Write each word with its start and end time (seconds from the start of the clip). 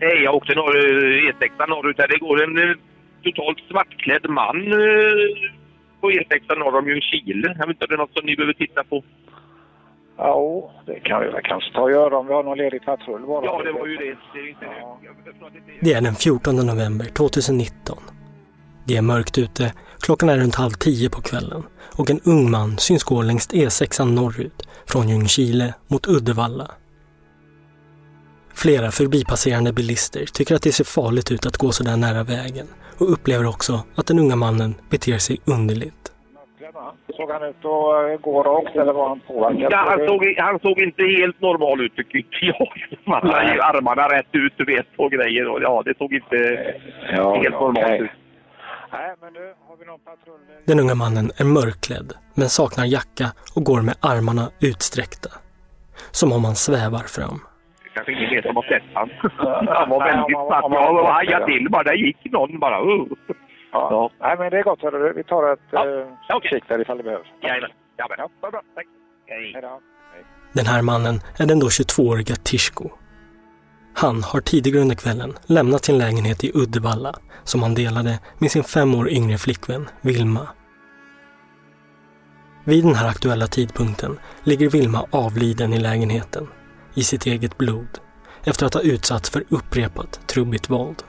Hej, 0.00 0.22
jag 0.24 0.34
åkte 0.34 0.54
norr, 0.54 0.74
E6 1.30 1.68
norrut 1.68 1.98
här. 1.98 2.08
Det 2.08 2.18
går 2.18 2.42
en 2.44 2.58
eh, 2.58 2.76
totalt 3.24 3.58
svartklädd 3.70 4.30
man 4.30 4.56
eh, 4.72 5.50
på 6.00 6.10
E6 6.10 6.58
norr 6.58 6.78
om 6.78 6.88
Ljungskile. 6.88 7.56
Jag 7.58 7.66
vet 7.66 7.74
inte 7.74 7.84
om 7.84 7.88
det 7.88 7.94
är 7.94 7.98
något 7.98 8.18
som 8.18 8.26
ni 8.26 8.36
behöver 8.36 8.52
titta 8.52 8.84
på. 8.84 9.04
Ja, 10.16 10.70
det 10.86 11.00
kan 11.00 11.20
vi 11.20 11.28
väl 11.28 11.42
kanske 11.44 11.72
ta 11.72 11.80
och 11.80 11.90
göra 11.90 12.18
om 12.18 12.26
vi 12.26 12.32
har 12.32 12.42
någon 12.42 12.58
ledig 12.58 12.84
patrull 12.84 13.26
bara. 13.26 13.44
Ja, 13.44 13.62
det 13.64 13.72
var 13.72 13.86
ju 13.86 13.96
det. 13.96 14.16
Det 15.80 15.92
är 15.92 16.00
den 16.00 16.14
14 16.14 16.56
november 16.56 17.04
2019. 17.04 17.98
Det 18.86 18.96
är 18.96 19.02
mörkt 19.02 19.38
ute, 19.38 19.72
klockan 20.00 20.28
är 20.28 20.38
runt 20.38 20.54
halv 20.54 20.70
tio 20.70 21.10
på 21.10 21.22
kvällen 21.22 21.62
och 21.98 22.10
en 22.10 22.20
ung 22.24 22.50
man 22.50 22.78
syns 22.78 23.04
gå 23.04 23.22
längs 23.22 23.48
E6 23.48 24.04
norrut 24.04 24.68
från 24.86 25.08
Ljungskile 25.08 25.74
mot 25.88 26.08
Uddevalla. 26.08 26.70
Flera 28.62 28.90
förbipasserande 28.90 29.72
bilister 29.72 30.24
tycker 30.32 30.54
att 30.54 30.62
det 30.62 30.72
ser 30.72 30.84
farligt 30.84 31.32
ut 31.32 31.46
att 31.46 31.56
gå 31.56 31.72
så 31.72 31.84
där 31.84 31.96
nära 31.96 32.22
vägen 32.24 32.66
och 33.00 33.12
upplever 33.12 33.46
också 33.46 33.72
att 33.96 34.06
den 34.06 34.18
unga 34.18 34.36
mannen 34.36 34.74
beter 34.90 35.18
sig 35.18 35.40
underligt. 35.44 36.04
Såg 37.16 37.30
han 37.30 37.42
ut 37.42 37.56
att 37.56 37.64
eh, 37.64 38.20
gå 38.20 38.42
rakt 38.42 38.76
eller 38.76 38.92
var 38.92 39.08
han 39.08 39.20
påverkad? 39.20 39.72
Ja, 39.72 39.84
han, 39.88 39.98
såg, 40.08 40.34
han 40.38 40.58
såg 40.60 40.78
inte 40.80 41.02
helt 41.02 41.40
normal 41.40 41.80
ut 41.80 41.96
tycker 41.96 42.18
inte 42.18 42.36
jag. 42.40 42.68
Han 43.20 43.30
hade 43.30 43.54
ju 43.54 43.60
armarna 43.60 44.08
rätt 44.08 44.26
ut 44.32 44.52
du 44.56 44.64
vet 44.64 44.86
och 44.98 45.10
grejer. 45.10 45.48
Och, 45.48 45.62
ja, 45.62 45.82
det 45.84 45.98
såg 45.98 46.12
inte 46.14 46.36
Ja, 47.16 47.34
helt 47.34 47.44
ja, 47.44 47.60
normalt 47.60 47.78
okej. 47.78 48.00
ut. 48.00 48.10
Den 50.66 50.80
unga 50.80 50.94
mannen 50.94 51.30
är 51.36 51.44
mörkklädd 51.44 52.12
men 52.34 52.48
saknar 52.48 52.84
jacka 52.84 53.26
och 53.54 53.64
går 53.64 53.82
med 53.82 53.94
armarna 54.00 54.50
utsträckta. 54.60 55.30
Som 56.10 56.32
om 56.32 56.44
han 56.44 56.54
svävar 56.56 57.02
fram. 57.02 57.40
Kanske 58.04 58.12
ingen 58.12 58.30
mer 58.34 58.42
som 58.42 58.56
har 58.56 58.62
sett 58.62 58.82
han. 58.94 59.08
Han 59.78 59.88
var 59.90 60.00
väldigt 60.04 60.36
man- 60.36 60.72
Jag 60.72 61.12
hajade 61.12 61.46
till 61.46 61.66
bara. 61.70 61.82
Där 61.82 61.94
gick 62.06 62.18
någon 62.32 62.58
bara. 62.58 62.80
Uh. 62.82 63.06
Ja. 63.72 63.88
Ja. 63.90 64.10
Nej, 64.20 64.36
men 64.38 64.50
det 64.50 64.58
är 64.58 64.62
gott. 64.62 64.82
hörru. 64.82 65.12
Vi 65.16 65.24
tar 65.24 65.52
ett 65.52 65.60
Ja, 65.70 65.86
eh, 66.00 66.06
okej. 66.36 66.50
kik 66.50 66.64
där 66.68 66.80
ifall 66.80 66.96
det 66.96 67.02
behövs. 67.02 67.26
Jajamän. 67.42 67.70
Ja, 67.96 68.06
men. 68.10 68.16
Ja, 68.18 68.28
bra, 68.40 68.50
bra. 68.50 68.60
Tack. 68.74 68.86
Hej. 69.26 69.50
Hej 69.54 69.62
då. 69.62 69.80
Den 70.52 70.66
här 70.66 70.82
mannen 70.82 71.20
är 71.38 71.46
den 71.46 71.58
då 71.58 71.66
22-åriga 71.68 72.34
Tishko. 72.34 72.90
Han 73.94 74.22
har 74.22 74.40
tidigare 74.40 74.80
under 74.82 74.96
kvällen 74.96 75.32
lämnat 75.46 75.84
sin 75.84 75.98
lägenhet 75.98 76.44
i 76.44 76.50
Uddevalla 76.54 77.12
som 77.44 77.62
han 77.62 77.74
delade 77.74 78.18
med 78.38 78.50
sin 78.50 78.64
fem 78.64 78.94
år 78.94 79.08
yngre 79.10 79.38
flickvän 79.38 79.88
Vilma. 80.00 80.46
Vid 82.64 82.84
den 82.84 82.94
här 82.94 83.08
aktuella 83.08 83.46
tidpunkten 83.46 84.18
ligger 84.44 84.70
Vilma 84.70 85.06
avliden 85.12 85.72
i 85.72 85.78
lägenheten 85.78 86.46
i 86.98 87.02
sitt 87.02 87.26
eget 87.26 87.58
blod 87.58 87.98
efter 88.44 88.66
att 88.66 88.74
ha 88.74 88.80
utsatts 88.80 89.30
för 89.30 89.44
upprepat 89.48 90.20
trubbigt 90.26 90.70
våld. 90.70 91.02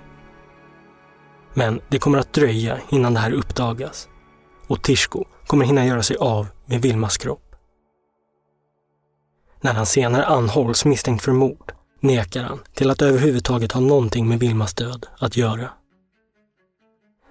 Men 1.53 1.81
det 1.89 1.99
kommer 1.99 2.17
att 2.17 2.33
dröja 2.33 2.77
innan 2.89 3.13
det 3.13 3.19
här 3.19 3.31
uppdagas 3.31 4.07
och 4.67 4.83
Tishko 4.83 5.25
kommer 5.47 5.65
hinna 5.65 5.85
göra 5.85 6.03
sig 6.03 6.17
av 6.17 6.47
med 6.65 6.81
Vilmas 6.81 7.17
kropp. 7.17 7.55
När 9.61 9.73
han 9.73 9.85
senare 9.85 10.25
anhålls 10.25 10.85
misstänkt 10.85 11.23
för 11.23 11.31
mord 11.31 11.71
nekar 11.99 12.43
han 12.43 12.59
till 12.73 12.89
att 12.89 13.01
överhuvudtaget 13.01 13.71
ha 13.71 13.81
någonting 13.81 14.27
med 14.27 14.39
Vilmas 14.39 14.73
död 14.73 15.05
att 15.19 15.37
göra. 15.37 15.69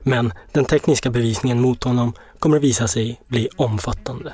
Men 0.02 0.32
den 0.52 0.64
tekniska 0.64 1.10
bevisningen 1.10 1.60
mot 1.60 1.84
honom 1.84 2.12
kommer 2.38 2.56
att 2.56 2.62
visa 2.62 2.88
sig 2.88 3.20
bli 3.26 3.48
omfattande. 3.56 4.32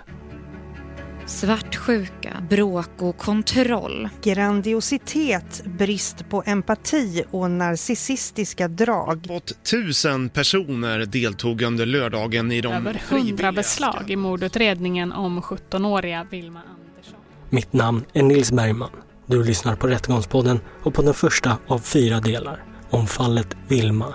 Svartsjuka, 1.27 2.47
bråk 2.51 2.91
och 2.99 3.19
kontroll. 3.19 4.09
Grandiositet, 4.23 5.65
brist 5.65 6.29
på 6.29 6.43
empati 6.47 7.25
och 7.31 7.51
narcissistiska 7.51 8.69
drag. 8.69 9.25
Uppåt 9.25 9.65
tusen 9.71 10.29
personer 10.29 10.99
deltog 10.99 11.63
under 11.63 11.87
lördagen 11.87 12.53
i 12.53 12.61
de 12.61 12.73
Över 12.73 13.03
hundra 13.11 13.53
beslag 13.53 14.11
i 14.11 14.17
mordutredningen 14.17 15.13
om 15.13 15.41
17-åriga 15.41 16.27
Vilma 16.31 16.61
Andersson. 16.61 17.19
Mitt 17.51 17.73
namn 17.73 18.05
är 18.13 18.23
Nils 18.23 18.53
Bergman. 18.53 18.91
Du 19.27 19.45
lyssnar 19.45 19.77
på 19.77 19.87
Rättegångspodden 19.87 20.61
och 20.83 20.95
på 20.95 21.03
den 21.03 21.15
första 21.15 21.59
av 21.67 21.79
fyra 21.79 22.21
delar 22.21 22.65
om 22.91 23.07
fallet 23.07 23.57
Vilma. 23.69 24.15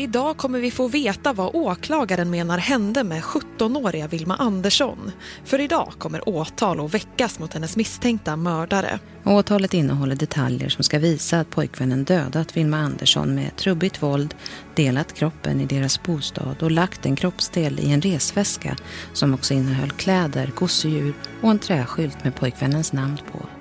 Idag 0.00 0.36
kommer 0.36 0.60
vi 0.60 0.70
få 0.70 0.88
veta 0.88 1.32
vad 1.32 1.54
åklagaren 1.54 2.30
menar 2.30 2.58
hände 2.58 3.04
med 3.04 3.22
17-åriga 3.22 4.08
Vilma 4.08 4.36
Andersson. 4.36 5.12
För 5.44 5.60
idag 5.60 5.92
kommer 5.98 6.28
åtal 6.28 6.80
att 6.80 6.94
väckas 6.94 7.38
mot 7.38 7.54
hennes 7.54 7.76
misstänkta 7.76 8.36
mördare. 8.36 8.98
Åtalet 9.24 9.74
innehåller 9.74 10.16
detaljer 10.16 10.68
som 10.68 10.84
ska 10.84 10.98
visa 10.98 11.40
att 11.40 11.50
pojkvännen 11.50 12.04
dödat 12.04 12.56
Vilma 12.56 12.76
Andersson 12.76 13.34
med 13.34 13.56
trubbigt 13.56 14.02
våld, 14.02 14.34
delat 14.74 15.14
kroppen 15.14 15.60
i 15.60 15.66
deras 15.66 16.02
bostad 16.02 16.62
och 16.62 16.70
lagt 16.70 17.06
en 17.06 17.16
kroppsdel 17.16 17.80
i 17.80 17.92
en 17.92 18.00
resväska 18.00 18.76
som 19.12 19.34
också 19.34 19.54
innehöll 19.54 19.90
kläder, 19.90 20.52
gosedjur 20.54 21.14
och 21.42 21.50
en 21.50 21.58
träskylt 21.58 22.24
med 22.24 22.34
pojkvännens 22.34 22.92
namn 22.92 23.18
på. 23.32 23.59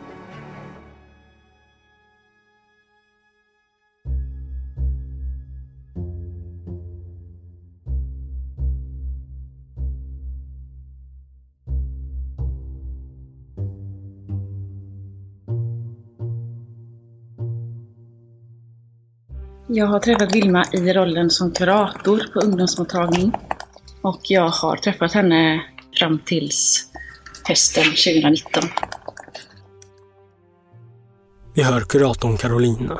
Jag 19.71 19.87
har 19.87 19.99
träffat 19.99 20.35
Vilma 20.35 20.65
i 20.73 20.93
rollen 20.93 21.29
som 21.29 21.51
kurator 21.51 22.25
på 22.33 22.39
ungdomsmottagning. 22.39 23.31
Och 24.01 24.19
jag 24.23 24.49
har 24.49 24.75
träffat 24.75 25.13
henne 25.13 25.61
fram 25.99 26.19
tills 26.25 26.89
hösten 27.47 27.83
2019. 27.83 28.63
Vi 31.55 31.63
hör 31.63 31.81
kuratorn 31.81 32.37
Carolina. 32.37 32.99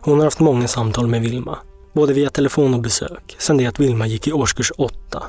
Hon 0.00 0.18
har 0.18 0.24
haft 0.24 0.40
många 0.40 0.68
samtal 0.68 1.06
med 1.06 1.20
Vilma, 1.22 1.58
både 1.92 2.12
via 2.12 2.30
telefon 2.30 2.74
och 2.74 2.80
besök, 2.80 3.36
sedan 3.38 3.56
det 3.56 3.66
att 3.66 3.80
Vilma 3.80 4.06
gick 4.06 4.26
i 4.26 4.32
årskurs 4.32 4.72
8. 4.76 5.22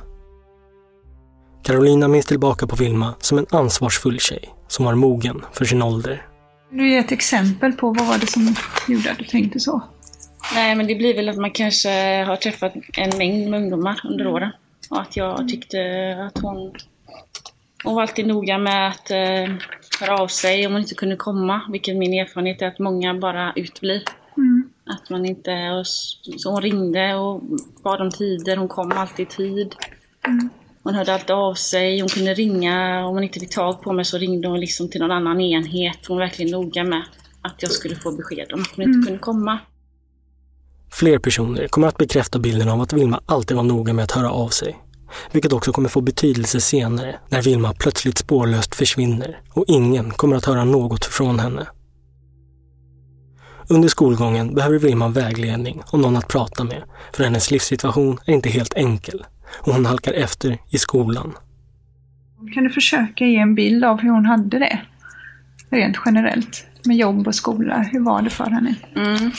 Carolina 1.63 2.07
minns 2.07 2.25
tillbaka 2.25 2.67
på 2.67 2.75
Vilma 2.75 3.13
som 3.19 3.37
en 3.37 3.45
ansvarsfull 3.49 4.19
tjej 4.19 4.53
som 4.67 4.85
var 4.85 4.95
mogen 4.95 5.45
för 5.53 5.65
sin 5.65 5.81
ålder. 5.81 6.27
Du 6.71 6.89
ger 6.89 6.99
ett 6.99 7.11
exempel 7.11 7.71
på 7.71 7.87
vad 7.87 8.07
var 8.07 8.17
det 8.17 8.27
som 8.27 8.55
gjorde 8.87 9.11
att 9.11 9.17
du 9.17 9.25
tänkte 9.25 9.59
så? 9.59 9.81
Nej, 10.53 10.75
men 10.75 10.87
det 10.87 10.95
blir 10.95 11.15
väl 11.15 11.29
att 11.29 11.37
man 11.37 11.51
kanske 11.51 12.23
har 12.23 12.35
träffat 12.35 12.73
en 12.97 13.17
mängd 13.17 13.49
med 13.49 13.59
ungdomar 13.59 14.01
under 14.03 14.27
åren. 14.27 14.51
Och 14.89 15.01
att 15.01 15.17
jag 15.17 15.49
tyckte 15.49 15.79
att 16.27 16.41
hon... 16.41 16.73
Hon 17.83 17.95
var 17.95 18.01
alltid 18.01 18.27
noga 18.27 18.57
med 18.57 18.87
att 18.87 19.11
eh, 19.11 19.53
höra 19.99 20.17
av 20.21 20.27
sig 20.27 20.65
om 20.67 20.71
hon 20.73 20.81
inte 20.81 20.95
kunde 20.95 21.15
komma. 21.15 21.61
Vilket 21.71 21.95
min 21.97 22.13
erfarenhet 22.13 22.61
är 22.61 22.67
att 22.67 22.79
många 22.79 23.13
bara 23.13 23.53
utblir. 23.55 24.03
Mm. 24.37 24.69
Att 24.85 25.09
man 25.09 25.25
inte... 25.25 25.83
Så 26.37 26.51
hon 26.51 26.61
ringde 26.61 27.15
och 27.15 27.41
bad 27.83 28.01
om 28.01 28.11
tider. 28.11 28.57
Hon 28.57 28.67
kom 28.67 28.91
alltid 28.91 29.27
i 29.27 29.29
tid. 29.29 29.75
Mm. 30.27 30.49
Hon 30.83 30.95
hörde 30.95 31.13
alltid 31.13 31.31
av 31.35 31.53
sig. 31.53 31.99
Hon 31.99 32.09
kunde 32.09 32.33
ringa. 32.33 33.05
Om 33.05 33.13
hon 33.13 33.23
inte 33.23 33.39
fick 33.39 33.55
tag 33.55 33.81
på 33.81 33.93
mig 33.93 34.05
så 34.05 34.17
ringde 34.17 34.47
hon 34.47 34.59
liksom 34.59 34.89
till 34.89 35.01
någon 35.01 35.11
annan 35.11 35.41
enhet. 35.41 36.05
Hon 36.07 36.17
var 36.17 36.25
verkligen 36.25 36.51
noga 36.51 36.83
med 36.83 37.03
att 37.41 37.61
jag 37.61 37.71
skulle 37.71 37.95
få 37.95 38.11
besked 38.11 38.53
om 38.53 38.61
att 38.61 38.75
hon 38.75 38.83
inte 38.83 38.95
Mm. 38.95 39.05
kunde 39.05 39.19
komma. 39.19 39.59
Fler 40.93 41.19
personer 41.19 41.67
kommer 41.67 41.87
att 41.87 41.97
bekräfta 41.97 42.39
bilden 42.39 42.69
av 42.69 42.81
att 42.81 42.93
Vilma 42.93 43.21
alltid 43.25 43.57
var 43.57 43.63
noga 43.63 43.93
med 43.93 44.03
att 44.03 44.11
höra 44.11 44.31
av 44.31 44.49
sig. 44.49 44.79
Vilket 45.31 45.53
också 45.53 45.71
kommer 45.71 45.89
få 45.89 46.01
betydelse 46.01 46.61
senare 46.61 47.15
när 47.29 47.41
Vilma 47.41 47.73
plötsligt 47.73 48.17
spårlöst 48.17 48.75
försvinner 48.75 49.39
och 49.53 49.65
ingen 49.67 50.11
kommer 50.11 50.35
att 50.35 50.45
höra 50.45 50.63
något 50.63 51.05
från 51.05 51.39
henne. 51.39 51.67
Under 53.69 53.89
skolgången 53.89 54.55
behöver 54.55 54.79
Vilma 54.79 55.07
vägledning 55.07 55.81
och 55.91 55.99
någon 55.99 56.15
att 56.15 56.27
prata 56.27 56.63
med 56.63 56.83
för 57.13 57.23
hennes 57.23 57.51
livssituation 57.51 58.19
är 58.25 58.33
inte 58.33 58.49
helt 58.49 58.73
enkel 58.73 59.25
och 59.59 59.73
hon 59.73 59.85
halkar 59.85 60.13
efter 60.13 60.57
i 60.69 60.77
skolan. 60.77 61.33
Kan 62.53 62.63
du 62.63 62.69
försöka 62.69 63.25
ge 63.25 63.37
en 63.37 63.55
bild 63.55 63.83
av 63.83 63.99
hur 63.99 64.09
hon 64.09 64.25
hade 64.25 64.59
det? 64.59 64.81
Rent 65.69 65.97
generellt. 66.05 66.65
Med 66.85 66.97
jobb 66.97 67.27
och 67.27 67.35
skola. 67.35 67.85
Hur 67.91 67.99
var 67.99 68.21
det 68.21 68.29
för 68.29 68.49
henne? 68.49 68.75
Mm. 68.95 69.31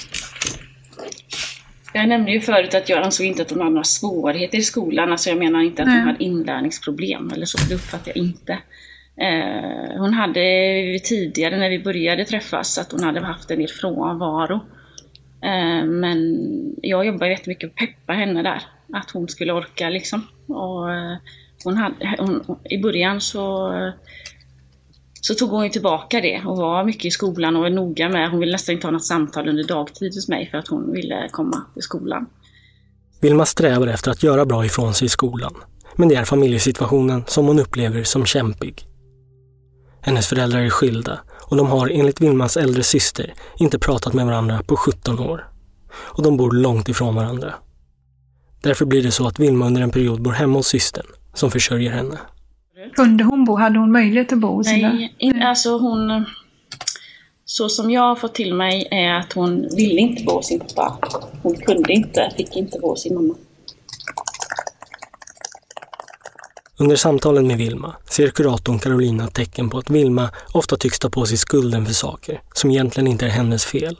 Jag 1.93 2.09
nämnde 2.09 2.33
ju 2.33 2.41
förut 2.41 2.75
att 2.75 2.89
jag 2.89 3.03
ansåg 3.03 3.27
inte 3.27 3.43
att 3.43 3.51
hon 3.51 3.59
hade 3.59 3.71
några 3.71 3.85
svårigheter 3.85 4.59
i 4.59 4.63
skolan. 4.63 5.13
Alltså 5.13 5.29
jag 5.29 5.39
menar 5.39 5.61
inte 5.61 5.83
att 5.83 5.89
Nej. 5.89 5.99
hon 5.99 6.07
hade 6.07 6.25
inlärningsproblem 6.25 7.31
eller 7.31 7.47
så, 7.47 7.59
det 7.69 7.75
uppfattar 7.75 8.13
jag 8.15 8.17
inte. 8.17 8.53
Eh, 9.17 9.99
hon 9.99 10.15
hade 10.15 10.41
tidigare 11.05 11.57
när 11.57 11.71
vi 11.71 11.79
började 11.79 12.25
träffas 12.25 12.79
att 12.79 12.93
hon 12.93 13.03
hade 13.05 13.21
haft 13.21 13.51
en 13.51 13.59
del 13.59 13.69
frånvaro. 13.69 14.61
Eh, 15.43 15.85
men 15.85 16.39
jag 16.83 17.07
jobbade 17.07 17.31
jättemycket 17.31 17.71
att 17.71 17.77
peppa 17.77 18.13
henne 18.13 18.43
där. 18.43 18.63
Att 18.93 19.11
hon 19.11 19.29
skulle 19.29 19.53
orka 19.53 19.89
liksom. 19.89 20.27
Och, 20.47 20.93
eh, 20.93 21.17
hon 21.65 21.77
hade, 21.77 22.17
hon, 22.19 22.59
I 22.65 22.79
början 22.79 23.21
så 23.21 23.73
så 25.27 25.35
tog 25.35 25.51
hon 25.51 25.65
ju 25.65 25.71
tillbaka 25.71 26.21
det 26.21 26.43
och 26.47 26.57
var 26.57 26.85
mycket 26.85 27.05
i 27.05 27.11
skolan 27.11 27.57
och 27.57 27.63
var 27.63 27.71
noga 27.71 28.09
med, 28.09 28.31
hon 28.31 28.41
ville 28.41 28.53
nästan 28.53 28.75
inte 28.75 28.87
ha 28.87 28.93
något 28.93 29.05
samtal 29.05 29.49
under 29.49 29.65
dagtid 29.65 30.15
hos 30.15 30.29
mig 30.29 30.49
för 30.51 30.59
att 30.59 30.69
hon 30.69 30.93
ville 30.93 31.29
komma 31.31 31.65
till 31.75 31.83
skolan. 31.83 32.27
Vilma 33.21 33.47
strävar 33.47 33.87
efter 33.87 34.11
att 34.11 34.23
göra 34.23 34.45
bra 34.45 34.65
ifrån 34.65 34.95
sig 34.95 35.07
i 35.07 35.09
skolan. 35.09 35.55
Men 35.97 36.09
det 36.09 36.15
är 36.15 36.25
familjesituationen 36.25 37.25
som 37.27 37.47
hon 37.47 37.59
upplever 37.59 38.05
som 38.05 38.27
kämpig. 38.27 38.87
Hennes 40.01 40.27
föräldrar 40.27 40.61
är 40.61 40.71
skilda 40.71 41.19
och 41.43 41.57
de 41.57 41.67
har 41.67 41.89
enligt 41.89 42.21
Vilmas 42.21 42.57
äldre 42.57 42.83
syster 42.83 43.35
inte 43.57 43.79
pratat 43.79 44.15
med 44.15 44.27
varandra 44.27 44.63
på 44.67 44.77
17 44.77 45.19
år. 45.19 45.49
Och 45.95 46.23
de 46.23 46.37
bor 46.37 46.53
långt 46.53 46.89
ifrån 46.89 47.15
varandra. 47.15 47.55
Därför 48.63 48.85
blir 48.85 49.03
det 49.03 49.11
så 49.11 49.27
att 49.27 49.39
Vilma 49.39 49.67
under 49.67 49.83
en 49.83 49.91
period 49.91 50.23
bor 50.23 50.33
hemma 50.33 50.59
hos 50.59 50.69
systern 50.69 51.07
som 51.35 51.51
försörjer 51.51 51.91
henne. 51.91 52.19
Kunde 52.93 53.25
hon 53.25 53.45
bo? 53.45 53.57
Hade 53.57 53.79
hon 53.79 53.93
möjlighet 53.93 54.33
att 54.33 54.39
bo 54.39 54.49
hos 54.49 54.67
sina... 54.67 54.93
Nej, 54.93 55.15
in, 55.19 55.43
alltså 55.43 55.79
hon... 55.79 56.25
Så 57.45 57.69
som 57.69 57.91
jag 57.91 58.03
har 58.03 58.17
fått 58.17 58.35
till 58.35 58.55
mig 58.55 58.89
är 58.91 59.15
att 59.15 59.33
hon 59.33 59.69
ville 59.77 60.01
inte 60.01 60.25
bo 60.25 60.33
hos 60.33 60.47
sin 60.47 60.61
pappa. 60.61 61.01
Hon 61.43 61.57
kunde 61.57 61.93
inte, 61.93 62.33
fick 62.37 62.57
inte 62.57 62.79
bo 62.79 62.89
hos 62.89 63.03
sin 63.03 63.15
mamma. 63.15 63.35
Under 66.79 66.97
samtalen 66.97 67.47
med 67.47 67.59
Vilma 67.59 67.97
ser 68.11 68.29
kuratorn 68.29 68.79
Carolina 68.79 69.29
tecken 69.29 69.71
på 69.71 69.79
att 69.79 69.91
Vilma 69.91 70.31
ofta 70.53 70.77
tycks 70.77 70.99
ta 70.99 71.11
på 71.11 71.27
sig 71.27 71.39
skulden 71.39 71.87
för 71.87 71.93
saker 71.93 72.41
som 72.55 72.71
egentligen 72.71 73.07
inte 73.07 73.27
är 73.27 73.31
hennes 73.31 73.65
fel. 73.65 73.97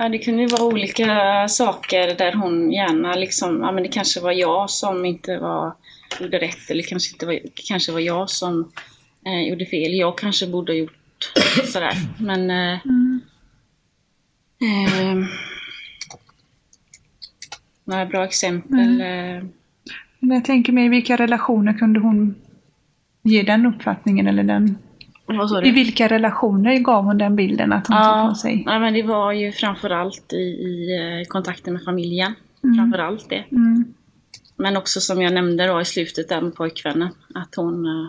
Ja, 0.00 0.08
det 0.08 0.18
kunde 0.18 0.42
ju 0.42 0.48
vara 0.48 0.64
olika 0.64 1.48
saker 1.48 2.14
där 2.14 2.32
hon 2.32 2.72
gärna 2.72 3.14
liksom, 3.14 3.60
ja 3.60 3.72
men 3.72 3.82
det 3.82 3.88
kanske 3.88 4.20
var 4.20 4.32
jag 4.32 4.70
som 4.70 5.04
inte 5.04 5.38
var, 5.38 5.72
gjorde 6.20 6.38
rätt 6.38 6.70
eller 6.70 6.82
kanske 6.82 7.12
inte 7.14 7.26
var, 7.26 7.38
kanske 7.68 7.92
var 7.92 8.00
jag 8.00 8.30
som 8.30 8.72
eh, 9.26 9.48
gjorde 9.48 9.66
fel. 9.66 9.94
Jag 9.94 10.18
kanske 10.18 10.46
borde 10.46 10.72
ha 10.72 10.76
gjort 10.76 11.32
sådär. 11.64 11.94
Men 12.18 12.50
eh, 12.50 12.72
eh, 14.62 15.18
några 17.84 18.06
bra 18.06 18.24
exempel. 18.24 19.00
Eh, 19.00 19.44
Men 20.18 20.30
jag 20.36 20.44
tänker 20.44 20.72
mig, 20.72 20.86
i 20.86 20.88
vilka 20.88 21.16
relationer 21.16 21.72
kunde 21.78 22.00
hon 22.00 22.34
ge 23.22 23.42
den 23.42 23.66
uppfattningen 23.66 24.26
eller 24.26 24.42
den... 24.42 24.78
vad 25.38 25.50
sa 25.50 25.60
du? 25.60 25.68
I 25.68 25.70
vilka 25.70 26.08
relationer 26.08 26.78
gav 26.78 27.04
hon 27.04 27.18
den 27.18 27.36
bilden 27.36 27.72
att 27.72 27.86
hon 27.86 27.96
tog 27.96 28.06
Ja, 28.06 28.26
på 28.28 28.34
sig? 28.34 28.62
ja, 28.66 28.78
men 28.78 28.94
det 28.94 29.02
var 29.02 29.32
ju 29.32 29.52
framförallt 29.52 30.32
i, 30.32 30.36
i 30.36 30.96
eh, 31.20 31.28
kontakten 31.28 31.72
med 31.72 31.82
familjen. 31.84 32.34
Mm. 32.64 32.76
Framförallt 32.76 33.28
det. 33.28 33.44
Mm. 33.50 33.84
Men 34.56 34.76
också 34.76 35.00
som 35.00 35.22
jag 35.22 35.32
nämnde 35.32 35.66
då 35.66 35.80
i 35.80 35.84
slutet 35.84 36.28
där 36.28 36.40
med 36.40 36.54
pojkvännen, 36.54 37.08
att 37.34 37.54
hon... 37.54 37.86
eh, 37.86 38.08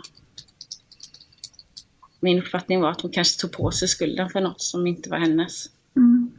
Min 2.20 2.40
uppfattning 2.40 2.82
var 2.82 2.90
att 2.92 3.02
hon 3.02 3.12
kanske 3.12 3.42
tog 3.42 3.52
på 3.52 3.72
sig 3.72 3.88
skulden 3.88 4.30
för 4.30 4.42
något 4.42 4.62
som 4.62 4.88
inte 4.88 5.10
var 5.10 5.18
hennes. 5.18 5.66
Mm. 5.96 6.32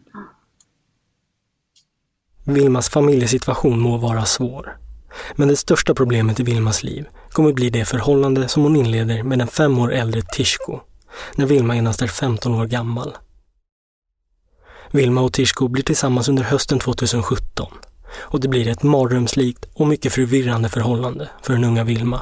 Vilmas 2.45 2.91
familjesituation 2.91 3.81
må 3.81 3.97
vara 3.97 4.25
svår. 4.25 4.77
Men 5.35 5.49
det 5.49 5.57
största 5.57 5.95
problemet 5.95 6.41
i 6.41 6.43
Vilmas 6.43 6.83
liv 6.83 7.07
kommer 7.31 7.53
bli 7.53 7.71
det 7.71 7.85
förhållande 7.85 8.49
som 8.49 8.63
hon 8.63 8.77
inleder 8.77 9.23
med 9.23 9.39
den 9.39 9.49
fem 9.49 9.79
år 9.79 9.93
äldre 9.93 10.23
Tishko, 10.23 10.81
när 11.35 11.47
Vilma 11.47 11.77
endast 11.77 12.03
är 12.03 12.07
15 12.07 12.55
år 12.55 12.67
gammal. 12.67 13.17
Vilma 14.91 15.21
och 15.21 15.33
Tishko 15.33 15.69
blir 15.69 15.83
tillsammans 15.83 16.29
under 16.29 16.43
hösten 16.43 16.79
2017 16.79 17.67
och 18.19 18.41
det 18.41 18.49
blir 18.49 18.69
ett 18.69 18.83
mardrömslikt 18.83 19.65
och 19.75 19.87
mycket 19.87 20.13
förvirrande 20.13 20.69
förhållande 20.69 21.29
för 21.43 21.53
den 21.53 21.65
unga 21.65 21.85
Vilma. 21.85 22.21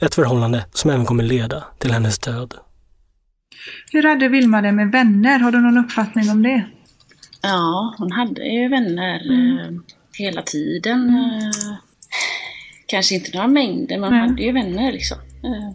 Ett 0.00 0.14
förhållande 0.14 0.64
som 0.72 0.90
även 0.90 1.06
kommer 1.06 1.24
leda 1.24 1.64
till 1.78 1.92
hennes 1.92 2.18
död. 2.18 2.54
Hur 3.92 4.02
hade 4.02 4.28
Vilma 4.28 4.62
det 4.62 4.72
med 4.72 4.92
vänner? 4.92 5.38
Har 5.38 5.52
du 5.52 5.60
någon 5.60 5.78
uppfattning 5.78 6.30
om 6.30 6.42
det? 6.42 6.64
Ja, 7.42 7.94
hon 7.98 8.12
hade 8.12 8.42
ju 8.44 8.68
vänner 8.68 9.14
eh, 9.14 9.70
hela 10.18 10.42
tiden. 10.42 11.08
Eh, 11.08 11.76
kanske 12.86 13.14
inte 13.14 13.30
några 13.34 13.48
mängder, 13.48 13.98
men 13.98 14.10
Nej. 14.10 14.20
hade 14.20 14.42
ju 14.42 14.52
vänner 14.52 14.92
liksom. 14.92 15.18
Eh, 15.18 15.70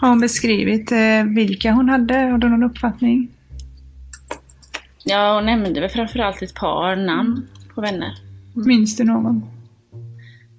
Har 0.00 0.08
hon 0.08 0.20
beskrivit 0.20 0.92
eh, 0.92 1.24
vilka 1.36 1.72
hon 1.72 1.88
hade? 1.88 2.14
Har 2.14 2.38
du 2.38 2.48
någon 2.48 2.64
uppfattning? 2.64 3.28
ja, 5.04 5.34
hon 5.34 5.46
nämnde 5.46 5.80
väl 5.80 5.90
framförallt 5.90 6.42
ett 6.42 6.54
par 6.54 6.96
namn 6.96 7.48
på 7.74 7.80
vänner. 7.80 8.14
Minns 8.54 8.96
du 8.96 9.04
någon? 9.04 9.42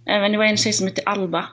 Även 0.05 0.31
det 0.31 0.37
var 0.37 0.45
en 0.45 0.57
tjej 0.57 0.73
som 0.73 0.87
hette 0.87 1.01
Alba. 1.05 1.45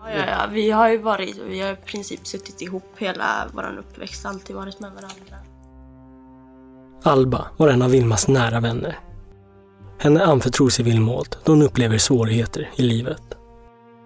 Ja, 0.00 0.10
ja, 0.10 0.24
ja. 0.28 0.46
Vi 0.52 0.70
har 0.70 0.88
ju 0.88 0.98
varit, 0.98 1.38
vi 1.48 1.60
har 1.60 1.72
i 1.72 1.76
princip 1.76 2.26
suttit 2.26 2.62
ihop 2.62 2.94
hela 2.98 3.48
vår 3.52 3.78
uppväxt, 3.78 4.26
alltid 4.26 4.56
varit 4.56 4.80
med 4.80 4.90
varandra. 4.90 5.36
Alba 7.02 7.46
var 7.56 7.68
en 7.68 7.82
av 7.82 7.90
Vilmas 7.90 8.28
nära 8.28 8.60
vänner. 8.60 8.98
Henne 10.04 10.24
anförtror 10.24 10.70
sig 10.70 10.84
Vilmålt 10.84 11.38
då 11.44 11.52
hon 11.52 11.62
upplever 11.62 11.98
svårigheter 11.98 12.70
i 12.76 12.82
livet. 12.82 13.22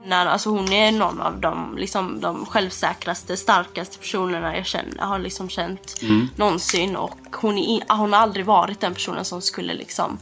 När, 0.05 0.26
alltså 0.26 0.50
hon 0.50 0.73
är 0.73 0.93
någon 0.93 1.21
av 1.21 1.40
de, 1.40 1.76
liksom, 1.78 2.21
de 2.21 2.47
självsäkraste, 2.47 3.37
starkaste 3.37 3.99
personerna 3.99 4.57
jag 4.57 4.67
känner, 4.67 4.99
har 4.99 5.19
liksom 5.19 5.49
känt 5.49 6.00
Mm. 6.02 6.28
någonsin. 6.37 6.97
Och 6.97 7.19
hon, 7.33 7.59
är, 7.59 7.97
hon 7.97 8.12
har 8.12 8.21
aldrig 8.21 8.47
varit 8.47 8.81
den 8.81 8.95
personen 8.95 9.25
som 9.25 9.43
skulle 9.43 9.75
liksom 9.75 10.19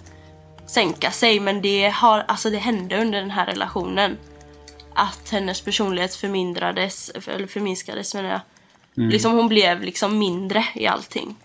sänka 0.66 1.10
sig. 1.10 1.40
Men 1.40 1.62
det, 1.62 1.88
har, 1.88 2.24
alltså 2.28 2.50
det 2.50 2.58
hände 2.58 3.00
under 3.00 3.20
den 3.20 3.30
här 3.30 3.46
relationen. 3.46 4.16
Att 4.94 5.28
hennes 5.30 5.60
personlighet 5.60 6.14
förmindrades, 6.14 7.10
eller 7.26 7.46
förminskades 7.46 8.14
menar 8.14 8.30
jag. 8.30 8.40
Mm. 8.96 9.10
Liksom 9.10 9.32
hon 9.32 9.48
blev 9.48 9.82
liksom 9.82 10.18
mindre 10.18 10.64
i 10.74 10.86
allting. 10.86 11.36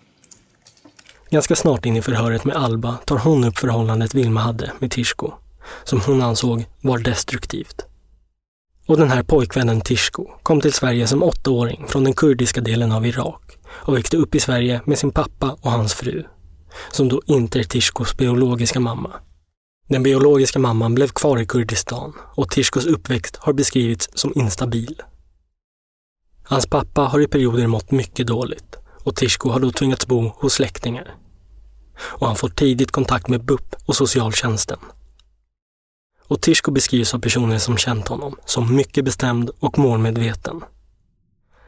Ganska 1.32 1.56
snart 1.56 1.86
in 1.86 1.96
i 1.96 2.02
förhöret 2.02 2.44
med 2.44 2.56
Alba 2.56 2.96
tar 3.04 3.18
hon 3.18 3.44
upp 3.44 3.58
förhållandet 3.58 4.14
Vilma 4.14 4.40
hade 4.40 4.72
med 4.78 4.90
Tishko 4.90 5.32
som 5.84 6.00
hon 6.00 6.22
ansåg 6.22 6.64
var 6.80 6.98
destruktivt. 6.98 7.84
Och 8.86 8.96
den 8.96 9.10
här 9.10 9.22
pojkvännen 9.22 9.80
Tishko 9.80 10.26
kom 10.42 10.60
till 10.60 10.72
Sverige 10.72 11.06
som 11.06 11.22
åttaåring 11.22 11.86
från 11.88 12.04
den 12.04 12.12
kurdiska 12.12 12.60
delen 12.60 12.92
av 12.92 13.06
Irak 13.06 13.58
och 13.66 13.96
växte 13.96 14.16
upp 14.16 14.34
i 14.34 14.40
Sverige 14.40 14.80
med 14.84 14.98
sin 14.98 15.10
pappa 15.10 15.56
och 15.60 15.70
hans 15.70 15.94
fru, 15.94 16.24
som 16.90 17.08
då 17.08 17.22
inte 17.26 17.58
är 17.58 17.64
Tishkos 17.64 18.16
biologiska 18.16 18.80
mamma. 18.80 19.12
Den 19.88 20.02
biologiska 20.02 20.58
mamman 20.58 20.94
blev 20.94 21.08
kvar 21.08 21.38
i 21.38 21.46
Kurdistan 21.46 22.12
och 22.34 22.50
Tishkos 22.50 22.86
uppväxt 22.86 23.36
har 23.36 23.52
beskrivits 23.52 24.08
som 24.14 24.32
instabil. 24.34 25.02
Hans 26.42 26.66
pappa 26.66 27.02
har 27.02 27.20
i 27.20 27.26
perioder 27.26 27.66
mått 27.66 27.90
mycket 27.90 28.26
dåligt 28.26 28.76
och 29.04 29.16
Tishko 29.16 29.50
har 29.50 29.60
då 29.60 29.70
tvingats 29.70 30.06
bo 30.06 30.28
hos 30.28 30.52
släktingar. 30.52 31.14
Och 32.02 32.26
han 32.26 32.36
får 32.36 32.48
tidigt 32.48 32.90
kontakt 32.90 33.28
med 33.28 33.44
BUP 33.44 33.74
och 33.86 33.96
socialtjänsten. 33.96 34.78
Och 36.26 36.40
Tishko 36.40 36.70
beskrivs 36.70 37.14
av 37.14 37.18
personer 37.18 37.58
som 37.58 37.76
känt 37.76 38.08
honom 38.08 38.36
som 38.44 38.76
mycket 38.76 39.04
bestämd 39.04 39.50
och 39.60 39.78
målmedveten. 39.78 40.64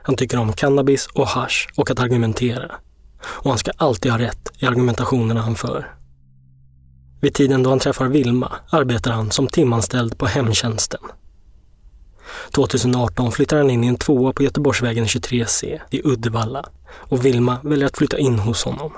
Han 0.03 0.17
tycker 0.17 0.39
om 0.39 0.53
cannabis 0.53 1.07
och 1.07 1.27
hash 1.27 1.69
och 1.77 1.91
att 1.91 2.01
argumentera. 2.01 2.73
Och 3.25 3.51
han 3.51 3.59
ska 3.59 3.71
alltid 3.77 4.13
ha 4.13 4.19
rätt 4.19 4.53
i 4.59 4.67
argumentationerna 4.67 5.41
han 5.43 5.55
för. 5.55 5.95
Vid 7.21 7.35
tiden 7.35 7.63
då 7.63 7.71
han 7.71 7.79
träffar 7.79 8.09
Vilma 8.09 8.53
arbetar 8.71 9.13
han 9.13 9.31
som 9.31 9.47
timanställd 9.47 10.19
på 10.19 10.27
hemtjänsten. 10.27 11.01
2018 12.51 13.33
flyttar 13.33 13.57
han 13.57 13.71
in 13.71 13.85
i 13.85 13.87
en 13.87 13.97
tvåa 13.97 14.33
på 14.33 14.43
Göteborgsvägen 14.43 15.05
23C 15.05 15.81
i 15.91 16.01
Uddevalla 16.05 16.65
och 16.87 17.25
Vilma 17.25 17.59
väljer 17.63 17.87
att 17.87 17.99
flytta 17.99 18.19
in 18.19 18.39
hos 18.39 18.65
honom. 18.65 18.93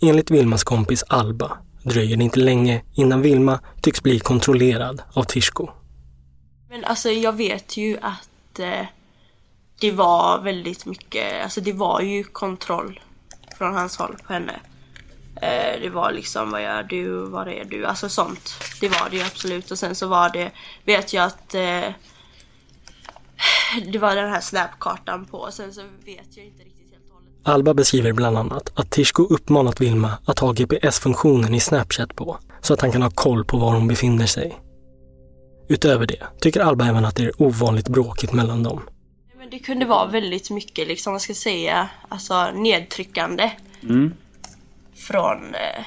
Enligt 0.00 0.30
Vilmas 0.30 0.64
kompis 0.64 1.02
Alba 1.08 1.58
dröjer 1.82 2.16
det 2.16 2.24
inte 2.24 2.40
länge 2.40 2.82
innan 2.94 3.22
Vilma 3.22 3.60
tycks 3.82 4.02
bli 4.02 4.18
kontrollerad 4.18 5.02
av 5.12 5.24
Tishko. 5.24 5.68
Men 6.68 6.84
alltså 6.84 7.10
jag 7.10 7.32
vet 7.32 7.76
ju 7.76 7.98
att 8.02 8.58
eh, 8.58 8.86
det 9.80 9.90
var 9.90 10.40
väldigt 10.42 10.86
mycket, 10.86 11.42
alltså 11.42 11.60
det 11.60 11.72
var 11.72 12.00
ju 12.00 12.24
kontroll 12.24 13.00
från 13.58 13.74
hans 13.74 13.96
håll 13.96 14.16
på 14.26 14.32
henne. 14.32 14.60
Eh, 15.36 15.80
det 15.80 15.90
var 15.90 16.12
liksom 16.12 16.50
vad 16.50 16.62
gör 16.62 16.82
du, 16.82 17.26
var 17.26 17.46
är 17.46 17.64
du, 17.64 17.86
alltså 17.86 18.08
sånt. 18.08 18.54
Det 18.80 18.88
var 18.88 19.10
det 19.10 19.16
ju 19.16 19.22
absolut 19.22 19.70
och 19.70 19.78
sen 19.78 19.94
så 19.94 20.06
var 20.06 20.30
det, 20.30 20.50
vet 20.84 21.12
jag 21.12 21.24
att 21.24 21.54
eh, 21.54 21.90
det 23.92 23.98
var 23.98 24.16
den 24.16 24.30
här 24.30 24.40
snapkartan 24.40 25.26
på, 25.26 25.50
sen 25.50 25.74
så 25.74 25.82
vet 26.04 26.36
jag 26.36 26.46
inte 26.46 26.62
riktigt 26.62 26.83
Alba 27.46 27.74
beskriver 27.74 28.12
bland 28.12 28.38
annat 28.38 28.72
att 28.74 28.90
Tishko 28.90 29.22
uppmanat 29.22 29.80
Vilma 29.80 30.18
att 30.24 30.38
ha 30.38 30.52
GPS-funktionen 30.52 31.54
i 31.54 31.60
Snapchat 31.60 32.16
på, 32.16 32.38
så 32.60 32.74
att 32.74 32.80
han 32.80 32.92
kan 32.92 33.02
ha 33.02 33.10
koll 33.10 33.44
på 33.44 33.58
var 33.58 33.72
hon 33.72 33.88
befinner 33.88 34.26
sig. 34.26 34.58
Utöver 35.68 36.06
det 36.06 36.22
tycker 36.40 36.60
Alba 36.60 36.86
även 36.86 37.04
att 37.04 37.16
det 37.16 37.22
är 37.22 37.42
ovanligt 37.42 37.88
bråkigt 37.88 38.32
mellan 38.32 38.62
dem. 38.62 38.82
Men 39.38 39.50
det 39.50 39.58
kunde 39.58 39.86
vara 39.86 40.06
väldigt 40.06 40.50
mycket, 40.50 40.88
liksom, 40.88 41.12
vad 41.12 41.22
ska 41.22 41.30
jag 41.30 41.36
säga, 41.36 41.88
alltså 42.08 42.50
nedtryckande. 42.50 43.50
Mm. 43.82 44.14
Från 44.94 45.54
eh, 45.54 45.84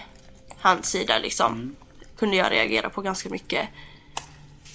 hans 0.59 0.85
sida 0.85 1.13
liksom. 1.19 1.53
Mm. 1.53 1.75
Kunde 2.17 2.35
jag 2.35 2.51
reagera 2.51 2.89
på 2.89 3.01
ganska 3.01 3.29
mycket. 3.29 3.67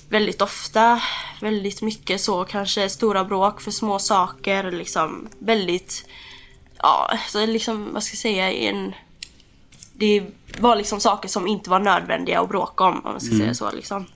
Väldigt 0.09 0.43
ofta, 0.43 1.01
väldigt 1.41 1.83
mycket 1.83 2.21
så 2.21 2.45
kanske 2.45 2.89
stora 2.89 3.25
bråk 3.25 3.61
för 3.61 3.71
små 3.71 3.99
saker 3.99 4.71
liksom. 4.71 5.29
Väldigt 5.39 6.05
ja, 6.83 7.19
så 7.29 7.47
liksom, 7.47 7.93
vad 7.93 8.03
ska 8.03 8.12
jag 8.12 8.19
säga, 8.19 8.53
en... 8.53 8.93
Det 9.95 10.25
var 10.59 10.77
liksom 10.77 11.01
saker 11.01 11.29
som 11.29 11.47
inte 11.47 11.71
var 11.71 11.79
nödvändiga 11.79 12.41
att 12.41 12.49
bråka 12.49 12.85
om, 12.85 12.97
om 12.97 13.12
man 13.12 13.21
ska 13.21 13.35
mm. 13.35 13.41
säga 13.41 13.55
så 13.55 13.77
liksom. 13.77 14.07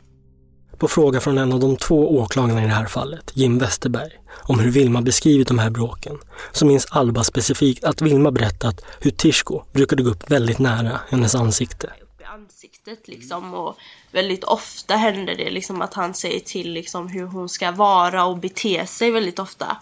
På 0.79 0.89
fråga 0.89 1.21
från 1.21 1.39
en 1.39 1.53
av 1.53 1.61
de 1.61 1.77
två 1.77 2.19
åklagarna 2.19 2.63
i 2.63 2.67
det 2.67 2.73
här 2.73 2.87
fallet, 2.87 3.33
Jim 3.35 3.59
Westerberg, 3.59 4.11
om 4.43 4.59
hur 4.59 4.71
Vilma 4.71 5.03
beskrivit 5.03 5.49
de 5.49 5.59
här 5.59 5.71
bråken, 5.71 6.19
så 6.53 6.67
minns 6.67 6.87
Alba 6.91 7.25
specifikt 7.25 7.85
att 7.85 8.03
Vilma 8.03 8.31
berättat 8.31 8.85
hur 9.01 9.11
Tishko 9.11 9.63
brukade 9.73 10.03
gå 10.03 10.11
upp 10.11 10.31
väldigt 10.31 10.59
nära 10.59 11.01
hennes 11.09 11.35
ansikte. 11.35 11.87
Upp 11.87 12.21
i 12.21 12.25
ansiktet 12.25 13.09
liksom 13.09 13.55
och 13.55 13.77
väldigt 14.13 14.45
ofta 14.45 14.97
händer 14.97 15.35
det 15.35 15.51
liksom 15.51 15.83
att 15.83 15.95
han 15.95 16.15
säger 16.15 16.41
till 16.41 16.73
liksom 16.73 17.09
hur 17.09 17.27
hon 17.27 17.49
ska 17.49 17.71
vara 17.71 18.25
och 18.25 18.39
bete 18.39 18.87
sig 18.87 19.11
väldigt 19.11 19.39
ofta. 19.39 19.77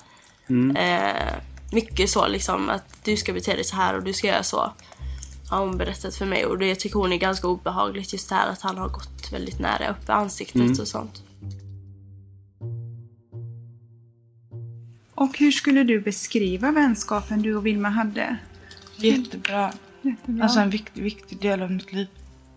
Mm. 0.48 0.76
Eh, 0.76 1.34
mycket 1.72 2.10
så 2.10 2.26
liksom 2.26 2.70
att 2.70 2.84
du 3.04 3.16
ska 3.16 3.32
bete 3.32 3.54
dig 3.54 3.64
så 3.64 3.76
här 3.76 3.96
och 3.96 4.02
du 4.02 4.12
ska 4.12 4.26
göra 4.26 4.42
så. 4.42 4.72
Har 5.48 5.58
hon 5.58 5.76
berättat 5.76 6.14
för 6.14 6.26
mig 6.26 6.46
och 6.46 6.58
det 6.58 6.74
tycker 6.74 6.98
hon 6.98 7.12
är 7.12 7.16
ganska 7.16 7.48
obehagligt 7.48 8.12
just 8.12 8.28
det 8.28 8.34
här 8.34 8.48
att 8.50 8.62
han 8.62 8.78
har 8.78 8.88
gått 8.88 9.32
väldigt 9.32 9.58
nära 9.58 9.90
upp 9.90 10.08
i 10.08 10.12
ansiktet 10.12 10.62
mm. 10.62 10.80
och 10.80 10.88
sånt. 10.88 11.22
Och 15.14 15.38
hur 15.38 15.50
skulle 15.50 15.84
du 15.84 16.00
beskriva 16.00 16.70
vänskapen 16.70 17.42
du 17.42 17.56
och 17.56 17.66
Vilma 17.66 17.88
hade? 17.88 18.36
Jättebra. 18.96 19.72
Jättebra. 20.02 20.44
Alltså 20.44 20.60
en 20.60 20.70
viktig, 20.70 21.02
viktig 21.02 21.40
del 21.40 21.62
av 21.62 21.70
mitt 21.70 21.92
liv. 21.92 22.08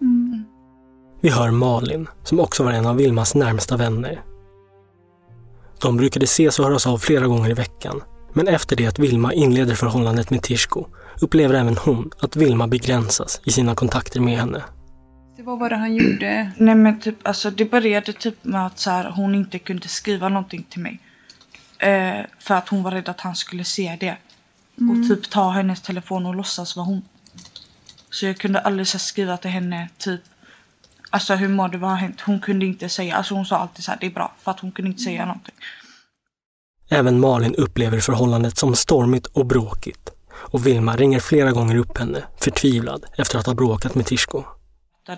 Mm. 0.02 0.44
Vi 1.22 1.30
hör 1.30 1.52
Malin, 1.52 2.08
som 2.24 2.40
också 2.40 2.64
var 2.64 2.72
en 2.72 2.86
av 2.86 2.96
Vilmas 2.96 3.36
närmsta 3.36 3.78
vänner. 3.78 4.22
De 5.82 5.98
brukade 5.98 6.24
ses 6.24 6.60
och 6.60 6.66
höras 6.66 6.88
av 6.88 6.98
flera 6.98 7.28
gånger 7.28 7.50
i 7.50 7.54
veckan 7.54 8.02
men 8.38 8.48
efter 8.48 8.76
det 8.76 8.88
att 8.88 9.00
Vilma 9.00 9.34
inleder 9.34 9.76
förhållandet 9.76 10.30
med 10.30 10.42
Tishko 10.42 10.86
upplever 11.22 11.56
även 11.56 11.78
hon 11.78 12.12
att 12.20 12.36
Vilma 12.36 12.68
begränsas 12.68 13.42
i 13.44 13.52
sina 13.52 13.76
kontakter 13.76 14.20
med 14.20 14.40
henne. 14.40 14.64
Vad 15.40 15.60
var 15.60 15.70
det 15.70 15.76
han 15.76 15.96
gjorde? 15.96 16.52
Nej 16.58 16.76
men 16.76 17.00
typ, 17.00 17.28
alltså 17.28 17.52
det 17.52 17.66
började 17.66 18.14
typ 18.14 18.44
med 18.44 18.66
att 18.66 18.80
så 18.80 18.90
här, 18.90 19.12
hon 19.12 19.36
inte 19.36 19.60
kunde 19.60 19.88
skriva 19.88 20.30
någonting 20.30 20.64
till 20.70 20.82
mig. 20.82 21.00
Eh, 21.80 22.26
för 22.40 22.56
att 22.56 22.70
hon 22.70 22.84
var 22.84 22.92
rädd 22.92 23.10
att 23.10 23.22
han 23.22 23.36
skulle 23.36 23.64
se 23.64 23.98
det. 24.00 24.18
Mm. 24.80 25.02
Och 25.02 25.08
typ 25.08 25.30
ta 25.30 25.50
hennes 25.50 25.82
telefon 25.82 26.26
och 26.26 26.36
låtsas 26.36 26.76
vara 26.76 26.86
hon. 26.86 27.02
Så 28.10 28.26
jag 28.26 28.38
kunde 28.38 28.60
aldrig 28.60 28.88
så 28.88 29.00
skriva 29.00 29.38
till 29.38 29.52
henne 29.52 29.90
typ 29.98 30.22
Alltså 31.10 31.36
hur 31.36 31.50
mår 31.50 31.68
du, 31.70 31.78
vad 31.78 31.90
har 31.90 31.98
hänt? 31.98 32.22
Hon 32.22 32.40
kunde 32.40 32.66
inte 32.66 32.90
säga, 32.90 33.16
alltså 33.16 33.34
hon 33.34 33.46
sa 33.46 33.58
alltid 33.58 33.84
så 33.84 33.92
här, 33.92 33.98
det 34.02 34.06
är 34.06 34.12
bra. 34.12 34.34
För 34.44 34.52
att 34.52 34.60
hon 34.60 34.72
kunde 34.72 34.90
inte 34.90 35.04
säga 35.04 35.16
mm. 35.16 35.28
någonting. 35.28 35.56
Även 36.90 37.20
Malin 37.20 37.56
upplever 37.56 38.00
förhållandet 38.00 38.58
som 38.58 38.76
stormigt 38.76 39.26
och 39.26 39.46
bråkigt. 39.46 40.10
Och 40.34 40.68
Vilma 40.68 40.96
ringer 40.96 41.20
flera 41.20 41.52
gånger 41.52 41.76
upp 41.76 41.98
henne, 41.98 42.24
förtvivlad, 42.40 43.06
efter 43.18 43.40
att 43.40 43.46
ha 43.46 43.54
bråkat 43.54 43.96
med 43.96 44.06
Tishko. 44.06 44.44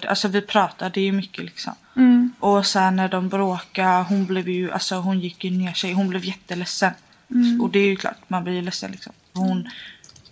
Alltså 0.07 0.27
vi 0.27 0.41
pratade 0.41 1.01
ju 1.01 1.11
mycket 1.11 1.45
liksom. 1.45 1.73
Mm. 1.95 2.33
Och 2.39 2.65
sen 2.65 2.95
när 2.95 3.09
de 3.09 3.29
bråkade, 3.29 4.05
hon 4.09 4.25
blev 4.25 4.49
ju, 4.49 4.71
alltså 4.71 4.95
hon 4.95 5.19
gick 5.19 5.43
ju 5.43 5.51
ner 5.51 5.73
sig. 5.73 5.93
Hon 5.93 6.09
blev 6.09 6.25
jätteledsen. 6.25 6.91
Mm. 7.31 7.61
Och 7.61 7.69
det 7.69 7.79
är 7.79 7.85
ju 7.85 7.95
klart, 7.95 8.17
man 8.27 8.43
blir 8.43 8.53
ju 8.53 8.61
ledsen 8.61 8.91
liksom. 8.91 9.13
Hon, 9.33 9.69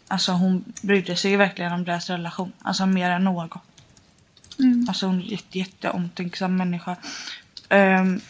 alltså 0.08 0.32
hon 0.32 0.64
brydde 0.82 1.16
sig 1.16 1.36
verkligen 1.36 1.72
om 1.72 1.84
deras 1.84 2.10
relation. 2.10 2.52
Alltså 2.62 2.86
mer 2.86 3.10
än 3.10 3.24
något. 3.24 3.62
Mm. 4.60 4.86
Alltså 4.90 5.06
hon 5.06 5.20
är 5.20 5.24
en 5.24 5.30
jätte, 5.30 5.60
jätteomtänksam 5.60 6.58
människa. 6.58 6.96
Um, 7.70 8.22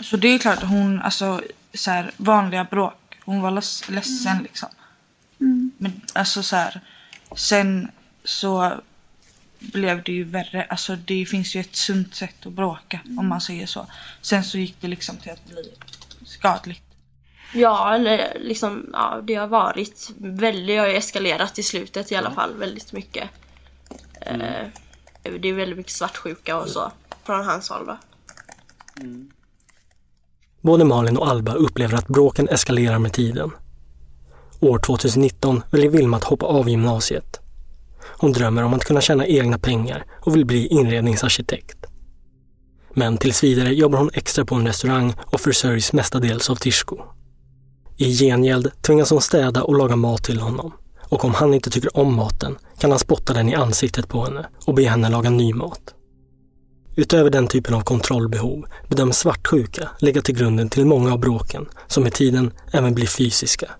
så 0.00 0.16
det 0.16 0.28
är 0.28 0.38
klart, 0.38 0.62
hon, 0.62 1.02
alltså 1.02 1.40
så 1.74 1.90
här, 1.90 2.10
vanliga 2.16 2.64
bråk. 2.64 3.18
Hon 3.24 3.40
var 3.40 3.50
ledsen 3.90 4.32
mm. 4.32 4.42
liksom. 4.42 4.68
Mm. 5.40 5.72
Men 5.78 6.00
alltså 6.12 6.42
så 6.42 6.56
här, 6.56 6.80
sen 7.36 7.90
så 8.24 8.80
blev 9.58 10.02
det 10.02 10.12
ju 10.12 10.24
värre. 10.24 10.64
Alltså 10.64 10.96
det 10.96 11.26
finns 11.26 11.56
ju 11.56 11.60
ett 11.60 11.76
sunt 11.76 12.14
sätt 12.14 12.46
att 12.46 12.52
bråka 12.52 13.00
mm. 13.04 13.18
om 13.18 13.28
man 13.28 13.40
säger 13.40 13.66
så. 13.66 13.86
Sen 14.20 14.44
så 14.44 14.58
gick 14.58 14.76
det 14.80 14.88
liksom 14.88 15.16
till 15.16 15.32
att 15.32 15.46
bli 15.46 15.72
skadligt. 16.24 16.82
Ja, 17.54 17.94
eller 17.94 18.36
liksom, 18.40 18.90
ja, 18.92 19.20
det 19.24 19.34
har 19.34 19.46
varit 19.46 20.10
väldigt, 20.16 20.78
har 20.78 20.88
eskalerat 20.88 21.58
i 21.58 21.62
slutet 21.62 22.12
i 22.12 22.16
alla 22.16 22.30
fall 22.30 22.54
väldigt 22.54 22.92
mycket. 22.92 23.30
Mm. 24.20 24.40
Eh, 24.40 24.68
det 25.40 25.48
är 25.48 25.52
väldigt 25.52 25.78
mycket 25.78 25.92
svartsjuka 25.92 26.56
och 26.56 26.68
så 26.68 26.92
från 27.24 27.44
hans 27.44 27.68
håll 27.68 27.86
va. 27.86 27.98
Både 30.64 30.84
Malin 30.84 31.16
och 31.16 31.28
Alba 31.28 31.54
upplever 31.54 31.94
att 31.98 32.08
bråken 32.08 32.48
eskalerar 32.48 32.98
med 32.98 33.12
tiden. 33.12 33.50
År 34.60 34.78
2019 34.78 35.62
väljer 35.70 35.90
Vilma 35.90 36.16
att 36.16 36.24
hoppa 36.24 36.46
av 36.46 36.68
gymnasiet. 36.68 37.40
Hon 38.18 38.32
drömmer 38.32 38.62
om 38.64 38.74
att 38.74 38.84
kunna 38.84 39.00
tjäna 39.00 39.26
egna 39.26 39.58
pengar 39.58 40.04
och 40.20 40.36
vill 40.36 40.46
bli 40.46 40.66
inredningsarkitekt. 40.66 41.86
Men 42.94 43.16
tills 43.16 43.44
vidare 43.44 43.74
jobbar 43.74 43.98
hon 43.98 44.10
extra 44.14 44.44
på 44.44 44.54
en 44.54 44.66
restaurang 44.66 45.14
och 45.20 45.40
försörjs 45.40 45.92
mestadels 45.92 46.50
av 46.50 46.56
Tishko. 46.56 46.96
I 47.96 48.12
gengäld 48.12 48.70
tvingas 48.82 49.10
hon 49.10 49.20
städa 49.20 49.62
och 49.62 49.78
laga 49.78 49.96
mat 49.96 50.24
till 50.24 50.40
honom. 50.40 50.72
Och 51.00 51.24
om 51.24 51.34
han 51.34 51.54
inte 51.54 51.70
tycker 51.70 51.96
om 51.96 52.14
maten 52.14 52.56
kan 52.78 52.90
han 52.90 52.98
spotta 53.00 53.32
den 53.32 53.48
i 53.48 53.54
ansiktet 53.54 54.08
på 54.08 54.24
henne 54.24 54.46
och 54.66 54.74
be 54.74 54.88
henne 54.88 55.08
laga 55.08 55.30
ny 55.30 55.54
mat. 55.54 55.93
Utöver 56.96 57.30
den 57.30 57.46
typen 57.46 57.74
av 57.74 57.80
kontrollbehov 57.80 58.66
bedöms 58.88 59.18
svartsjuka 59.18 59.88
ligga 59.98 60.22
till 60.22 60.34
grunden 60.34 60.68
till 60.68 60.84
många 60.86 61.12
av 61.12 61.20
bråken 61.20 61.68
som 61.86 62.02
med 62.02 62.12
tiden 62.12 62.52
även 62.72 62.94
blir 62.94 63.06
fysiska. 63.06 63.70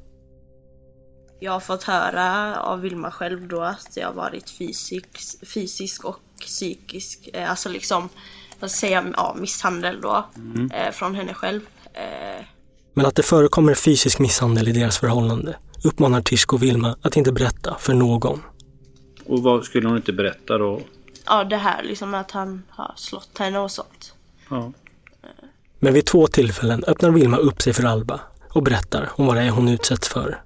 Jag 1.40 1.52
har 1.52 1.61
fått 1.61 1.83
höra 1.83 2.61
av 2.61 2.80
Vilma 2.80 3.11
själv 3.11 3.49
då 3.49 3.61
att 3.61 3.88
det 3.94 4.00
har 4.00 4.12
varit 4.12 4.50
fysisk, 4.50 5.06
fysisk 5.54 6.04
och 6.04 6.21
psykisk, 6.40 7.28
eh, 7.33 7.50
alltså 7.50 7.68
liksom, 7.68 8.09
vad 8.61 8.71
ska 8.71 8.87
jag 8.87 9.02
säga, 9.02 9.12
ja, 9.16 9.37
misshandel 9.40 10.00
då. 10.00 10.26
Mm. 10.37 10.71
Eh, 10.71 10.92
från 10.92 11.14
henne 11.14 11.35
själv. 11.35 11.61
Eh, 11.94 12.44
Men 12.94 13.06
att 13.06 13.14
det 13.14 13.23
förekommer 13.23 13.75
fysisk 13.75 14.18
misshandel 14.18 14.68
i 14.68 14.73
deras 14.73 14.99
förhållande 14.99 15.56
uppmanar 15.85 16.21
Tishko 16.21 16.56
Vilma 16.56 16.97
att 17.02 17.16
inte 17.16 17.33
berätta 17.33 17.76
för 17.78 17.94
någon. 17.94 18.40
Och 19.26 19.42
vad 19.42 19.64
skulle 19.64 19.88
hon 19.88 19.97
inte 19.97 20.12
berätta 20.12 20.59
då? 20.59 20.80
Ja, 21.26 21.45
det 21.45 21.57
här 21.57 21.83
liksom 21.83 22.14
att 22.14 22.31
han 22.31 22.62
har 22.69 22.93
slått 22.97 23.38
henne 23.38 23.59
och 23.59 23.71
sånt. 23.71 24.14
Ja. 24.50 24.73
Men 25.78 25.93
vid 25.93 26.07
två 26.07 26.26
tillfällen 26.26 26.85
öppnar 26.85 27.11
Vilma 27.11 27.37
upp 27.37 27.62
sig 27.62 27.73
för 27.73 27.85
Alba 27.85 28.21
och 28.50 28.62
berättar 28.62 29.11
om 29.14 29.26
vad 29.26 29.37
det 29.37 29.43
är 29.43 29.50
hon 29.50 29.69
utsätts 29.69 30.09
för. 30.09 30.43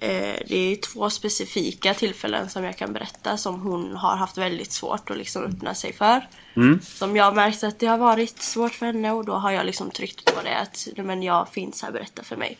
Eh, 0.00 0.36
det 0.48 0.56
är 0.56 0.76
två 0.76 1.10
specifika 1.10 1.94
tillfällen 1.94 2.50
som 2.50 2.64
jag 2.64 2.76
kan 2.76 2.92
berätta 2.92 3.36
som 3.36 3.60
hon 3.60 3.96
har 3.96 4.16
haft 4.16 4.38
väldigt 4.38 4.72
svårt 4.72 5.10
att 5.10 5.16
liksom 5.16 5.44
öppna 5.44 5.74
sig 5.74 5.92
för. 5.92 6.28
Mm. 6.56 6.80
Som 6.82 7.16
jag 7.16 7.24
har 7.24 7.32
märkt 7.32 7.64
att 7.64 7.78
det 7.78 7.86
har 7.86 7.98
varit 7.98 8.42
svårt 8.42 8.74
för 8.74 8.86
henne 8.86 9.12
och 9.12 9.24
då 9.24 9.32
har 9.32 9.50
jag 9.50 9.66
liksom 9.66 9.90
tryckt 9.90 10.34
på 10.34 10.42
det 10.42 10.56
att 10.56 10.88
men 10.96 11.22
jag 11.22 11.48
finns 11.48 11.82
här, 11.82 11.92
berätta 11.92 12.22
för 12.22 12.36
mig. 12.36 12.58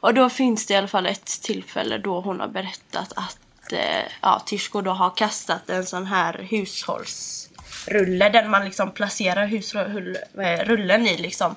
Och 0.00 0.14
då 0.14 0.28
finns 0.28 0.66
det 0.66 0.74
i 0.74 0.76
alla 0.76 0.88
fall 0.88 1.06
ett 1.06 1.42
tillfälle 1.42 1.98
då 1.98 2.20
hon 2.20 2.40
har 2.40 2.48
berättat 2.48 3.12
att 3.16 3.38
eh, 3.72 4.04
ja, 4.20 4.42
Tishko 4.46 4.80
då 4.80 4.90
har 4.90 5.16
kastat 5.16 5.70
en 5.70 5.86
sån 5.86 6.06
här 6.06 6.46
hushållsrulle, 6.50 8.28
den 8.28 8.50
man 8.50 8.64
liksom 8.64 8.90
placerar 8.90 9.46
husrullen 9.46 11.06
i 11.06 11.16
liksom 11.16 11.54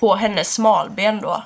på 0.00 0.14
hennes 0.14 0.54
smalben 0.54 1.20
då. 1.20 1.44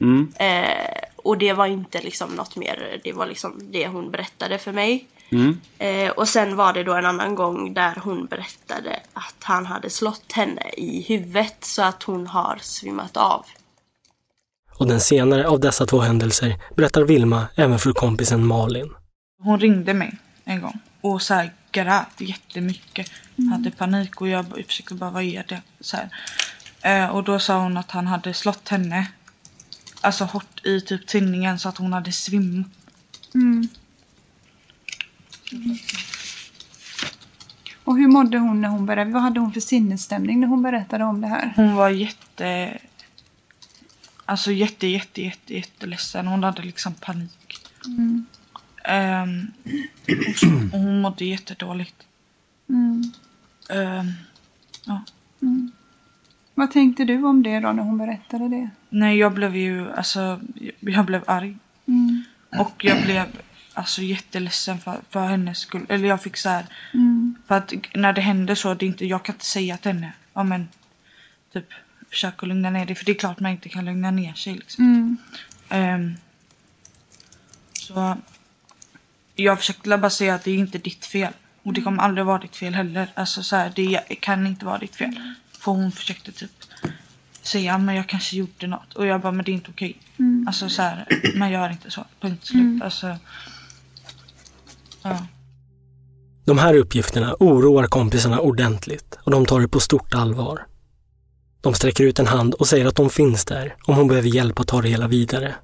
Mm. 0.00 0.32
Eh, 0.36 1.04
och 1.16 1.38
det 1.38 1.52
var 1.52 1.66
inte 1.66 2.00
liksom 2.00 2.30
något 2.30 2.56
mer, 2.56 3.00
det 3.04 3.12
var 3.12 3.26
liksom 3.26 3.72
det 3.72 3.86
hon 3.86 4.10
berättade 4.10 4.58
för 4.58 4.72
mig. 4.72 5.06
Mm. 5.30 5.60
Eh, 5.78 6.10
och 6.10 6.28
sen 6.28 6.56
var 6.56 6.72
det 6.72 6.82
då 6.82 6.94
en 6.94 7.06
annan 7.06 7.34
gång 7.34 7.74
där 7.74 7.94
hon 8.04 8.26
berättade 8.26 9.00
att 9.12 9.36
han 9.40 9.66
hade 9.66 9.90
slått 9.90 10.32
henne 10.32 10.70
i 10.76 11.02
huvudet 11.08 11.56
så 11.60 11.82
att 11.82 12.02
hon 12.02 12.26
har 12.26 12.58
svimmat 12.60 13.16
av. 13.16 13.44
Och 14.78 14.86
den 14.86 15.00
senare 15.00 15.48
av 15.48 15.60
dessa 15.60 15.86
två 15.86 15.98
händelser 15.98 16.54
berättar 16.76 17.02
Vilma 17.02 17.46
även 17.54 17.78
för 17.78 17.92
kompisen 17.92 18.46
Malin. 18.46 18.90
Hon 19.44 19.60
ringde 19.60 19.94
mig 19.94 20.18
en 20.44 20.60
gång 20.60 20.80
och 21.00 21.22
så 21.22 21.34
här 21.34 21.52
grät 21.72 22.20
jättemycket. 22.20 23.10
Hade 23.50 23.70
panik 23.70 24.20
och 24.20 24.28
jag 24.28 24.46
försökte 24.66 24.94
bara 24.94 25.10
vad 25.10 25.22
är 25.22 25.44
det? 25.48 25.62
Så 25.80 25.96
här. 25.96 26.08
Eh, 26.80 27.08
och 27.08 27.24
då 27.24 27.38
sa 27.38 27.62
hon 27.62 27.76
att 27.76 27.90
han 27.90 28.06
hade 28.06 28.34
slått 28.34 28.68
henne. 28.68 29.06
Alltså 30.00 30.24
hårt 30.24 30.66
i 30.66 30.80
typ 30.80 31.06
tinningen 31.06 31.58
så 31.58 31.68
att 31.68 31.78
hon 31.78 31.92
hade 31.92 32.12
svimmat. 32.12 32.66
Mm. 33.34 33.68
Och 37.84 37.96
hur 37.96 38.08
mådde 38.08 38.38
hon 38.38 38.60
när 38.60 38.68
hon 38.68 38.86
berättade? 38.86 39.12
Vad 39.12 39.22
hade 39.22 39.40
hon 39.40 39.52
för 39.52 39.60
sinnesstämning 39.60 40.40
när 40.40 40.48
hon 40.48 40.62
berättade 40.62 41.04
om 41.04 41.20
det 41.20 41.28
här? 41.28 41.52
Hon 41.56 41.74
var 41.74 41.88
jätte... 41.88 42.78
Alltså 44.24 44.52
jätte, 44.52 44.86
jätte, 44.86 45.22
jätte, 45.22 45.54
jätteledsen. 45.54 46.26
Hon 46.26 46.44
hade 46.44 46.62
liksom 46.62 46.94
panik. 46.94 47.58
Mm. 47.86 48.26
Ehm, 48.84 49.52
och 50.30 50.36
så- 50.38 50.46
och 50.72 50.78
hon 50.80 51.00
mådde 51.00 51.24
jättedåligt. 51.24 52.06
Mm. 52.68 53.12
Ehm, 53.70 54.12
ja. 54.84 55.02
Mm. 55.42 55.72
Vad 56.54 56.70
tänkte 56.70 57.04
du 57.04 57.22
om 57.24 57.42
det 57.42 57.60
då 57.60 57.72
när 57.72 57.82
hon 57.82 57.98
berättade 57.98 58.48
det? 58.48 58.70
Nej, 58.90 59.16
jag 59.18 59.32
blev 59.34 59.56
ju, 59.56 59.92
alltså, 59.92 60.40
jag 60.80 61.04
blev 61.06 61.24
arg. 61.26 61.56
Mm. 61.86 62.24
Och 62.58 62.84
jag 62.84 63.02
blev 63.04 63.24
alltså 63.74 64.02
jätteledsen 64.02 64.78
för, 64.78 65.00
för 65.10 65.26
hennes 65.26 65.58
skull. 65.58 65.86
Eller 65.88 66.08
jag 66.08 66.22
fick 66.22 66.36
så 66.36 66.48
här, 66.48 66.66
Mm. 66.94 67.34
för 67.46 67.54
att 67.56 67.72
när 67.94 68.12
det 68.12 68.20
hände 68.20 68.56
så, 68.56 68.74
det 68.74 68.86
inte, 68.86 69.06
jag 69.06 69.24
kan 69.24 69.34
inte 69.34 69.44
säga 69.44 69.76
till 69.76 69.92
henne, 69.92 70.12
ja 70.34 70.42
men, 70.44 70.68
typ, 71.52 71.66
försök 72.10 72.42
att 72.42 72.48
lugna 72.48 72.70
ner 72.70 72.86
dig. 72.86 72.94
För 72.96 73.04
det 73.04 73.12
är 73.12 73.18
klart 73.18 73.40
man 73.40 73.52
inte 73.52 73.68
kan 73.68 73.84
lugna 73.84 74.10
ner 74.10 74.34
sig 74.34 74.54
liksom. 74.54 75.16
Ehm, 75.68 76.14
så 77.72 78.16
jag 79.34 79.58
försökte 79.58 79.98
bara 79.98 80.10
säga 80.10 80.34
att 80.34 80.44
det 80.44 80.50
är 80.50 80.58
inte 80.58 80.78
ditt 80.78 81.04
fel. 81.04 81.32
Och 81.62 81.72
det 81.72 81.80
kommer 81.80 82.02
aldrig 82.02 82.26
vara 82.26 82.38
ditt 82.38 82.56
fel 82.56 82.74
heller. 82.74 83.08
Alltså 83.14 83.42
så 83.42 83.56
här, 83.56 83.72
det 83.76 84.00
kan 84.20 84.46
inte 84.46 84.64
vara 84.64 84.78
ditt 84.78 84.96
fel. 84.96 85.20
För 85.58 85.72
hon 85.72 85.92
försökte 85.92 86.32
typ 86.32 86.50
säga 87.42 87.78
men 87.78 87.94
jag 87.94 88.08
kanske 88.08 88.36
gjorde 88.36 88.66
något. 88.66 88.94
Och 88.94 89.06
jag 89.06 89.20
bara 89.20 89.32
men 89.32 89.44
det 89.44 89.50
är 89.50 89.54
inte 89.54 89.70
okej. 89.70 89.96
Mm. 90.18 90.44
Alltså 90.48 90.68
så 90.68 90.82
här, 90.82 91.06
man 91.36 91.50
gör 91.50 91.70
inte 91.70 91.90
så. 91.90 92.04
Punkt 92.20 92.46
slut. 92.46 92.60
Mm. 92.60 92.82
Alltså, 92.82 93.16
ja. 95.02 95.26
De 96.44 96.58
här 96.58 96.74
uppgifterna 96.74 97.36
oroar 97.40 97.86
kompisarna 97.86 98.40
ordentligt 98.40 99.18
och 99.24 99.30
de 99.30 99.46
tar 99.46 99.60
det 99.60 99.68
på 99.68 99.80
stort 99.80 100.14
allvar. 100.14 100.66
De 101.60 101.74
sträcker 101.74 102.04
ut 102.04 102.18
en 102.18 102.26
hand 102.26 102.54
och 102.54 102.68
säger 102.68 102.86
att 102.86 102.96
de 102.96 103.10
finns 103.10 103.44
där 103.44 103.76
om 103.84 103.94
hon 103.94 104.08
behöver 104.08 104.28
hjälp 104.28 104.60
att 104.60 104.68
ta 104.68 104.82
det 104.82 104.88
hela 104.88 105.08
vidare. 105.08 105.54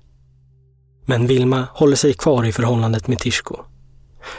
Men 1.10 1.26
Vilma 1.26 1.66
håller 1.72 1.96
sig 1.96 2.14
kvar 2.14 2.44
i 2.44 2.52
förhållandet 2.52 3.08
med 3.08 3.18
Tishko. 3.18 3.56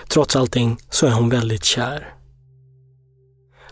Trots 0.07 0.35
allting 0.35 0.77
så 0.89 1.07
är 1.07 1.11
hon 1.11 1.29
väldigt 1.29 1.63
kär. 1.63 2.13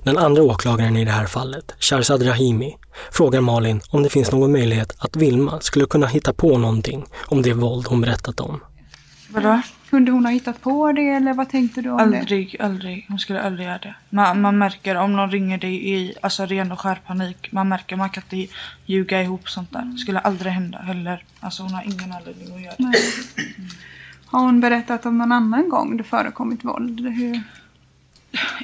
Den 0.03 0.17
andra 0.17 0.43
åklagaren 0.43 0.97
i 0.97 1.05
det 1.05 1.11
här 1.11 1.25
fallet, 1.25 1.75
Sharzad 1.79 2.27
Rahimi, 2.27 2.77
frågar 3.11 3.41
Malin 3.41 3.81
om 3.89 4.03
det 4.03 4.09
finns 4.09 4.31
någon 4.31 4.51
möjlighet 4.51 4.95
att 4.97 5.15
Vilma 5.15 5.59
skulle 5.61 5.85
kunna 5.85 6.07
hitta 6.07 6.33
på 6.33 6.57
någonting 6.57 7.05
om 7.25 7.41
det 7.41 7.53
våld 7.53 7.87
hon 7.87 8.01
berättat 8.01 8.39
om. 8.39 8.59
Vadå? 9.29 9.61
Kunde 9.89 10.11
hon 10.11 10.25
ha 10.25 10.31
hittat 10.31 10.61
på 10.61 10.91
det 10.91 11.09
eller 11.09 11.33
vad 11.33 11.49
tänkte 11.49 11.81
du 11.81 11.89
om 11.89 12.11
det? 12.11 12.19
Aldrig, 12.19 12.55
aldrig. 12.59 13.05
Hon 13.07 13.19
skulle 13.19 13.41
aldrig 13.41 13.67
göra 13.67 13.77
det. 13.77 13.95
Man, 14.09 14.41
man 14.41 14.57
märker 14.57 14.95
om 14.95 15.15
någon 15.15 15.31
ringer 15.31 15.57
dig 15.57 15.89
i 15.93 16.13
alltså, 16.21 16.45
ren 16.45 16.71
och 16.71 16.79
skär 16.79 17.01
panik. 17.05 17.51
Man 17.51 17.67
märker 17.69 17.95
man 17.95 18.09
kan 18.09 18.23
inte 18.31 18.53
ljuga 18.85 19.21
ihop 19.21 19.49
sånt 19.49 19.71
där. 19.71 19.97
Skulle 19.97 20.19
aldrig 20.19 20.53
hända 20.53 20.77
heller. 20.77 21.23
Alltså 21.39 21.63
hon 21.63 21.73
har 21.73 21.83
ingen 21.83 22.11
anledning 22.11 22.55
att 22.55 22.61
göra 22.61 22.75
det. 22.77 22.83
Nej. 22.83 23.01
Har 24.25 24.39
hon 24.39 24.59
berättat 24.59 25.05
om 25.05 25.17
någon 25.17 25.31
annan 25.31 25.69
gång 25.69 25.97
det 25.97 26.03
förekommit 26.03 26.63
våld? 26.63 26.99
Hur? 26.99 27.41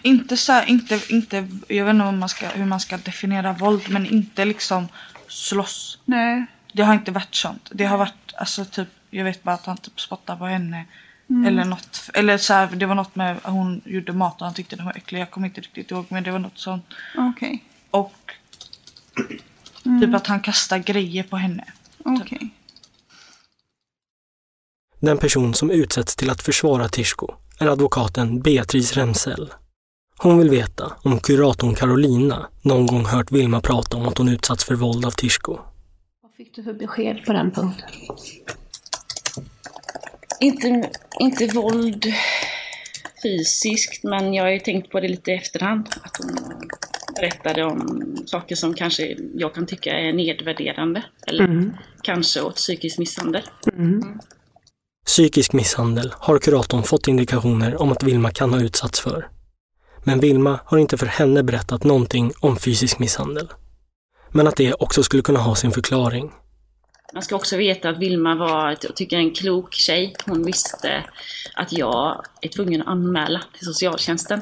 Inte 0.04 0.38
så 0.38 0.52
här, 0.52 0.70
inte, 0.70 1.02
inte, 1.10 1.48
jag 1.68 1.86
vet 1.86 1.94
inte 1.94 2.06
om 2.06 2.20
man 2.20 2.30
ska, 2.30 2.48
hur 2.48 2.66
man 2.66 2.80
ska 2.80 2.98
definiera 2.98 3.54
våld 3.54 3.84
men 3.90 4.06
inte 4.06 4.46
liksom 4.46 4.88
slåss. 5.28 6.00
Nej. 6.06 6.46
Det 6.74 6.84
har 6.84 6.94
inte 6.94 7.12
varit 7.12 7.36
sånt. 7.36 7.72
Det 7.74 7.86
har 7.86 7.98
varit 7.98 8.34
alltså 8.38 8.66
typ, 8.66 8.88
jag 9.10 9.24
vet 9.24 9.44
bara 9.44 9.56
att 9.56 9.66
han 9.66 9.78
typ 9.78 10.02
spottar 10.02 10.36
på 10.36 10.46
henne. 10.46 10.86
Mm. 11.30 11.46
Eller 11.46 11.66
något, 11.66 12.10
eller 12.14 12.38
så 12.38 12.54
här, 12.54 12.68
det 12.76 12.86
var 12.86 12.96
något 12.96 13.16
med 13.16 13.38
hon 13.44 13.82
gjorde 13.86 14.14
mat 14.14 14.42
och 14.42 14.46
han 14.48 14.54
tyckte 14.56 14.76
den 14.76 14.86
var 14.86 14.94
äcklig. 14.98 15.20
Jag 15.22 15.32
kommer 15.32 15.48
inte 15.48 15.62
riktigt 15.62 15.92
ihåg 15.92 16.06
men 16.10 16.24
det 16.24 16.32
var 16.32 16.40
något 16.40 16.58
sånt. 16.58 16.86
Okej. 17.18 17.64
Och 17.92 18.14
Mm. 19.86 20.02
typ 20.02 20.16
att 20.16 20.28
han 20.28 20.40
kastar 20.40 20.78
grejer 20.78 21.24
på 21.24 21.38
henne. 21.38 21.66
Okej. 22.06 22.50
Den 25.00 25.18
person 25.18 25.54
som 25.54 25.72
utsätts 25.72 26.16
till 26.16 26.30
att 26.30 26.42
försvara 26.42 26.90
Tishko 26.90 27.28
är 27.60 27.68
advokaten 27.68 28.42
Beatrice 28.42 28.94
Remsell. 28.98 29.54
Hon 30.18 30.38
vill 30.38 30.50
veta 30.50 30.94
om 31.04 31.20
kuratorn 31.20 31.76
Carolina 31.76 32.48
någon 32.62 32.88
gång 32.88 33.06
hört 33.06 33.32
Vilma 33.32 33.62
prata 33.62 33.98
om 33.98 34.08
att 34.08 34.18
hon 34.18 34.30
utsatts 34.30 34.64
för 34.64 34.76
våld 34.76 35.06
av 35.06 35.12
Tishko. 35.12 35.60
Vad 36.22 36.34
fick 36.38 36.56
du 36.56 36.64
för 36.64 36.74
besked 36.74 37.26
på 37.26 37.34
den 37.34 37.52
punkten? 37.52 37.90
Inte, 40.40 40.90
inte 41.20 41.48
våld 41.48 42.06
fysiskt, 43.24 44.04
men 44.04 44.34
jag 44.34 44.44
har 44.44 44.52
ju 44.52 44.60
tänkt 44.60 44.92
på 44.92 45.00
det 45.00 45.08
lite 45.08 45.32
i 45.32 45.36
efterhand. 45.36 45.90
Att 46.02 46.18
hon 46.18 46.60
berättade 47.16 47.64
om 47.64 48.16
saker 48.26 48.56
som 48.56 48.74
kanske 48.74 49.18
jag 49.36 49.54
kan 49.56 49.66
tycka 49.66 49.92
är 49.92 50.14
nedvärderande. 50.14 51.04
Eller 51.28 51.44
Mm. 51.44 51.74
kanske 52.02 52.42
åt 52.42 52.56
psykisk 52.56 52.98
misshandel. 52.98 53.42
Psykisk 55.06 55.54
misshandel 55.54 56.14
har 56.18 56.40
kuratorn 56.40 56.84
fått 56.84 57.08
indikationer 57.08 57.82
om 57.82 57.92
att 57.92 58.04
Vilma 58.04 58.32
kan 58.32 58.54
ha 58.54 58.62
utsatts 58.62 59.00
för. 59.00 59.28
Men 60.04 60.20
Vilma 60.20 60.60
har 60.66 60.78
inte 60.78 60.98
för 60.98 61.06
henne 61.06 61.44
berättat 61.44 61.84
någonting 61.84 62.32
om 62.40 62.58
fysisk 62.58 63.00
misshandel. 63.00 63.48
Men 64.32 64.48
att 64.48 64.56
det 64.56 64.74
också 64.74 65.04
skulle 65.04 65.24
kunna 65.24 65.40
ha 65.40 65.56
sin 65.56 65.72
förklaring. 65.72 66.32
Man 67.14 67.24
ska 67.24 67.36
också 67.36 67.58
veta 67.58 67.90
att 67.90 67.98
Vilma 67.98 68.36
var, 68.36 68.78
jag 68.82 68.96
tycker, 68.96 69.18
en 69.18 69.34
klok 69.34 69.74
tjej. 69.74 70.16
Hon 70.26 70.46
visste 70.46 71.04
att 71.56 71.74
jag 71.74 72.26
är 72.42 72.50
tvungen 72.50 72.82
att 72.82 72.88
anmäla 72.88 73.42
till 73.54 73.66
socialtjänsten 73.66 74.42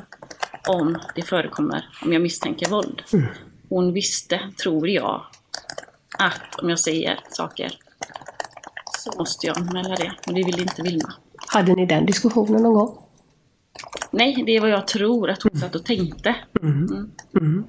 om 0.68 0.98
det 1.16 1.22
förekommer, 1.22 1.90
om 2.02 2.14
jag 2.14 2.22
misstänker 2.22 2.70
våld. 2.70 3.02
Hon 3.70 3.94
visste, 3.94 4.40
tror 4.64 4.90
jag, 4.90 5.26
att 6.18 6.60
om 6.62 6.70
jag 6.70 6.80
säger 6.80 7.20
saker 7.30 7.72
så 8.98 9.18
måste 9.18 9.48
jag 9.48 9.58
anmäla 9.58 9.96
det. 9.96 10.12
Och 10.28 10.34
det 10.34 10.44
ville 10.44 10.62
inte 10.62 10.82
Vilma. 10.82 11.14
Hade 11.48 11.74
ni 11.74 11.86
den 11.86 12.06
diskussionen 12.06 12.64
någon 12.64 12.74
gång? 12.74 12.98
Nej, 14.12 14.44
det 14.46 14.56
är 14.56 14.62
vad 14.62 14.70
jag 14.70 14.88
tror 14.88 15.30
att 15.30 15.44
hon 15.44 15.60
satt 15.60 15.76
och 15.76 15.86
tänkte. 15.86 16.36
Mm. 16.62 17.12
Mm. 17.40 17.64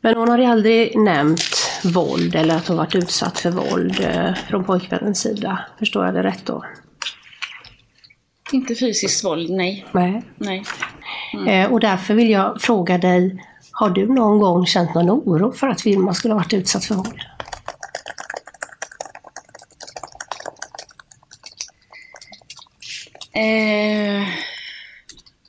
Men 0.00 0.14
hon 0.14 0.28
har 0.28 0.38
ju 0.38 0.44
aldrig 0.44 0.98
nämnt 0.98 1.65
våld 1.92 2.34
eller 2.34 2.56
att 2.56 2.68
hon 2.68 2.76
varit 2.76 2.94
utsatt 2.94 3.38
för 3.38 3.50
våld 3.50 4.00
eh, 4.00 4.34
från 4.34 4.64
pojkvännens 4.64 5.20
sida. 5.20 5.58
Förstår 5.78 6.04
jag 6.04 6.14
det 6.14 6.22
rätt 6.22 6.46
då? 6.46 6.64
Inte 8.52 8.74
fysiskt 8.74 9.24
våld, 9.24 9.50
nej. 9.50 9.86
Nej. 9.92 10.22
nej. 10.38 10.64
Eh, 11.48 11.72
och 11.72 11.80
därför 11.80 12.14
vill 12.14 12.30
jag 12.30 12.60
fråga 12.60 12.98
dig, 12.98 13.44
har 13.70 13.90
du 13.90 14.14
någon 14.14 14.38
gång 14.38 14.66
känt 14.66 14.94
någon 14.94 15.10
oro 15.10 15.52
för 15.52 15.68
att 15.68 15.86
Vilma 15.86 16.14
skulle 16.14 16.34
ha 16.34 16.38
varit 16.38 16.52
utsatt 16.52 16.84
för 16.84 16.94
våld? 16.94 17.20
Eh, 23.32 23.85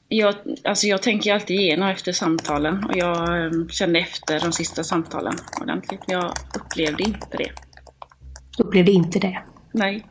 jag, 0.09 0.35
alltså 0.63 0.87
jag 0.87 1.01
tänker 1.01 1.33
alltid 1.33 1.59
igenom 1.59 1.89
efter 1.89 2.11
samtalen 2.11 2.83
och 2.83 2.97
jag 2.97 3.45
eh, 3.45 3.51
kände 3.69 3.99
efter 3.99 4.39
de 4.39 4.51
sista 4.51 4.83
samtalen 4.83 5.35
ordentligt. 5.61 6.01
Jag 6.07 6.33
upplevde 6.55 7.03
inte 7.03 7.37
det. 7.37 7.51
Upplevde 8.57 8.91
inte 8.91 9.19
det? 9.19 9.43
Nej. 9.71 10.05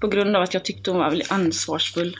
På 0.00 0.08
grund 0.08 0.36
av 0.36 0.42
att 0.42 0.54
jag 0.54 0.64
tyckte 0.64 0.90
hon 0.90 1.00
var 1.00 1.10
väldigt 1.10 1.32
ansvarsfull. 1.32 2.16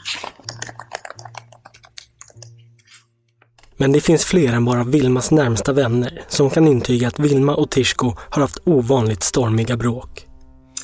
Men 3.77 3.91
det 3.91 4.01
finns 4.01 4.25
fler 4.25 4.53
än 4.53 4.65
bara 4.65 4.83
Vilmas 4.83 5.31
närmsta 5.31 5.73
vänner 5.73 6.21
som 6.27 6.49
kan 6.49 6.67
intyga 6.67 7.07
att 7.07 7.19
Vilma 7.19 7.55
och 7.55 7.71
Tishko 7.71 8.15
har 8.29 8.41
haft 8.41 8.67
ovanligt 8.67 9.23
stormiga 9.23 9.77
bråk. 9.77 10.25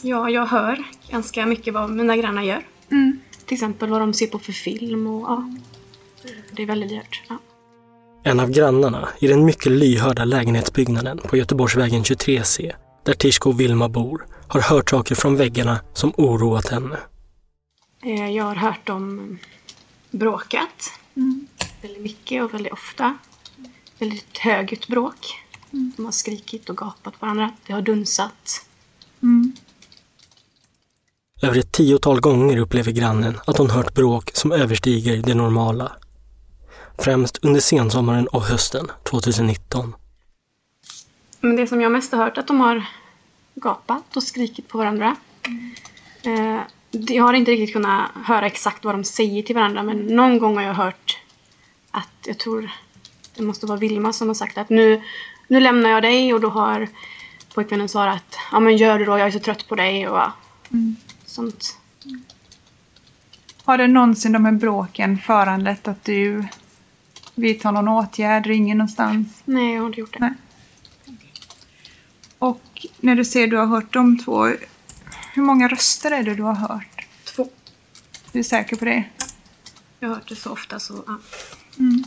Ja, 0.01 0.29
jag 0.29 0.45
hör 0.45 0.83
ganska 1.09 1.45
mycket 1.45 1.73
vad 1.73 1.89
mina 1.89 2.17
grannar 2.17 2.43
gör. 2.43 2.61
Mm. 2.91 3.19
Till 3.45 3.55
exempel 3.55 3.89
vad 3.89 4.01
de 4.01 4.13
ser 4.13 4.27
på 4.27 4.39
för 4.39 4.51
film 4.51 5.07
och 5.07 5.21
ja. 5.21 5.49
Det 6.51 6.61
är 6.61 6.67
väldigt 6.67 6.89
dyrt. 6.89 7.21
Ja. 7.27 7.37
En 8.23 8.39
av 8.39 8.49
grannarna 8.51 9.09
i 9.19 9.27
den 9.27 9.45
mycket 9.45 9.71
lyhörda 9.71 10.25
lägenhetsbyggnaden 10.25 11.17
på 11.17 11.37
Göteborgsvägen 11.37 12.03
23C, 12.03 12.75
där 13.03 13.13
Tishko 13.13 13.49
och 13.49 13.59
Vilma 13.59 13.89
bor, 13.89 14.25
har 14.47 14.61
hört 14.61 14.89
saker 14.89 15.15
från 15.15 15.35
väggarna 15.35 15.79
som 15.93 16.13
oroat 16.17 16.67
henne. 16.67 16.97
Eh, 18.03 18.29
Jag 18.31 18.43
har 18.43 18.55
hört 18.55 18.87
dem 18.87 19.37
bråkat. 20.11 20.91
Mm. 21.15 21.47
Väldigt 21.81 22.01
mycket 22.01 22.43
och 22.43 22.53
väldigt 22.53 22.73
ofta. 22.73 23.17
Väldigt 23.99 24.37
högljutt 24.37 24.87
bråk. 24.87 25.45
De 25.71 26.05
har 26.05 26.11
skrikit 26.11 26.69
och 26.69 26.77
gapat 26.77 27.19
på 27.19 27.25
varandra. 27.25 27.51
Det 27.67 27.73
har 27.73 27.81
dunsat. 27.81 28.65
Mm. 29.23 29.53
Över 31.41 31.59
ett 31.59 31.71
tiotal 31.71 32.19
gånger 32.19 32.57
upplever 32.57 32.91
grannen 32.91 33.39
att 33.47 33.57
hon 33.57 33.69
hört 33.69 33.93
bråk 33.93 34.31
som 34.33 34.51
överstiger 34.51 35.17
det 35.17 35.33
normala. 35.33 35.91
Främst 36.99 37.45
under 37.45 37.59
sensommaren 37.61 38.27
och 38.27 38.41
hösten 38.41 38.91
2019. 39.03 39.95
Men 41.41 41.55
det 41.55 41.67
som 41.67 41.81
jag 41.81 41.91
mest 41.91 42.11
har 42.11 42.23
hört 42.23 42.37
är 42.37 42.41
att 42.41 42.47
de 42.47 42.59
har 42.59 42.85
gapat 43.55 44.15
och 44.15 44.23
skrikit 44.23 44.67
på 44.67 44.77
varandra. 44.77 45.15
Eh, 46.23 46.59
Jag 46.91 47.23
har 47.23 47.33
inte 47.33 47.51
riktigt 47.51 47.73
kunnat 47.73 48.09
höra 48.25 48.45
exakt 48.45 48.85
vad 48.85 48.93
de 48.93 49.03
säger 49.03 49.43
till 49.43 49.55
varandra 49.55 49.83
men 49.83 49.97
någon 49.97 50.39
gång 50.39 50.55
har 50.55 50.63
jag 50.63 50.73
hört 50.73 51.17
att 51.91 52.09
jag 52.25 52.37
tror 52.37 52.71
det 53.35 53.43
måste 53.43 53.65
vara 53.65 53.79
Vilma 53.79 54.13
som 54.13 54.27
har 54.27 54.35
sagt 54.35 54.57
att 54.57 54.69
nu, 54.69 55.01
nu 55.47 55.59
lämnar 55.59 55.89
jag 55.89 56.03
dig 56.03 56.33
och 56.33 56.41
då 56.41 56.49
har 56.49 56.87
pojkvännen 57.53 57.89
svarat 57.89 58.37
ja 58.51 58.59
men 58.59 58.77
gör 58.77 58.99
det 58.99 59.05
då, 59.05 59.11
jag 59.17 59.27
är 59.27 59.31
så 59.31 59.39
trött 59.39 59.67
på 59.67 59.75
dig 59.75 60.07
och 60.07 60.21
Mm. 60.71 60.95
Sånt. 61.35 61.77
Har 63.63 63.77
det 63.77 63.87
någonsin 63.87 64.31
de 64.31 64.45
här 64.45 64.51
bråken 64.51 65.17
föranlett 65.17 65.87
att 65.87 66.03
du 66.03 66.47
vidtar 67.35 67.71
någon 67.71 67.87
åtgärd, 67.87 68.45
ringer 68.45 68.75
någonstans? 68.75 69.41
Nej, 69.45 69.73
jag 69.73 69.81
har 69.81 69.87
inte 69.87 69.99
gjort 69.99 70.13
det. 70.13 70.19
Nej. 70.19 70.33
Och 72.39 72.85
när 72.99 73.15
du 73.15 73.25
säger 73.25 73.47
du 73.47 73.57
har 73.57 73.65
hört 73.65 73.93
de 73.93 74.17
två, 74.17 74.43
hur 75.33 75.41
många 75.41 75.67
röster 75.67 76.11
är 76.11 76.23
det 76.23 76.35
du 76.35 76.43
har 76.43 76.53
hört? 76.53 77.07
Två. 77.23 77.49
Du 78.31 78.39
är 78.39 78.43
säker 78.43 78.75
på 78.75 78.85
det? 78.85 79.03
Jag 79.99 80.09
har 80.09 80.15
hört 80.15 80.29
det 80.29 80.35
så 80.35 80.51
ofta 80.51 80.79
så 80.79 81.03
ja. 81.07 81.17
Mm. 81.79 82.03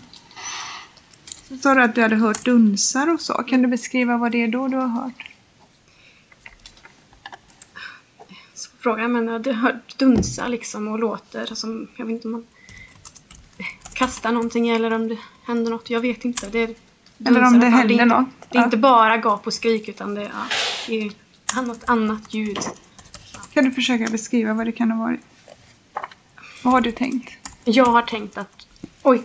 Så 1.49 1.57
sa 1.57 1.75
du 1.75 1.83
att 1.83 1.95
du 1.95 2.03
hade 2.03 2.17
hört 2.17 2.45
dunsar 2.45 3.15
och 3.15 3.21
så. 3.21 3.33
Kan 3.35 3.63
du 3.63 3.69
beskriva 3.69 4.17
vad 4.17 4.33
det 4.33 4.43
är 4.43 4.49
då 4.49 4.69
du 4.69 4.77
har 4.77 4.89
hört? 4.89 5.28
Så 8.79 8.83
frågan 8.83 9.13
men 9.13 9.25
jag 9.27 9.33
hade 9.33 9.53
hört 9.53 9.99
dunsa 9.99 10.49
liksom 10.49 10.89
och 10.89 10.99
låter 10.99 11.47
som, 11.55 11.89
jag 11.97 12.05
vet 12.07 12.13
inte 12.15 12.29
om 12.29 12.33
man 12.33 12.47
kastar 13.93 14.33
någonting 14.33 14.69
eller 14.69 14.93
om 14.93 15.09
det 15.09 15.19
händer 15.47 15.71
något. 15.71 15.91
Jag 15.91 16.01
vet 16.01 16.25
inte. 16.25 16.49
Det 16.49 16.59
är, 16.59 16.75
Eller 17.27 17.43
om 17.45 17.53
dunsar 17.53 17.59
det 17.61 17.67
händer 17.67 17.95
är 17.95 18.03
inte, 18.03 18.05
något. 18.05 18.27
Det 18.51 18.59
är 18.59 18.61
Ja. 18.61 18.65
inte 18.65 18.77
bara 18.77 19.17
gap 19.17 19.47
och 19.47 19.55
skrik 19.55 19.89
utan 19.89 20.15
det 20.15 20.21
är, 20.23 20.25
ja, 20.35 20.45
det 20.87 21.01
är 21.57 21.63
något 21.63 21.85
annat 21.87 22.35
ljud. 22.35 22.59
Kan 23.55 23.65
du 23.65 23.71
försöka 23.71 24.11
beskriva 24.11 24.55
vad 24.55 24.67
det 24.67 24.73
kan 24.73 24.91
ha 24.91 25.05
varit? 25.05 25.21
Vad 26.63 26.73
har 26.73 26.81
du 26.81 26.93
tänkt? 26.93 27.33
Jag 27.65 27.85
har 27.85 28.03
tänkt 28.03 28.39
att 28.39 28.67
oj, 29.03 29.23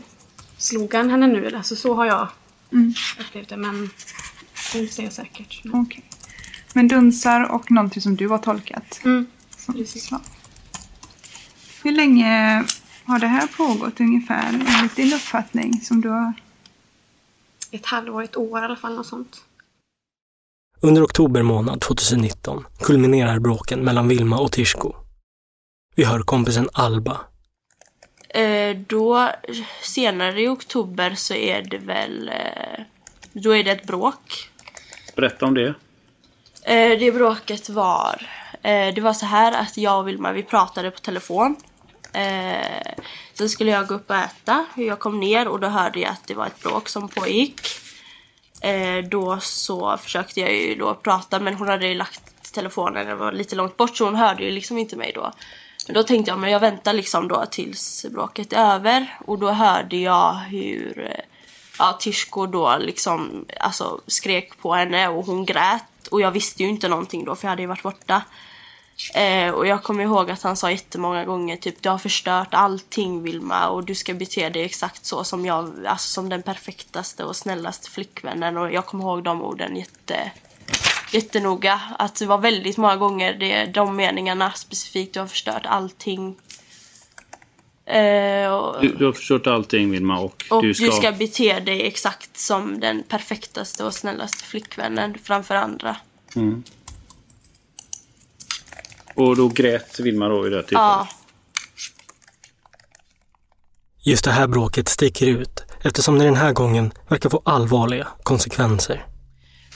slog 0.57 0.93
han 0.93 1.09
henne 1.09 1.27
nu? 1.27 1.55
Alltså 1.55 1.75
så 1.75 1.93
har 1.95 2.05
jag 2.05 2.27
Mm. 2.71 2.93
upplevt 3.19 3.49
det 3.49 3.57
men 3.57 3.89
det 4.73 4.79
inte 4.79 5.01
jag 5.03 5.13
säkert. 5.13 5.61
Okej. 5.73 6.03
Men 6.73 6.87
dunsar 6.87 7.43
och 7.51 7.71
någonting 7.71 8.01
som 8.01 8.15
du 8.15 8.27
har 8.27 8.37
tolkat? 8.37 8.99
Mm. 9.05 9.25
Precis. 9.65 10.10
Hur 11.84 11.91
länge 11.91 12.63
har 13.06 13.19
det 13.19 13.28
här 13.28 13.47
pågått 13.47 13.99
ungefär 13.99 14.65
enligt 14.78 14.95
din 14.95 15.13
uppfattning 15.13 15.82
som 15.82 16.02
du 16.02 16.10
har? 16.10 16.34
Ett 17.71 17.86
halvår, 17.86 18.23
ett 18.23 18.38
år 18.38 18.60
i 18.60 18.63
alla 18.63 18.76
fall, 18.76 18.95
något 18.95 19.08
sånt. 19.08 19.43
Under 20.82 21.04
oktober 21.04 21.41
månad 21.41 21.82
2019 21.82 22.65
kulminerar 22.80 23.39
bråken 23.39 23.80
mellan 23.80 24.08
Vilma 24.08 24.39
och 24.39 24.52
Tishko. 24.52 24.93
Vi 25.95 26.04
hör 26.04 26.19
kompisen 26.19 26.69
Alba. 26.73 27.19
Eh, 28.30 28.78
då 28.88 29.30
senare 29.82 30.41
i 30.41 30.47
oktober 30.47 31.15
så 31.15 31.34
är 31.34 31.62
det 31.62 31.78
väl... 31.78 32.30
Eh, 32.30 32.84
då 33.34 33.56
är 33.56 33.63
det 33.63 33.71
ett 33.71 33.88
bråk. 33.88 34.49
Berätta 35.15 35.45
om 35.45 35.54
det. 35.54 35.67
Eh, 36.63 36.99
det 36.99 37.12
bråket 37.12 37.69
var... 37.69 38.28
Eh, 38.63 38.93
det 38.93 39.02
var 39.02 39.13
så 39.13 39.26
här 39.26 39.52
att 39.52 39.78
jag 39.78 39.99
och 39.99 40.08
Vilma 40.08 40.32
vi 40.32 40.43
pratade 40.43 40.91
på 40.91 40.99
telefon. 40.99 41.56
Eh, 42.13 42.93
sen 43.34 43.49
skulle 43.49 43.71
jag 43.71 43.88
gå 43.88 43.93
upp 43.93 44.10
och 44.10 44.15
äta. 44.15 44.65
Jag 44.76 44.99
kom 44.99 45.19
ner 45.19 45.47
och 45.47 45.60
då 45.60 45.67
hörde 45.67 45.99
jag 45.99 46.12
att 46.12 46.28
det 46.28 46.34
var 46.34 46.47
ett 46.47 46.63
bråk 46.63 46.89
som 46.89 47.08
pågick. 47.08 47.62
Eh, 48.62 48.97
då 48.97 49.39
så 49.39 49.97
försökte 49.97 50.39
jag 50.39 50.54
ju 50.54 50.76
då 50.76 50.93
prata 50.93 51.39
men 51.39 51.54
hon 51.54 51.67
hade 51.67 51.88
ju 51.88 51.95
lagt 51.95 52.54
telefonen, 52.54 53.08
den 53.08 53.17
var 53.17 53.32
lite 53.32 53.56
långt 53.56 53.78
bort 53.78 53.97
så 53.97 54.06
hon 54.06 54.15
hörde 54.15 54.43
ju 54.43 54.52
liksom 54.52 54.78
inte 54.78 54.95
mig 54.95 55.12
då. 55.15 55.34
Men 55.88 55.93
då 55.93 56.04
tänkte 56.04 56.32
jag, 56.32 56.39
men 56.39 56.52
jag 56.52 56.60
väntar 56.60 56.93
liksom 56.93 57.28
då 57.28 57.45
tills 57.52 58.06
bråket 58.12 58.54
är 58.54 58.76
över 58.76 59.17
och 59.26 59.39
då 59.39 59.52
hörde 59.52 59.97
jag 59.97 60.34
hur 60.34 60.99
eh, 60.99 61.23
ja, 61.80 61.97
Tishko 61.99 62.45
då 62.45 62.78
liksom 62.80 63.45
alltså, 63.60 64.02
skrek 64.08 64.58
på 64.58 64.73
henne 64.73 65.08
och 65.08 65.26
hon 65.26 65.45
grät 65.45 66.08
och 66.12 66.21
jag 66.21 66.32
visste 66.32 66.63
ju 66.63 66.69
inte 66.69 66.88
någonting 66.88 67.26
då 67.26 67.36
för 67.36 67.45
jag 67.45 67.49
hade 67.49 67.62
ju 67.62 67.67
varit 67.67 67.84
borta. 67.84 68.21
Eh, 69.13 69.53
och 69.53 69.67
jag 69.67 69.84
kommer 69.84 70.03
ihåg 70.03 70.32
att 70.32 70.43
han 70.43 70.58
sa 70.58 70.71
jättemånga 70.71 71.25
gånger 71.25 71.58
typ 71.58 71.82
du 71.82 71.89
har 71.89 71.97
förstört 71.97 72.47
allting 72.51 73.23
Vilma 73.23 73.69
och 73.69 73.84
du 73.84 73.95
ska 73.95 74.13
bete 74.13 74.49
dig 74.49 74.63
exakt 74.63 75.06
så 75.06 75.23
som 75.23 75.45
jag, 75.45 75.86
alltså 75.88 76.13
som 76.13 76.29
den 76.29 76.43
perfektaste 76.43 77.23
och 77.23 77.36
snällaste 77.36 77.89
flickvännen 77.89 78.58
och 78.58 78.73
jag 78.73 78.86
kommer 78.86 79.03
ihåg 79.03 79.23
de 79.23 79.41
orden 79.41 79.75
jätte, 79.75 80.32
jättenoga. 81.12 81.82
Att 81.99 82.15
det 82.15 82.25
var 82.25 82.38
väldigt 82.38 82.77
många 82.77 82.95
gånger 82.95 83.34
det, 83.34 83.65
de 83.65 83.95
meningarna 83.95 84.51
specifikt, 84.51 85.13
du 85.13 85.19
har 85.19 85.27
förstört 85.27 85.65
allting. 85.65 86.36
Eh, 87.86 88.53
och, 88.53 88.82
Du, 88.82 88.88
du 88.88 89.06
har 89.06 89.13
förstört 89.13 89.47
allting 89.47 89.91
Vilma 89.91 90.19
och, 90.19 90.43
och 90.49 90.63
du 90.63 90.73
ska... 90.73 91.12
bete 91.12 91.60
dig 91.60 91.88
exakt 91.88 92.38
som 92.38 92.79
den 92.79 93.03
perfektaste 93.03 93.84
och 93.84 93.93
snällaste 93.93 94.43
flickvännen 94.43 95.17
framför 95.23 95.56
andra. 95.56 95.97
Mm. 96.36 96.63
Och 99.15 99.36
då 99.36 99.47
grät 99.47 99.99
Vilma 99.99 100.28
då 100.28 100.47
i 100.47 100.49
det 100.49 100.56
här 100.56 100.63
tillfället? 100.63 100.82
Ja. 100.82 101.08
Just 104.06 104.26
det 104.26 104.32
här 104.32 104.47
bråket 104.47 104.89
sticker 104.89 105.26
ut 105.26 105.63
eftersom 105.84 106.19
det 106.19 106.26
den 106.26 106.36
här 106.36 106.54
gången 106.54 106.93
verkar 107.10 107.30
få 107.30 107.41
allvarliga 107.45 108.08
konsekvenser. 108.23 109.06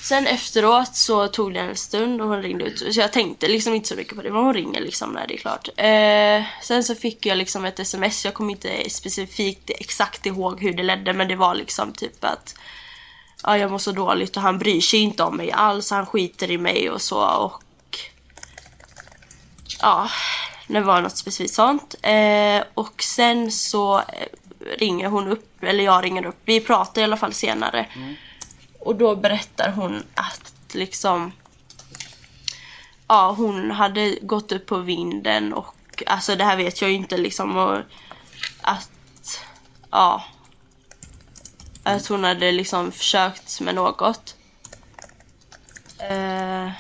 Sen 0.02 0.28
efteråt 0.28 0.95
så 0.95 1.28
tog 1.28 1.54
det 1.54 1.60
en 1.60 1.76
stund 1.76 2.21
och 2.21 2.28
hon 2.28 2.41
ringde 2.41 2.65
ut. 2.65 2.93
Så 2.93 3.00
jag 3.00 3.13
tänkte 3.13 3.47
liksom 3.47 3.73
inte 3.73 3.88
så 3.88 3.95
mycket 3.95 4.15
på 4.15 4.21
det. 4.21 4.32
Men 4.32 4.43
hon 4.43 4.54
ringer 4.54 4.82
liksom 4.82 5.12
när 5.12 5.28
det 5.28 5.34
är 5.34 5.38
klart. 5.38 5.69
Eh, 5.78 6.45
sen 6.63 6.84
så 6.84 6.95
fick 6.95 7.26
jag 7.26 7.38
liksom 7.38 7.65
ett 7.65 7.80
sms. 7.80 8.26
Jag 8.26 8.34
kommer 8.34 8.52
inte 8.52 8.89
specifikt 8.89 9.69
exakt 9.69 10.26
ihåg 10.26 10.62
hur 10.62 10.73
det 10.73 10.84
ledde. 10.84 11.13
Men 11.13 11.28
det 11.28 11.36
var 11.36 11.56
liksom 11.56 11.93
typ 11.93 12.23
att 12.23 12.56
ja, 13.43 13.58
jag 13.58 13.71
mår 13.71 13.78
så 13.78 13.91
dåligt 13.91 14.38
och 14.38 14.43
han 14.43 14.60
bryr 14.60 14.82
sig 14.82 15.00
inte 15.00 15.23
om 15.23 15.38
mig 15.38 15.52
alls. 15.52 15.91
Han 15.91 16.06
skiter 16.06 16.52
i 16.52 16.58
mig 16.58 16.89
och 16.89 17.02
så. 17.02 17.19
Och 17.19 17.63
ja, 19.81 20.09
det 20.67 20.81
var 20.81 21.01
något 21.01 21.17
specifikt 21.17 21.53
sånt. 21.53 21.95
Eh, 22.01 22.63
och 22.73 23.03
sen 23.03 23.51
så 23.51 23.97
eh, 23.97 24.03
ringer 24.77 25.09
hon 25.09 25.27
upp, 25.27 25.63
eller 25.63 25.83
jag 25.83 26.03
ringer 26.03 26.25
upp. 26.25 26.37
Vi 26.45 26.59
pratar 26.59 27.01
i 27.01 27.03
alla 27.03 27.17
fall 27.17 27.33
senare. 27.33 27.87
Och 28.79 28.95
då 28.95 29.15
berättar 29.15 29.71
hon 29.71 30.03
att 30.15 30.53
att 30.67 30.75
liksom 30.75 31.31
ja, 33.07 33.31
hon 33.37 33.71
hade 33.71 34.19
gått 34.21 34.51
upp 34.51 34.65
på 34.65 34.77
vinden 34.77 35.53
och 35.53 36.03
alltså 36.05 36.35
det 36.35 36.43
här 36.43 36.57
vet 36.57 36.81
jag 36.81 36.89
ju 36.89 36.95
inte 36.95 37.17
liksom 37.17 37.57
och 37.57 37.77
att 38.61 39.41
ja 39.91 40.23
att 41.83 42.07
hon 42.07 42.23
hade 42.23 42.51
liksom 42.51 42.91
försökt 42.91 43.61
med 43.61 43.75
något 43.75 44.35
eh, 45.99 46.71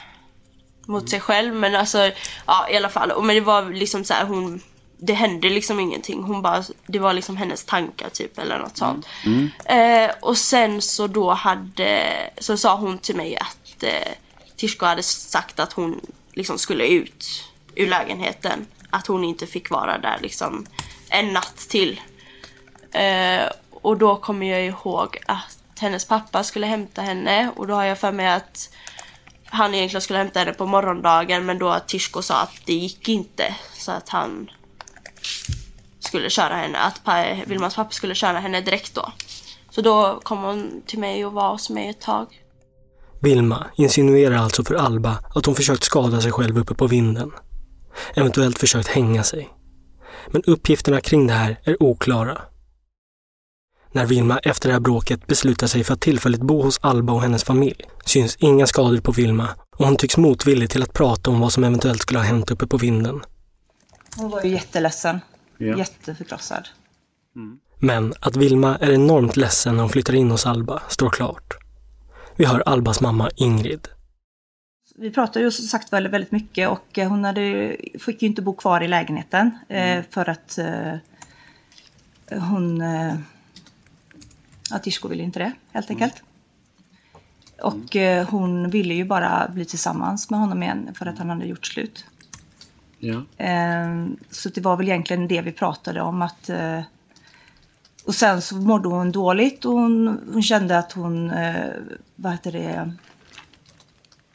mot 0.87 1.09
sig 1.09 1.19
själv 1.19 1.53
men 1.53 1.75
alltså 1.75 2.11
ja 2.45 2.69
i 2.69 2.77
alla 2.77 2.89
fall 2.89 3.11
och 3.11 3.23
men 3.23 3.35
det 3.35 3.41
var 3.41 3.69
liksom 3.69 4.03
så 4.03 4.13
här 4.13 4.25
hon 4.25 4.61
det 4.97 5.13
hände 5.13 5.49
liksom 5.49 5.79
ingenting. 5.79 6.23
Hon 6.23 6.41
bara, 6.41 6.63
det 6.87 6.99
var 6.99 7.13
liksom 7.13 7.37
hennes 7.37 7.65
tankar 7.65 8.09
typ 8.09 8.37
eller 8.37 8.59
något 8.59 8.77
sånt. 8.77 9.07
Mm. 9.25 9.49
Eh, 9.65 10.15
och 10.19 10.37
sen 10.37 10.81
så 10.81 11.07
då 11.07 11.33
hade, 11.33 12.13
så 12.37 12.57
sa 12.57 12.75
hon 12.75 12.97
till 12.97 13.15
mig 13.15 13.37
att 13.37 13.83
eh, 13.83 14.11
Tishko 14.55 14.85
hade 14.85 15.03
sagt 15.03 15.59
att 15.59 15.73
hon 15.73 16.01
liksom 16.33 16.57
skulle 16.57 16.87
ut 16.87 17.43
ur 17.75 17.87
lägenheten. 17.87 18.65
Att 18.89 19.07
hon 19.07 19.23
inte 19.23 19.47
fick 19.47 19.69
vara 19.69 19.97
där 19.97 20.17
liksom 20.21 20.65
en 21.09 21.33
natt 21.33 21.57
till. 21.57 22.01
Eh, 22.91 23.45
och 23.71 23.97
då 23.97 24.15
kommer 24.15 24.51
jag 24.51 24.65
ihåg 24.65 25.17
att 25.25 25.57
hennes 25.79 26.05
pappa 26.05 26.43
skulle 26.43 26.67
hämta 26.67 27.01
henne 27.01 27.51
och 27.55 27.67
då 27.67 27.73
har 27.73 27.83
jag 27.83 27.99
för 27.99 28.11
mig 28.11 28.27
att 28.27 28.69
han 29.49 29.73
egentligen 29.73 30.01
skulle 30.01 30.19
hämta 30.19 30.39
henne 30.39 30.53
på 30.53 30.65
morgondagen 30.65 31.45
men 31.45 31.59
då 31.59 31.79
Tishko 31.87 32.21
sa 32.21 32.41
att 32.41 32.61
det 32.65 32.73
gick 32.73 33.09
inte. 33.09 33.55
Så 33.73 33.91
att 33.91 34.09
han 34.09 34.49
skulle 35.99 36.29
köra 36.29 36.55
henne, 36.55 36.77
att 36.77 37.01
Vilmas 37.45 37.75
pappa 37.75 37.91
skulle 37.91 38.15
köra 38.15 38.39
henne 38.39 38.61
direkt 38.61 38.95
då. 38.95 39.11
Så 39.69 39.81
då 39.81 40.19
kom 40.23 40.43
hon 40.43 40.81
till 40.85 40.99
mig 40.99 41.25
och 41.25 41.33
var 41.33 41.51
hos 41.51 41.69
mig 41.69 41.89
ett 41.89 42.01
tag. 42.01 42.27
Vilma 43.21 43.65
insinuerar 43.75 44.37
alltså 44.37 44.63
för 44.63 44.75
Alba 44.75 45.19
att 45.35 45.45
hon 45.45 45.55
försökt 45.55 45.83
skada 45.83 46.21
sig 46.21 46.31
själv 46.31 46.59
uppe 46.59 46.73
på 46.73 46.87
vinden. 46.87 47.31
Eventuellt 48.15 48.59
försökt 48.59 48.87
hänga 48.87 49.23
sig. 49.23 49.49
Men 50.27 50.43
uppgifterna 50.43 51.01
kring 51.01 51.27
det 51.27 51.33
här 51.33 51.59
är 51.63 51.83
oklara. 51.83 52.41
När 53.91 54.05
Vilma 54.05 54.39
efter 54.39 54.69
det 54.69 54.73
här 54.73 54.79
bråket 54.79 55.27
beslutar 55.27 55.67
sig 55.67 55.83
för 55.83 55.93
att 55.93 56.01
tillfälligt 56.01 56.41
bo 56.41 56.61
hos 56.61 56.79
Alba 56.81 57.13
och 57.13 57.21
hennes 57.21 57.43
familj 57.43 57.81
syns 58.05 58.35
inga 58.39 58.67
skador 58.67 58.97
på 58.97 59.11
Vilma 59.11 59.49
och 59.77 59.85
hon 59.85 59.95
tycks 59.95 60.17
motvillig 60.17 60.69
till 60.69 60.83
att 60.83 60.93
prata 60.93 61.31
om 61.31 61.39
vad 61.39 61.53
som 61.53 61.63
eventuellt 61.63 62.01
skulle 62.01 62.19
ha 62.19 62.25
hänt 62.25 62.51
uppe 62.51 62.67
på 62.67 62.77
vinden. 62.77 63.21
Hon 64.15 64.29
var 64.29 64.43
ju 64.43 64.49
jätteledsen. 64.49 65.19
Ja. 65.57 65.77
Jätteförkrossad. 65.77 66.67
Men 67.79 68.13
att 68.19 68.35
Vilma 68.35 68.77
är 68.77 68.91
enormt 68.91 69.37
ledsen 69.37 69.75
när 69.75 69.81
hon 69.81 69.89
flyttar 69.89 70.15
in 70.15 70.31
hos 70.31 70.45
Alba 70.45 70.81
står 70.89 71.09
klart. 71.09 71.57
Vi 72.35 72.45
hör 72.45 72.59
Albas 72.65 73.01
mamma 73.01 73.29
Ingrid. 73.35 73.87
Vi 74.95 75.11
pratade 75.11 75.45
ju 75.45 75.51
som 75.51 75.65
sagt 75.65 75.93
väldigt, 75.93 76.13
väldigt 76.13 76.31
mycket 76.31 76.69
och 76.69 76.97
eh, 76.97 77.09
hon 77.09 77.23
hade, 77.23 77.77
fick 77.99 78.21
ju 78.21 78.27
inte 78.27 78.41
bo 78.41 78.53
kvar 78.53 78.81
i 78.81 78.87
lägenheten 78.87 79.57
eh, 79.69 80.03
för 80.09 80.29
att 80.29 80.57
eh, 80.57 80.93
hon... 82.39 82.83
Att 84.71 84.83
Tishko 84.83 85.07
ville 85.07 85.23
inte 85.23 85.39
det 85.39 85.51
helt 85.71 85.89
enkelt. 85.89 86.23
Och 87.61 87.95
eh, 87.95 88.27
hon 88.29 88.69
ville 88.69 88.93
ju 88.93 89.05
bara 89.05 89.47
bli 89.47 89.65
tillsammans 89.65 90.29
med 90.29 90.39
honom 90.39 90.63
igen 90.63 90.89
för 90.97 91.05
att 91.05 91.17
han 91.17 91.29
hade 91.29 91.45
gjort 91.45 91.65
slut. 91.65 92.05
Ja. 92.99 93.45
Eh, 93.45 94.05
Så 94.29 94.49
det 94.49 94.61
var 94.61 94.77
väl 94.77 94.87
egentligen 94.87 95.27
det 95.27 95.41
vi 95.41 95.51
pratade 95.51 96.01
om 96.01 96.21
att 96.21 96.49
eh, 96.49 96.81
och 98.05 98.15
sen 98.15 98.41
så 98.41 98.55
mådde 98.55 98.89
hon 98.89 99.11
dåligt 99.11 99.65
och 99.65 99.71
hon, 99.71 100.19
hon 100.33 100.43
kände 100.43 100.77
att 100.77 100.91
hon, 100.91 101.31
eh, 101.31 101.71
vad 102.15 102.31
heter 102.31 102.51
det, 102.51 102.93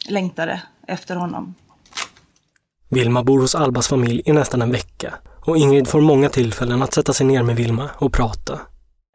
längtade 0.09 0.63
efter 0.87 1.17
honom. 1.17 1.55
Vilma 2.89 3.23
bor 3.23 3.41
hos 3.41 3.55
Albas 3.55 3.89
familj 3.89 4.23
i 4.25 4.33
nästan 4.33 4.63
en 4.63 4.71
vecka 4.73 5.15
och 5.41 5.57
Ingrid 5.57 5.89
får 5.89 6.01
många 6.01 6.29
tillfällen 6.29 6.83
att 6.83 6.95
sätta 6.95 7.13
sig 7.13 7.27
ner 7.27 7.43
med 7.43 7.57
Vilma 7.57 7.91
och 7.95 8.13
prata. 8.13 8.61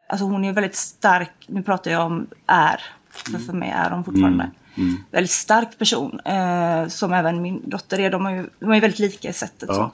Alltså 0.08 0.24
hon 0.24 0.44
är 0.44 0.52
väldigt 0.52 0.76
stark, 0.76 1.30
nu 1.46 1.62
pratar 1.62 1.90
jag 1.90 2.06
om 2.06 2.26
är, 2.46 2.82
för 3.10 3.38
för 3.38 3.52
mig 3.52 3.70
är 3.70 3.90
hon 3.90 4.04
fortfarande. 4.04 4.50
Mm. 4.76 5.04
Väldigt 5.10 5.30
stark 5.30 5.78
person, 5.78 6.20
eh, 6.20 6.88
som 6.88 7.12
även 7.12 7.42
min 7.42 7.70
dotter 7.70 8.00
är. 8.00 8.10
De 8.10 8.26
är 8.26 8.30
ju 8.30 8.50
de 8.60 8.72
är 8.72 8.80
väldigt 8.80 8.98
lika 8.98 9.28
i 9.28 9.32
sättet. 9.32 9.68
Så. 9.68 9.74
Ja. 9.74 9.92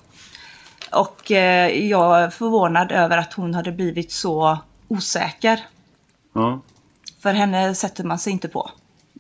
Och 1.00 1.30
eh, 1.30 1.86
jag 1.88 2.20
är 2.20 2.30
förvånad 2.30 2.92
över 2.92 3.18
att 3.18 3.32
hon 3.32 3.54
hade 3.54 3.72
blivit 3.72 4.12
så 4.12 4.58
osäker. 4.88 5.60
Ja. 6.32 6.60
För 7.18 7.32
henne 7.32 7.74
sätter 7.74 8.04
man 8.04 8.18
sig 8.18 8.32
inte 8.32 8.48
på, 8.48 8.70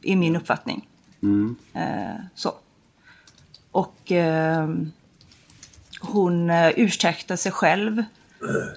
i 0.02 0.16
min 0.16 0.36
uppfattning. 0.36 0.88
Mm. 1.22 1.56
Eh, 1.72 2.24
så. 2.34 2.52
Och 3.70 4.12
eh, 4.12 4.68
hon 6.00 6.50
eh, 6.50 6.72
ursäktade 6.76 7.36
sig 7.36 7.52
själv. 7.52 8.04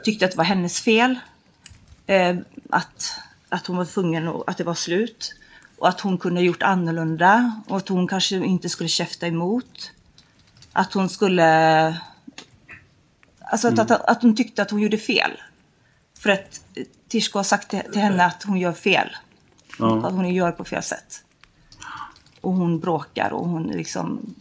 Tyckte 0.04 0.26
att 0.26 0.32
det 0.32 0.38
var 0.38 0.46
hennes 0.46 0.82
fel. 0.82 1.20
Eh, 2.08 2.38
att, 2.70 3.20
att 3.50 3.68
hon 3.68 3.78
var 3.78 3.86
tvungen 3.86 4.28
och 4.28 4.50
att 4.50 4.58
det 4.58 4.64
var 4.64 4.74
slut. 4.74 5.36
Och 5.78 5.88
att 5.88 6.02
hon 6.02 6.18
kunde 6.18 6.40
ha 6.40 6.46
gjort 6.46 6.64
annorlunda. 6.64 7.62
Och 7.68 7.78
att 7.78 7.90
hon 7.90 8.08
kanske 8.08 8.36
inte 8.36 8.70
skulle 8.70 8.90
käfta 8.90 9.28
emot. 9.28 9.92
Att 10.74 10.94
hon 10.94 11.10
skulle... 11.10 11.98
Alltså 13.40 13.68
att, 13.68 13.80
att, 13.80 13.92
att 13.92 14.22
hon 14.22 14.36
tyckte 14.36 14.62
att 14.62 14.72
hon 14.72 14.80
gjorde 14.80 14.98
fel. 14.98 15.32
För 16.18 16.30
att 16.30 16.62
Tishko 17.08 17.40
har 17.40 17.44
sagt 17.44 17.70
till, 17.70 17.82
till 17.92 18.02
henne 18.02 18.26
att 18.26 18.44
hon 18.44 18.60
gör 18.60 18.74
fel. 18.74 19.10
Ja. 19.80 20.08
Att 20.08 20.14
hon 20.14 20.34
gör 20.34 20.52
på 20.52 20.64
fel 20.64 20.84
sätt. 20.84 21.24
Och 22.42 22.54
hon 22.54 22.80
bråkar 22.80 23.34
och 23.34 23.50
hon 23.50 23.64
liksom 23.64 24.36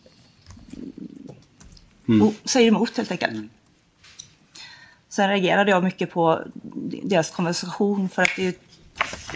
Mm. 2.09 2.22
och 2.22 2.35
säger 2.44 2.68
emot 2.68 2.96
helt 2.96 3.11
enkelt. 3.11 3.50
Sen 5.16 5.29
reagerade 5.29 5.70
jag 5.70 5.85
mycket 5.85 6.11
på 6.11 6.42
deras 7.02 7.31
konversation 7.31 8.09
för 8.09 8.22
att 8.22 8.31
det, 8.37 8.59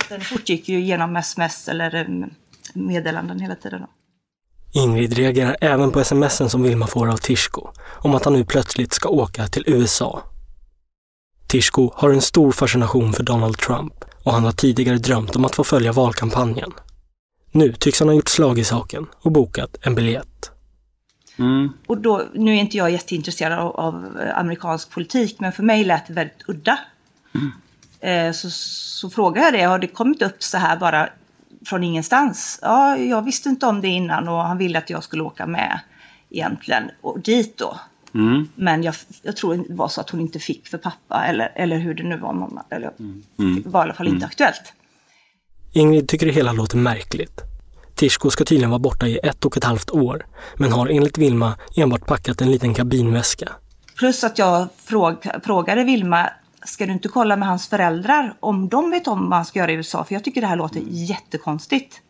den 0.08 0.20
fortgick 0.20 0.68
ju 0.68 0.80
genom 0.80 1.16
sms 1.16 1.68
eller 1.68 1.94
eh, 1.94 2.26
meddelanden 2.74 3.40
hela 3.40 3.54
tiden. 3.54 3.82
Ingrid 4.72 5.12
reagerar 5.12 5.56
även 5.60 5.90
på 5.90 6.04
smsen 6.04 6.50
som 6.50 6.62
Vilma 6.62 6.86
får 6.86 7.08
av 7.08 7.16
Tishko 7.16 7.68
om 7.86 8.14
att 8.14 8.24
han 8.24 8.32
nu 8.32 8.44
plötsligt 8.44 8.92
ska 8.92 9.08
åka 9.08 9.46
till 9.46 9.64
USA. 9.66 10.22
Tishko 11.46 11.90
har 11.94 12.10
en 12.10 12.20
stor 12.20 12.52
fascination 12.52 13.12
för 13.12 13.22
Donald 13.22 13.58
Trump 13.58 14.04
och 14.24 14.32
han 14.32 14.44
har 14.44 14.52
tidigare 14.52 14.96
drömt 14.96 15.36
om 15.36 15.44
att 15.44 15.54
få 15.54 15.64
följa 15.64 15.92
valkampanjen. 15.92 16.72
Nu 17.52 17.72
tycks 17.72 18.00
han 18.00 18.08
ha 18.08 18.14
gjort 18.14 18.28
slag 18.28 18.58
i 18.58 18.64
saken 18.64 19.06
och 19.20 19.32
bokat 19.32 19.76
en 19.82 19.94
biljett. 19.94 20.50
Mm. 21.40 21.72
Och 21.86 21.98
då, 21.98 22.24
nu 22.34 22.50
är 22.50 22.56
inte 22.56 22.76
jag 22.76 22.90
jätteintresserad 22.90 23.58
av, 23.58 23.76
av 23.76 24.18
amerikansk 24.34 24.90
politik 24.90 25.36
men 25.40 25.52
för 25.52 25.62
mig 25.62 25.84
lät 25.84 26.06
det 26.06 26.12
väldigt 26.12 26.48
udda. 26.48 26.78
Eh, 28.00 28.32
så, 28.32 28.50
så 28.50 29.10
frågade 29.10 29.46
jag 29.46 29.52
det, 29.54 29.62
har 29.62 29.78
det 29.78 29.86
kommit 29.86 30.22
upp 30.22 30.42
så 30.42 30.58
här 30.58 30.76
bara 30.76 31.08
från 31.66 31.84
ingenstans? 31.84 32.58
Ja, 32.62 32.96
jag 32.96 33.22
visste 33.24 33.48
inte 33.48 33.66
om 33.66 33.80
det 33.80 33.88
innan 33.88 34.28
och 34.28 34.38
han 34.38 34.58
ville 34.58 34.78
att 34.78 34.90
jag 34.90 35.04
skulle 35.04 35.22
åka 35.22 35.46
med 35.46 35.80
egentligen 36.30 36.90
och 37.00 37.20
dit 37.20 37.58
då. 37.58 37.80
Mm. 38.14 38.48
Men 38.54 38.82
jag, 38.82 38.94
jag 39.22 39.36
tror 39.36 39.56
det 39.68 39.74
var 39.74 39.88
så 39.88 40.00
att 40.00 40.10
hon 40.10 40.20
inte 40.20 40.38
fick 40.38 40.66
för 40.66 40.78
pappa 40.78 41.24
eller, 41.24 41.52
eller 41.54 41.78
hur 41.78 41.94
det 41.94 42.02
nu 42.02 42.16
var 42.16 42.32
mamma. 42.32 42.64
Eller, 42.70 42.90
Mm. 42.98 43.62
Det 43.62 43.68
var 43.68 43.80
i 43.80 43.82
alla 43.82 43.94
fall 43.94 44.08
inte 44.08 44.26
aktuellt. 44.26 44.72
Ingrid 45.72 46.08
tycker 46.08 46.26
det 46.26 46.32
hela 46.32 46.52
låter 46.52 46.76
märkligt. 46.76 47.40
Tishko 48.00 48.30
ska 48.30 48.44
tydligen 48.44 48.70
vara 48.70 48.78
borta 48.78 49.06
i 49.06 49.18
ett 49.22 49.44
och 49.44 49.56
ett 49.56 49.64
halvt 49.64 49.90
år, 49.90 50.26
men 50.56 50.72
har 50.72 50.88
enligt 50.88 51.18
Vilma 51.18 51.54
enbart 51.76 52.06
packat 52.06 52.40
en 52.40 52.50
liten 52.50 52.74
kabinväska. 52.74 53.52
Plus 53.98 54.24
att 54.24 54.38
jag 54.38 54.68
fråg, 54.76 55.26
frågade 55.44 55.84
Vilma, 55.84 56.30
ska 56.64 56.86
du 56.86 56.92
inte 56.92 57.08
kolla 57.08 57.36
med 57.36 57.48
hans 57.48 57.68
föräldrar 57.68 58.34
om 58.40 58.68
de 58.68 58.90
vet 58.90 59.08
om 59.08 59.30
vad 59.30 59.36
han 59.36 59.44
ska 59.44 59.58
göra 59.58 59.70
i 59.70 59.74
USA? 59.74 60.04
För 60.04 60.14
jag 60.14 60.24
tycker 60.24 60.40
det 60.40 60.46
här 60.46 60.56
låter 60.56 60.80
jättekonstigt. 60.86 62.00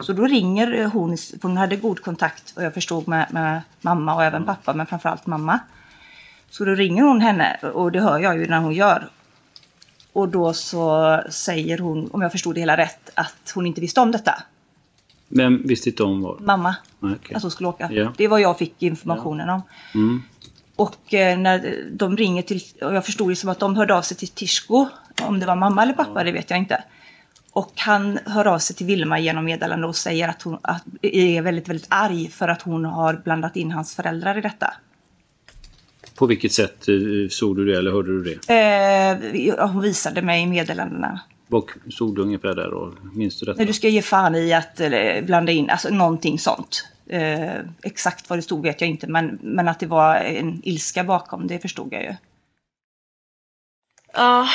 Så 0.00 0.12
då 0.12 0.26
ringer 0.26 0.84
hon, 0.84 1.16
för 1.16 1.48
hon 1.48 1.56
hade 1.56 1.76
god 1.76 2.02
kontakt 2.02 2.52
och 2.56 2.62
jag 2.62 2.74
förstod 2.74 3.08
med, 3.08 3.26
med 3.30 3.62
mamma 3.80 4.14
och 4.14 4.24
även 4.24 4.44
pappa, 4.44 4.74
men 4.74 4.86
framförallt 4.86 5.26
mamma. 5.26 5.60
Så 6.50 6.64
då 6.64 6.74
ringer 6.74 7.02
hon 7.02 7.20
henne 7.20 7.56
och 7.74 7.92
det 7.92 8.00
hör 8.00 8.18
jag 8.18 8.38
ju 8.38 8.46
när 8.48 8.58
hon 8.58 8.72
gör. 8.72 9.08
Och 10.12 10.28
då 10.28 10.52
så 10.52 11.20
säger 11.30 11.78
hon, 11.78 12.10
om 12.10 12.22
jag 12.22 12.32
förstod 12.32 12.54
det 12.54 12.60
hela 12.60 12.76
rätt, 12.76 13.10
att 13.14 13.52
hon 13.54 13.66
inte 13.66 13.80
visste 13.80 14.00
om 14.00 14.12
detta. 14.12 14.42
Vem 15.32 15.62
visste 15.66 15.88
inte 15.88 16.02
om 16.02 16.22
vad? 16.22 16.40
Mamma, 16.40 16.74
okej. 17.00 17.36
att 17.36 17.42
hon 17.42 17.50
skulle 17.50 17.68
åka. 17.68 17.92
Ja. 17.92 18.12
Det 18.16 18.28
vad 18.28 18.40
jag 18.40 18.58
fick 18.58 18.82
informationen 18.82 19.48
om. 19.48 19.62
Mm. 19.94 20.22
Och 20.76 21.14
eh, 21.14 21.38
när 21.38 21.76
de 21.92 22.16
ringer 22.16 22.42
till, 22.42 22.60
och 22.82 22.94
jag 22.94 23.04
förstod 23.04 23.30
det 23.30 23.36
som 23.36 23.50
att 23.50 23.58
de 23.58 23.76
hörde 23.76 23.94
av 23.94 24.02
sig 24.02 24.16
till 24.16 24.28
Tishko, 24.28 24.88
om 25.22 25.40
det 25.40 25.46
var 25.46 25.56
mamma 25.56 25.82
eller 25.82 25.92
pappa, 25.92 26.24
det 26.24 26.32
vet 26.32 26.50
jag 26.50 26.58
inte. 26.58 26.84
Och 27.52 27.72
han 27.76 28.18
hör 28.26 28.46
av 28.46 28.58
sig 28.58 28.76
till 28.76 28.86
Vilma 28.86 29.18
genom 29.18 29.44
meddelande 29.44 29.86
och 29.86 29.96
säger 29.96 30.28
att 30.28 30.42
hon 30.42 30.58
att, 30.62 30.84
är 31.02 31.42
väldigt, 31.42 31.68
väldigt 31.68 31.86
arg 31.88 32.28
för 32.28 32.48
att 32.48 32.62
hon 32.62 32.84
har 32.84 33.20
blandat 33.24 33.56
in 33.56 33.72
hans 33.72 33.96
föräldrar 33.96 34.38
i 34.38 34.40
detta. 34.40 34.74
På 36.14 36.26
vilket 36.26 36.52
sätt 36.52 36.88
eh, 36.88 36.94
såg 37.30 37.56
du 37.56 37.64
det 37.64 37.78
eller 37.78 37.90
hörde 37.90 38.22
du 38.22 38.22
det? 38.22 38.54
Eh, 38.54 39.46
ja, 39.46 39.66
hon 39.66 39.82
visade 39.82 40.22
mig 40.22 40.46
meddelandena. 40.46 41.20
Vad 41.50 41.70
stod 41.92 42.16
det 42.16 42.22
ungefär 42.22 42.54
där 42.54 42.72
och 42.74 42.94
minns 43.14 43.40
du 43.40 43.46
detta? 43.46 43.58
När 43.58 43.66
du 43.66 43.72
ska 43.72 43.88
ge 43.88 44.02
fan 44.02 44.34
i 44.34 44.52
att 44.52 44.80
eller, 44.80 45.22
blanda 45.22 45.52
in, 45.52 45.70
alltså 45.70 45.88
någonting 45.88 46.38
sånt. 46.38 46.86
Eh, 47.06 47.60
exakt 47.82 48.30
vad 48.30 48.38
det 48.38 48.42
stod 48.42 48.62
vet 48.62 48.80
jag 48.80 48.90
inte, 48.90 49.06
men, 49.06 49.38
men 49.42 49.68
att 49.68 49.80
det 49.80 49.86
var 49.86 50.16
en 50.16 50.60
ilska 50.64 51.04
bakom, 51.04 51.46
det 51.46 51.58
förstod 51.58 51.92
jag 51.92 52.02
ju. 52.02 52.14
Ja, 54.12 54.48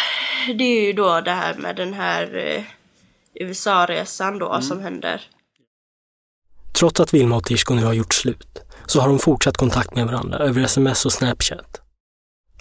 det 0.58 0.64
är 0.64 0.86
ju 0.86 0.94
då 0.94 1.22
det 1.22 1.32
här 1.32 1.54
med 1.56 1.76
den 1.76 1.94
här 1.94 2.36
eh, 2.56 2.64
USA-resan 3.34 4.40
då 4.40 4.50
Mm. 4.50 4.62
som 4.62 4.80
händer. 4.80 5.22
Trots 6.74 7.00
att 7.00 7.14
Vilma 7.14 7.36
och 7.36 7.44
Tishko 7.44 7.74
nu 7.74 7.84
har 7.84 7.94
gjort 7.94 8.14
slut 8.14 8.60
så 8.86 9.02
har 9.02 9.08
de 9.08 9.20
fortsatt 9.20 9.58
kontakt 9.58 9.96
med 9.96 10.06
varandra 10.06 10.38
över 10.38 10.62
sms 10.62 11.06
och 11.06 11.14
Snapchat. 11.14 11.82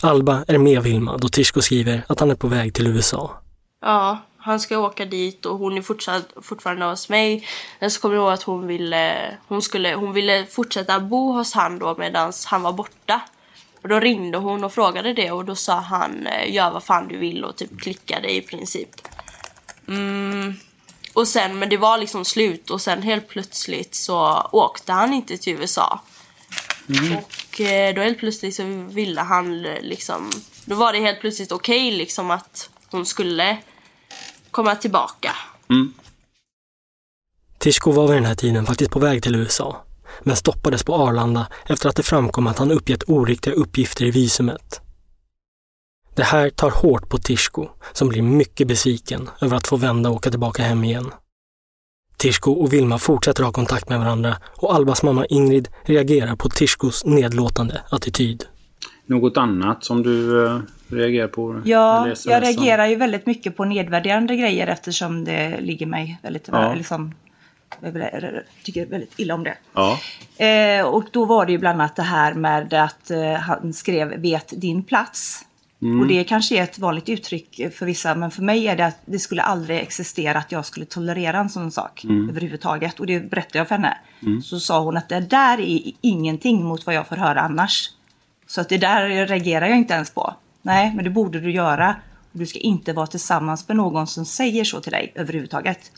Alba 0.03 0.45
är 0.49 0.59
med 0.59 0.83
Vilma 0.83 1.17
då 1.17 1.29
Tishko 1.29 1.61
skriver 1.61 2.05
att 2.09 2.21
han 2.21 2.31
är 2.31 2.35
på 2.35 2.49
väg 2.49 2.75
till 2.75 2.87
USA. 2.87 3.41
Ja, 3.85 4.19
han 4.37 4.61
ska 4.61 4.79
åka 4.79 5.05
dit 5.05 5.47
och 5.47 5.59
hon 5.59 5.79
är 5.79 5.83
fortsatt, 5.83 6.33
fortfarande 6.43 6.87
hos 6.87 7.09
mig. 7.09 7.49
Men 7.79 7.91
så 7.91 8.01
kommer 8.01 8.15
jag 8.15 8.23
ihåg 8.23 8.33
att 8.33 8.43
hon 8.43 8.67
ville, 8.67 9.37
hon 9.49 9.63
skulle, 9.63 9.95
hon 9.95 10.13
ville 10.13 10.47
fortsätta 10.47 11.01
bo 11.01 11.33
hos 11.33 11.53
han 11.53 11.79
då 11.79 11.95
medan 11.99 12.33
han 12.47 12.63
var 12.63 12.73
borta. 12.73 13.21
Och 13.83 13.89
då 13.89 14.01
ringde 14.01 14.39
hon 14.39 14.65
och 14.65 14.73
frågade 14.73 15.13
det 15.13 15.31
och 15.31 15.45
då 15.45 15.55
sa 15.55 15.75
han 15.75 16.27
eh, 16.27 16.55
gör 16.55 16.71
vad 16.71 16.85
fan 16.85 17.09
du 17.09 17.17
vill 17.17 17.45
och 17.45 17.57
typ 17.57 17.81
klickade 17.81 18.35
i 18.35 18.41
princip. 18.41 18.89
Mm. 19.89 20.55
Och 21.13 21.29
sen, 21.29 21.59
men 21.59 21.69
det 21.69 21.77
var 21.77 21.99
liksom 21.99 22.25
slut 22.25 22.71
och 22.71 22.81
sen 22.81 23.03
helt 23.03 23.29
plötsligt 23.29 23.95
så 23.95 24.49
åkte 24.53 24.93
han 24.93 25.13
inte 25.13 25.39
till 25.39 25.53
USA. 25.53 26.01
Och 27.19 27.61
eh, 27.61 27.95
då 27.95 28.01
helt 28.01 28.19
plötsligt 28.19 28.55
så 28.55 28.63
ville 28.89 29.21
han 29.21 29.65
eh, 29.65 29.81
liksom, 29.81 30.31
då 30.65 30.75
var 30.75 30.93
det 30.93 31.01
helt 31.01 31.21
plötsligt 31.21 31.53
okej 31.53 31.91
liksom 31.91 32.31
att 32.31 32.71
hon 32.91 33.07
skulle 33.07 33.59
komma 34.55 34.75
tillbaka. 34.75 35.31
Tishko 37.59 37.93
var 37.93 38.09
vid 38.09 38.17
den 38.17 38.25
här 38.25 38.35
tiden 38.35 38.67
faktiskt 38.67 38.91
på 38.91 38.99
väg 38.99 39.23
till 39.23 39.35
USA, 39.35 39.85
men 40.23 40.37
stoppades 40.37 40.85
på 40.85 40.95
Arlanda 40.95 41.47
efter 41.67 41.89
att 41.89 41.97
det 41.97 42.03
framkom 42.03 42.47
att 42.47 42.59
han 42.59 42.71
uppgett 42.71 43.09
oriktiga 43.09 43.55
uppgifter 43.55 44.05
i 44.05 44.11
visumet. 44.11 44.81
Det 46.15 46.23
här 46.23 46.51
tar 46.51 46.71
hårt 46.71 47.09
på 47.09 47.19
Tishko, 47.19 47.69
som 47.93 48.09
blir 48.09 48.23
mycket 48.23 48.69
besviken 48.69 49.31
över 49.41 49.57
att 49.57 49.67
få 49.67 49.77
vända 49.77 50.11
och 50.11 50.17
åka 50.17 50.31
tillbaka 50.31 50.63
hem 50.63 50.85
igen. 50.85 51.11
Tishko 52.17 52.53
och 52.53 52.73
Vilma 52.73 52.99
fortsätter 52.99 53.45
ha 53.45 53.53
kontakt 53.53 53.89
med 53.89 53.99
varandra 53.99 54.37
och 54.57 54.75
Albas 54.75 55.03
mamma 55.03 55.27
Ingrid 55.27 55.69
reagerar 55.83 56.37
på 56.37 56.49
Tishkos 56.49 57.05
nedlåtande 57.05 57.83
attityd. 57.91 58.45
Något 59.07 59.37
annat 59.37 59.85
som 59.85 60.03
du 60.03 60.47
eh, 60.47 60.61
reagerar 60.89 61.29
på? 61.29 61.63
Ja, 61.65 62.05
Eller 62.05 62.17
jag 62.31 62.43
reagerar 62.43 62.87
ju 62.87 62.97
väldigt 62.97 63.27
mycket 63.27 63.57
på 63.57 63.65
nedvärderande 63.65 64.37
grejer 64.37 64.67
eftersom 64.67 65.25
det 65.25 65.61
ligger 65.61 65.87
mig 65.87 66.19
väldigt, 66.23 66.49
Ja. 66.53 66.75
liksom, 66.75 67.15
jag 67.81 67.93
tycker 68.63 68.87
väldigt 68.87 69.13
illa 69.19 69.35
om 69.35 69.45
det. 69.45 69.57
Ja. 69.75 69.99
Eh, 70.47 70.87
och 70.87 71.05
då 71.13 71.25
var 71.25 71.47
det 71.47 71.53
ju 71.53 71.59
bland 71.59 71.81
annat 71.81 71.97
det 71.97 72.03
här 72.03 72.35
med 72.35 72.75
att 72.75 73.11
eh, 73.11 73.33
han 73.33 73.73
skrev 73.73 74.21
vet 74.21 74.53
din 74.61 74.83
plats. 74.85 75.45
Mm. 75.83 76.01
Och 76.01 76.07
det 76.07 76.25
kanske 76.25 76.59
är 76.59 76.63
ett 76.63 76.79
vanligt 76.79 77.09
uttryck 77.09 77.61
för 77.75 77.87
vissa 77.87 78.15
men 78.15 78.31
för 78.31 78.43
mig 78.43 78.67
är 78.69 78.77
det 78.77 78.87
att 78.87 78.99
det 79.05 79.19
skulle 79.19 79.43
aldrig 79.43 79.79
existera 79.79 80.39
att 80.39 80.53
jag 80.53 80.65
skulle 80.67 80.87
tolerera 80.87 81.39
en 81.39 81.49
sån 81.49 81.71
sak 81.71 82.05
Mm. 82.05 82.29
överhuvudtaget. 82.29 83.01
Och 83.01 83.07
det 83.07 83.31
berättade 83.31 83.59
jag 83.59 83.69
för 83.69 83.75
henne. 83.75 83.99
Mm. 84.23 84.43
Så 84.43 84.61
sa 84.61 84.81
hon 84.81 84.97
att 84.97 85.09
det 85.09 85.21
där 85.21 85.61
är 85.61 85.93
ingenting 86.01 86.65
mot 86.65 86.87
vad 86.87 86.95
jag 86.95 87.07
får 87.09 87.17
höra 87.17 87.41
annars. 87.41 87.91
Så 88.47 88.61
att 88.61 88.69
det 88.69 88.79
där 88.79 89.27
reagerar 89.27 89.67
jag 89.67 89.79
inte 89.79 89.95
ens 89.95 90.11
på. 90.11 90.35
Nej, 90.67 90.93
men 90.95 91.05
det 91.05 91.11
borde 91.11 91.41
du 91.41 91.51
göra. 91.51 91.97
Du 92.33 92.47
ska 92.47 92.59
inte 92.59 92.93
vara 92.93 93.07
tillsammans 93.07 93.69
med 93.69 93.77
någon 93.77 94.07
som 94.07 94.25
säger 94.25 94.65
så 94.65 94.81
till 94.81 94.93
dig 94.93 95.13
överhuvudtaget. 95.15 95.93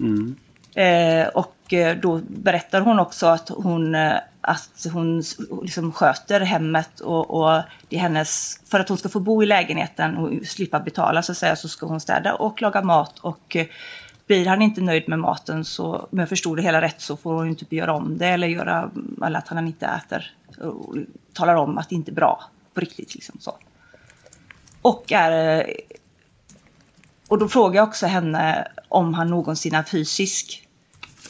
Mm. 0.00 0.36
Eh, 0.74 1.28
och 1.28 1.72
eh, 1.72 1.96
då 1.96 2.20
berättar 2.28 2.80
hon 2.80 2.98
också 2.98 3.26
att 3.26 3.48
hon, 3.48 3.94
eh, 3.94 4.16
att 4.40 4.86
hon 4.92 5.22
liksom 5.62 5.92
sköter 5.92 6.40
hemmet 6.40 7.00
och, 7.00 7.30
och 7.30 7.62
det 7.88 7.96
hennes, 7.96 8.60
för 8.70 8.80
att 8.80 8.88
hon 8.88 8.98
ska 8.98 9.08
få 9.08 9.20
bo 9.20 9.42
i 9.42 9.46
lägenheten 9.46 10.16
och 10.16 10.46
slippa 10.46 10.80
betala 10.80 11.22
så 11.22 11.32
att 11.32 11.38
säga 11.38 11.56
så 11.56 11.68
ska 11.68 11.86
hon 11.86 12.00
städa 12.00 12.34
och 12.34 12.62
laga 12.62 12.82
mat 12.82 13.18
och 13.18 13.56
eh, 13.56 13.66
blir 14.26 14.46
han 14.46 14.62
inte 14.62 14.80
nöjd 14.80 15.08
med 15.08 15.18
maten 15.18 15.64
så, 15.64 16.08
om 16.10 16.18
jag 16.18 16.28
förstod 16.28 16.58
det 16.58 16.62
hela 16.62 16.80
rätt 16.80 17.00
så 17.00 17.16
får 17.16 17.34
hon 17.34 17.56
typ 17.56 17.72
göra 17.72 17.94
om 17.94 18.18
det 18.18 18.26
eller 18.26 18.48
göra, 18.48 18.90
eller 19.26 19.38
att 19.38 19.48
han 19.48 19.66
inte 19.66 19.86
äter. 19.86 20.32
Och 20.60 20.96
talar 21.32 21.54
om 21.54 21.78
att 21.78 21.88
det 21.88 21.94
inte 21.94 22.10
är 22.10 22.14
bra 22.14 22.40
på 22.76 22.80
riktigt 22.80 23.14
liksom 23.14 23.36
så. 23.40 23.56
Och 24.82 25.12
är 25.12 25.58
eh, 25.58 25.64
och 27.28 27.38
då 27.38 27.48
frågade 27.48 27.76
jag 27.76 27.88
också 27.88 28.06
henne 28.06 28.68
om 28.88 29.14
han 29.14 29.28
någonsin 29.30 29.74
är 29.74 29.82
fysisk. 29.82 30.68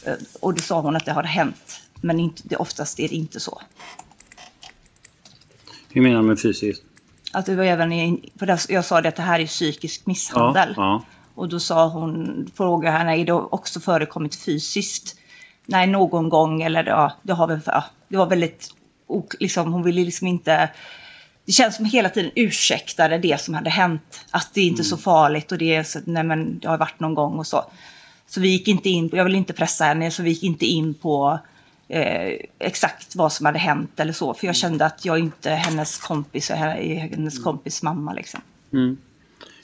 Eh, 0.05 0.15
Och 0.41 0.55
då 0.55 0.61
sa 0.61 0.81
hon 0.81 0.97
att 0.97 1.05
det 1.05 1.13
har 1.13 1.23
hänt. 1.23 1.81
Men 2.01 2.21
inte, 2.21 2.43
det, 2.45 2.57
oftast 2.57 3.01
är 3.01 3.09
det 3.09 3.15
inte 3.15 3.41
så. 3.41 3.63
Hur 5.93 6.03
menar 6.03 6.17
du 6.17 6.23
med 6.23 6.41
fysiskt? 6.41 6.83
Att 7.33 7.47
det 7.47 7.55
var 7.57 7.65
även 7.65 7.93
i, 7.93 8.33
för 8.39 8.59
jag 8.73 8.85
sa 8.85 9.01
det 9.01 9.09
att 9.09 9.17
det 9.17 9.23
här 9.23 9.41
är 9.41 9.47
psykisk 9.47 10.07
misshandel. 10.07 10.75
Ja, 10.77 11.03
Och 11.35 11.49
då 11.49 11.61
sa 11.61 11.89
hon, 11.89 12.47
frågade 12.57 12.99
henne, 12.99 13.17
är 13.19 13.25
det 13.25 13.33
också 13.33 13.81
förekommit 13.81 14.35
fysiskt? 14.37 15.17
Nej, 15.67 15.87
någon 15.87 16.29
gång 16.29 16.63
eller 16.63 16.85
ja, 16.85 17.13
det 17.23 17.33
har 17.33 17.47
väl, 17.49 17.61
ja, 17.67 17.85
det 18.09 18.17
var 18.17 18.27
väldigt, 18.27 18.71
liksom, 19.41 19.73
hon 19.73 19.83
ville 19.83 20.05
liksom 20.05 20.27
inte, 20.27 20.71
det 21.47 21.53
känns 21.53 21.77
som 21.77 21.85
hela 21.85 22.09
tiden 22.09 22.31
ursäktade 22.35 23.19
det 23.19 23.41
som 23.41 23.55
hade 23.55 23.71
hänt. 23.71 24.21
Att 24.31 24.51
det 24.55 24.61
är 24.61 24.67
inte 24.67 24.85
så 24.85 24.97
farligt 24.97 25.53
och 25.53 25.59
det 25.59 25.75
är 25.75 25.83
så, 25.83 25.99
nej 26.05 26.25
men 26.25 26.59
det 26.59 26.69
har 26.69 26.79
varit 26.79 27.01
någon 27.01 27.15
gång 27.15 27.39
och 27.39 27.47
så. 27.47 27.65
Så 28.27 28.41
vi 28.41 28.49
gick 28.49 28.69
inte 28.69 28.89
in, 28.89 29.09
på, 29.09 29.17
jag 29.17 29.25
vill 29.25 29.35
inte 29.35 29.53
pressa 29.53 29.85
henne, 29.85 30.11
så 30.11 30.23
vi 30.23 30.31
gick 30.31 30.43
inte 30.43 30.67
in 30.67 30.95
på 30.95 31.39
eh, 31.89 32.33
exakt 32.59 33.17
vad 33.17 33.33
som 33.33 33.47
hade 33.47 33.59
hänt 33.59 34.01
eller 34.01 34.13
så. 34.13 34.35
För 34.35 34.47
jag 34.47 34.57
kände 34.57 34.87
att 34.87 35.05
jag 35.05 35.19
inte 35.19 35.51
är 35.51 35.57
hennes 35.57 35.99
kompis, 35.99 36.51
jag 36.51 36.59
är 36.59 36.99
hennes 36.99 37.39
kompis 37.39 37.83
mamma 37.83 38.13
liksom. 38.13 38.41
Mm. 38.73 38.97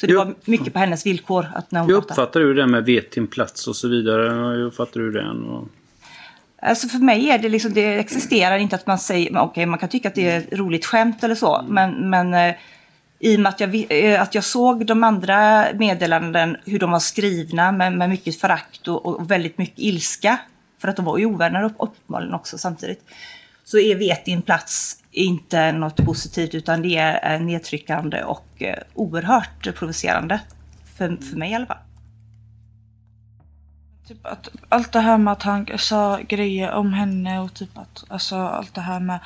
Så 0.00 0.06
det 0.06 0.16
var 0.16 0.34
mycket 0.44 0.72
på 0.72 0.78
hennes 0.78 1.06
villkor. 1.06 1.46
Att 1.54 1.70
när 1.70 1.80
hon 1.80 1.88
pratade. 1.88 2.12
uppfattar 2.12 2.40
du 2.40 2.54
det 2.54 2.66
med 2.66 2.84
vet 2.84 3.12
din 3.12 3.26
plats 3.26 3.68
och 3.68 3.76
så 3.76 3.88
vidare? 3.88 4.30
Hur 4.30 4.64
uppfattar 4.64 5.00
du 5.00 5.12
den? 5.12 5.44
Och... 5.44 5.68
Alltså 6.64 6.88
för 6.88 6.98
mig 6.98 7.30
är 7.30 7.38
det 7.38 7.48
liksom, 7.48 7.74
det 7.74 7.98
existerar 7.98 8.58
inte 8.58 8.76
att 8.76 8.86
man 8.86 8.98
säger, 8.98 9.38
okej 9.38 9.66
man 9.66 9.78
kan 9.78 9.88
tycka 9.88 10.08
att 10.08 10.14
det 10.14 10.30
är 10.30 10.38
ett 10.38 10.52
roligt 10.52 10.86
skämt 10.86 11.24
eller 11.24 11.34
så, 11.34 11.64
men, 11.68 12.10
men 12.10 12.34
eh, 12.34 12.54
i 13.18 13.36
och 13.36 13.40
med 13.40 13.50
att 13.50 13.60
jag, 13.60 13.86
eh, 13.88 14.22
att 14.22 14.34
jag 14.34 14.44
såg 14.44 14.86
de 14.86 15.04
andra 15.04 15.66
meddelanden, 15.74 16.56
hur 16.64 16.78
de 16.78 16.90
var 16.90 16.98
skrivna 16.98 17.72
med, 17.72 17.92
med 17.92 18.08
mycket 18.08 18.40
förakt 18.40 18.88
och, 18.88 19.06
och 19.06 19.30
väldigt 19.30 19.58
mycket 19.58 19.78
ilska, 19.78 20.38
för 20.80 20.88
att 20.88 20.96
de 20.96 21.04
var 21.04 21.18
ju 21.18 21.26
ovänner 21.26 21.62
upp, 21.62 21.76
uppenbarligen 21.78 22.34
också 22.34 22.58
samtidigt, 22.58 23.04
så 23.64 23.78
är 23.78 23.96
vet 23.96 24.24
din 24.24 24.42
plats 24.42 24.98
inte 25.10 25.72
något 25.72 25.96
positivt 25.96 26.54
utan 26.54 26.82
det 26.82 26.96
är 26.96 27.34
eh, 27.34 27.40
nedtryckande 27.40 28.22
och 28.22 28.62
oerhört 28.94 29.74
provocerande. 29.74 30.40
För, 30.96 31.16
för 31.30 31.36
mig 31.36 31.50
i 31.50 31.54
alla 31.54 31.66
fall. 31.66 31.91
Typ 34.12 34.26
att 34.26 34.48
allt 34.68 34.92
det 34.92 35.00
här 35.00 35.18
med 35.18 35.32
att 35.32 35.42
han 35.42 35.66
sa 35.78 36.20
grejer 36.28 36.72
om 36.72 36.92
henne 36.92 37.40
och 37.40 37.54
typ 37.54 37.78
att 37.78 38.04
alltså 38.08 38.36
allt 38.36 38.74
det 38.74 38.80
här 38.80 39.00
med 39.00 39.20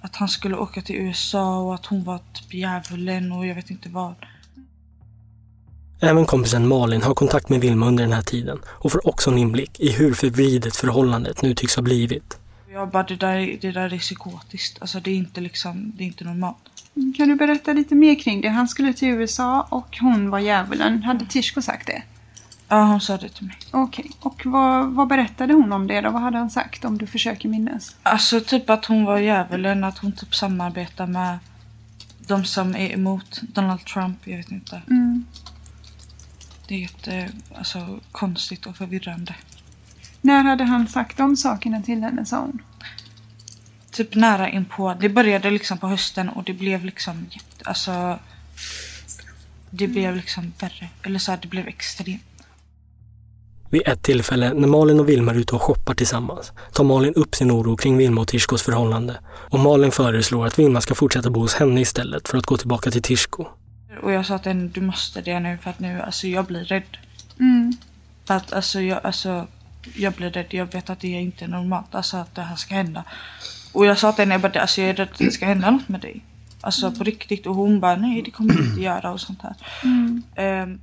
att 0.00 0.16
han 0.16 0.28
skulle 0.28 0.56
åka 0.56 0.82
till 0.82 0.96
USA 0.96 1.58
och 1.58 1.74
att 1.74 1.86
hon 1.86 2.04
var 2.04 2.18
typ 2.32 2.54
djävulen 2.54 3.32
och 3.32 3.46
jag 3.46 3.54
vet 3.54 3.70
inte 3.70 3.88
vad. 3.88 4.14
Även 6.00 6.26
kompisen 6.26 6.68
Malin 6.68 7.02
har 7.02 7.14
kontakt 7.14 7.48
med 7.48 7.60
Vilma 7.60 7.86
under 7.86 8.04
den 8.04 8.12
här 8.12 8.22
tiden 8.22 8.58
och 8.66 8.92
får 8.92 9.08
också 9.08 9.30
en 9.30 9.38
inblick 9.38 9.80
i 9.80 9.92
hur 9.92 10.14
förvridet 10.14 10.76
förhållandet 10.76 11.42
nu 11.42 11.54
tycks 11.54 11.76
ha 11.76 11.82
blivit. 11.82 12.38
Jag 12.72 12.88
bara 12.88 13.02
det 13.02 13.16
där, 13.16 13.58
det 13.60 13.72
där 13.72 13.94
är 13.94 13.98
psykotiskt. 13.98 14.78
Alltså 14.80 15.00
det 15.00 15.10
är 15.10 15.16
inte 15.16 15.40
liksom, 15.40 15.92
det 15.96 16.04
är 16.04 16.06
inte 16.06 16.24
normalt. 16.24 16.56
Kan 17.16 17.28
du 17.28 17.34
berätta 17.34 17.72
lite 17.72 17.94
mer 17.94 18.14
kring 18.14 18.40
det? 18.40 18.48
Han 18.48 18.68
skulle 18.68 18.92
till 18.92 19.08
USA 19.08 19.66
och 19.70 19.98
hon 20.00 20.30
var 20.30 20.38
djävulen. 20.38 21.02
Hade 21.02 21.26
Tishko 21.26 21.62
sagt 21.62 21.86
det? 21.86 22.02
Ja, 22.72 22.84
hon 22.84 23.00
sa 23.00 23.16
det 23.16 23.28
till 23.28 23.46
mig. 23.46 23.56
Okej, 23.70 24.10
och 24.20 24.46
vad, 24.46 24.90
vad 24.90 25.08
berättade 25.08 25.54
hon 25.54 25.72
om 25.72 25.86
det 25.86 26.00
då? 26.00 26.10
Vad 26.10 26.22
hade 26.22 26.38
han 26.38 26.50
sagt 26.50 26.84
om 26.84 26.98
du 26.98 27.06
försöker 27.06 27.48
minnas? 27.48 27.96
Alltså 28.02 28.40
typ 28.40 28.70
att 28.70 28.84
hon 28.84 29.04
var 29.04 29.18
djävulen, 29.18 29.84
att 29.84 29.98
hon 29.98 30.12
typ 30.12 30.34
samarbetar 30.34 31.06
med 31.06 31.38
de 32.18 32.44
som 32.44 32.76
är 32.76 32.92
emot 32.92 33.40
Donald 33.42 33.84
Trump, 33.84 34.18
jag 34.24 34.36
vet 34.36 34.50
inte. 34.50 34.82
Mm. 34.90 35.24
Det 36.68 36.74
är 36.74 36.78
jätte, 36.78 37.30
alltså, 37.54 38.00
konstigt 38.12 38.66
och 38.66 38.76
förvirrande. 38.76 39.34
När 40.20 40.42
hade 40.42 40.64
han 40.64 40.88
sagt 40.88 41.16
de 41.16 41.36
sakerna 41.36 41.82
till 41.82 42.02
henne, 42.02 42.24
sa 42.24 42.40
hon? 42.40 42.62
Typ 43.90 44.14
nära 44.14 44.50
inpå. 44.50 44.94
Det 45.00 45.08
började 45.08 45.50
liksom 45.50 45.78
på 45.78 45.88
hösten 45.88 46.28
och 46.28 46.44
det 46.44 46.52
blev 46.52 46.84
liksom 46.84 47.26
jätte, 47.30 47.64
alltså 47.64 48.18
det 49.70 49.88
blev 49.88 50.16
liksom 50.16 50.52
värre. 50.60 50.88
Eller 51.02 51.18
så 51.18 51.30
här, 51.30 51.38
det 51.42 51.48
blev 51.48 51.68
extremt. 51.68 52.22
Vid 53.70 53.88
ett 53.88 54.02
tillfälle 54.02 54.54
när 54.54 54.68
Malin 54.68 55.00
och 55.00 55.08
Vilma 55.08 55.32
är 55.32 55.36
ute 55.36 55.54
och 55.54 55.62
shoppar 55.62 55.94
tillsammans 55.94 56.52
tar 56.72 56.84
Malin 56.84 57.14
upp 57.14 57.34
sin 57.34 57.50
oro 57.50 57.76
kring 57.76 57.96
Vilma 57.96 58.20
och 58.20 58.28
Tishkos 58.28 58.62
förhållande 58.62 59.20
och 59.26 59.58
Malin 59.58 59.92
föreslår 59.92 60.46
att 60.46 60.58
Vilma 60.58 60.80
ska 60.80 60.94
fortsätta 60.94 61.30
bo 61.30 61.40
hos 61.40 61.54
henne 61.54 61.80
istället 61.80 62.28
för 62.28 62.38
att 62.38 62.46
gå 62.46 62.56
tillbaka 62.56 62.90
till 62.90 63.02
Tishko. 63.02 63.46
Och 64.02 64.12
jag 64.12 64.26
sa 64.26 64.38
till 64.38 64.52
henne, 64.52 64.68
du 64.74 64.80
måste 64.80 65.20
det 65.20 65.40
nu 65.40 65.58
för 65.62 65.70
att 65.70 65.80
nu, 65.80 66.00
alltså 66.00 66.26
jag 66.26 66.44
blir 66.44 66.64
rädd. 66.64 66.96
Mm. 67.40 67.72
För 68.24 68.34
att 68.34 68.52
alltså 68.52 68.80
jag, 68.80 69.00
alltså, 69.02 69.46
jag 69.94 70.12
blir 70.12 70.30
rädd, 70.30 70.46
jag 70.50 70.72
vet 70.72 70.90
att 70.90 71.00
det 71.00 71.16
är 71.16 71.20
inte 71.20 71.46
normalt, 71.46 71.94
alltså 71.94 72.16
att 72.16 72.34
det 72.34 72.42
här 72.42 72.56
ska 72.56 72.74
hända. 72.74 73.04
Och 73.72 73.86
jag 73.86 73.98
sa 73.98 74.12
till 74.12 74.22
henne, 74.22 74.34
jag, 74.34 74.40
bara, 74.40 74.60
alltså, 74.60 74.80
jag 74.80 74.90
är 74.90 74.94
rädd 74.94 75.08
att 75.12 75.18
det 75.18 75.30
ska 75.30 75.46
hända 75.46 75.70
något 75.70 75.88
med 75.88 76.00
dig. 76.00 76.24
Alltså 76.60 76.92
på 76.92 77.04
riktigt. 77.04 77.46
Och 77.46 77.54
hon 77.54 77.80
bara, 77.80 77.96
nej 77.96 78.22
det 78.22 78.30
kommer 78.30 78.54
det 78.54 78.62
inte 78.62 78.80
göra 78.80 79.12
och 79.12 79.20
sånt 79.20 79.42
här. 79.42 79.54
Mm. 79.84 80.22
Ehm, 80.34 80.80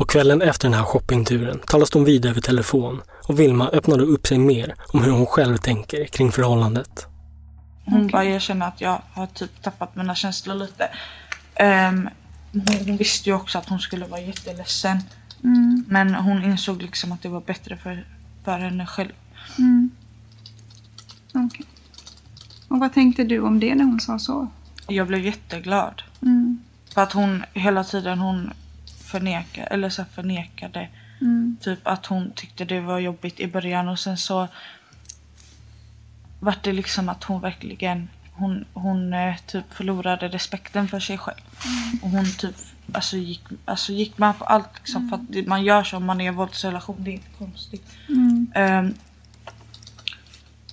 På 0.00 0.06
kvällen 0.06 0.42
efter 0.42 0.68
den 0.68 0.78
här 0.78 0.84
shoppingturen 0.84 1.58
talas 1.66 1.90
de 1.90 2.04
vid 2.04 2.26
över 2.26 2.40
telefon 2.40 3.02
och 3.28 3.40
Vilma 3.40 3.68
öppnade 3.68 4.02
upp 4.02 4.26
sig 4.26 4.38
mer 4.38 4.74
om 4.92 5.04
hur 5.04 5.10
hon 5.10 5.26
själv 5.26 5.56
tänker 5.56 6.04
kring 6.04 6.32
förhållandet. 6.32 7.06
Hon 7.84 8.06
bara, 8.06 8.24
jag 8.24 8.42
känner 8.42 8.68
att 8.68 8.80
jag 8.80 9.02
har 9.12 9.26
typ 9.26 9.62
tappat 9.62 9.96
mina 9.96 10.14
känslor 10.14 10.54
lite. 10.54 10.90
Ehm, 11.54 12.08
hon, 12.52 12.96
visste 12.96 13.28
ju 13.28 13.34
också 13.34 13.58
att 13.58 13.68
hon 13.68 13.78
skulle 13.78 14.06
vara 14.06 14.20
jätteledsen. 14.20 14.98
Mm. 15.44 15.84
Men 15.88 16.14
hon 16.14 16.44
insåg 16.44 16.82
liksom 16.82 17.12
att 17.12 17.22
det 17.22 17.28
var 17.28 17.40
bättre 17.40 17.76
för, 17.76 18.06
för 18.44 18.58
henne 18.58 18.86
själv. 18.86 19.12
Mm. 19.58 19.90
Okej. 21.34 21.66
Och 22.68 22.78
vad 22.78 22.92
tänkte 22.94 23.24
du 23.24 23.40
om 23.40 23.60
det 23.60 23.74
när 23.74 23.84
hon 23.84 24.00
sa 24.00 24.18
så? 24.18 24.48
Jag 24.86 25.06
blev 25.06 25.24
jätteglad. 25.24 26.02
Mm. 26.22 26.58
För 26.94 27.02
att 27.02 27.12
hon 27.12 27.44
hela 27.54 27.84
tiden 27.84 28.18
hon 28.18 28.50
förnekade, 29.10 29.66
eller 29.66 29.88
så 29.88 30.04
förnekade. 30.04 30.88
Mm. 31.20 31.56
Typ 31.60 31.78
att 31.82 32.06
hon 32.06 32.32
tyckte 32.34 32.64
det 32.64 32.80
var 32.80 32.98
jobbigt 32.98 33.40
i 33.40 33.46
början 33.46 33.88
och 33.88 33.98
sen 33.98 34.16
så 34.16 34.48
vart 36.40 36.62
det 36.62 36.72
liksom 36.72 37.08
att 37.08 37.24
hon 37.24 37.40
verkligen 37.40 38.08
hon, 38.32 38.64
hon 38.72 39.12
eh, 39.12 39.36
typ 39.46 39.74
förlorade 39.74 40.28
respekten 40.28 40.88
för 40.88 41.00
sig 41.00 41.18
själv. 41.18 41.40
Och 42.02 42.10
hon 42.10 42.24
typ 42.38 42.54
alltså 42.92 43.16
gick, 43.16 43.42
alltså 43.64 43.92
gick 43.92 44.18
med 44.18 44.38
på 44.38 44.44
allt 44.44 44.68
liksom 44.78 45.08
för 45.08 45.16
att 45.16 45.32
det, 45.32 45.46
man 45.46 45.64
gör 45.64 45.84
så 45.84 45.96
om 45.96 46.04
man 46.04 46.20
är 46.20 46.24
i 46.24 46.28
en 46.28 46.34
våldsrelation. 46.34 47.04
Det 47.04 47.10
är 47.10 47.14
inte 47.14 47.38
konstigt. 47.38 47.86
Mm. 48.08 48.52
Ehm, 48.54 48.94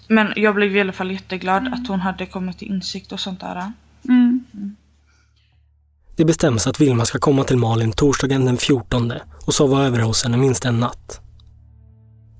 men 0.08 0.34
jag 0.36 0.56
blev 0.56 0.76
i 0.76 0.82
alla 0.82 0.94
fall 0.94 1.12
jätteglad 1.12 1.74
att 1.74 1.88
hon 1.88 2.00
hade 2.00 2.26
kommit 2.26 2.58
till 2.58 2.68
insikt 2.68 3.12
och 3.12 3.20
sånt 3.20 3.40
där. 3.40 3.72
Det 6.18 6.26
bestäms 6.26 6.68
att 6.68 6.82
Vilma 6.82 7.06
ska 7.06 7.20
komma 7.20 7.44
till 7.44 7.58
Malin 7.58 7.92
torsdagen 7.92 8.46
den 8.46 8.58
14 8.58 9.14
och 9.46 9.54
sova 9.54 9.86
över 9.86 10.00
hos 10.00 10.24
henne 10.24 10.38
minst 10.38 10.66
en 10.66 10.80
natt. 10.80 11.22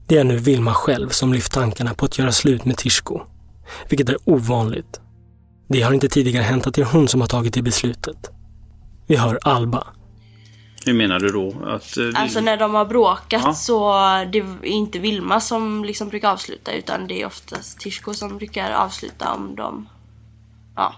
Det 0.08 0.18
är 0.18 0.24
nu 0.24 0.38
Vilma 0.38 0.74
själv 0.74 1.10
som 1.10 1.34
lyft 1.34 1.52
tankarna 1.54 1.94
på 1.94 2.06
att 2.06 2.18
göra 2.18 2.32
slut 2.32 2.66
med 2.66 2.78
Tishko, 2.78 3.22
vilket 3.90 4.10
är 4.10 4.18
ovanligt. 4.26 5.02
Det 5.70 5.82
har 5.82 5.94
inte 5.94 6.10
tidigare 6.10 6.44
hänt 6.44 6.68
att 6.68 6.74
det 6.74 6.82
är 6.82 6.86
hon 6.86 7.08
som 7.08 7.22
har 7.22 7.28
tagit 7.28 7.54
det 7.54 7.62
beslutet. 7.62 8.30
Vi 9.08 9.16
hör 9.16 9.40
Alba. 9.42 9.88
Hur 10.86 10.94
menar 10.94 11.20
du 11.20 11.28
då? 11.28 11.56
Att, 11.66 11.98
eh, 11.98 12.22
Alltså 12.22 12.40
när 12.42 12.58
de 12.58 12.74
har 12.74 12.86
bråkat 12.86 13.42
Ja. 13.46 13.54
så 13.54 13.94
det 14.32 14.38
är 14.40 14.66
inte 14.66 15.00
Vilma 15.00 15.40
som 15.40 15.86
liksom 15.86 16.10
brukar 16.10 16.32
avsluta 16.32 16.72
utan 16.72 17.08
det 17.08 17.22
är 17.22 17.26
oftast 17.26 17.80
Tishko 17.80 18.14
som 18.14 18.38
brukar 18.38 18.72
avsluta 18.72 19.34
om 19.34 19.56
de 19.56 19.90
ja, 20.76 20.96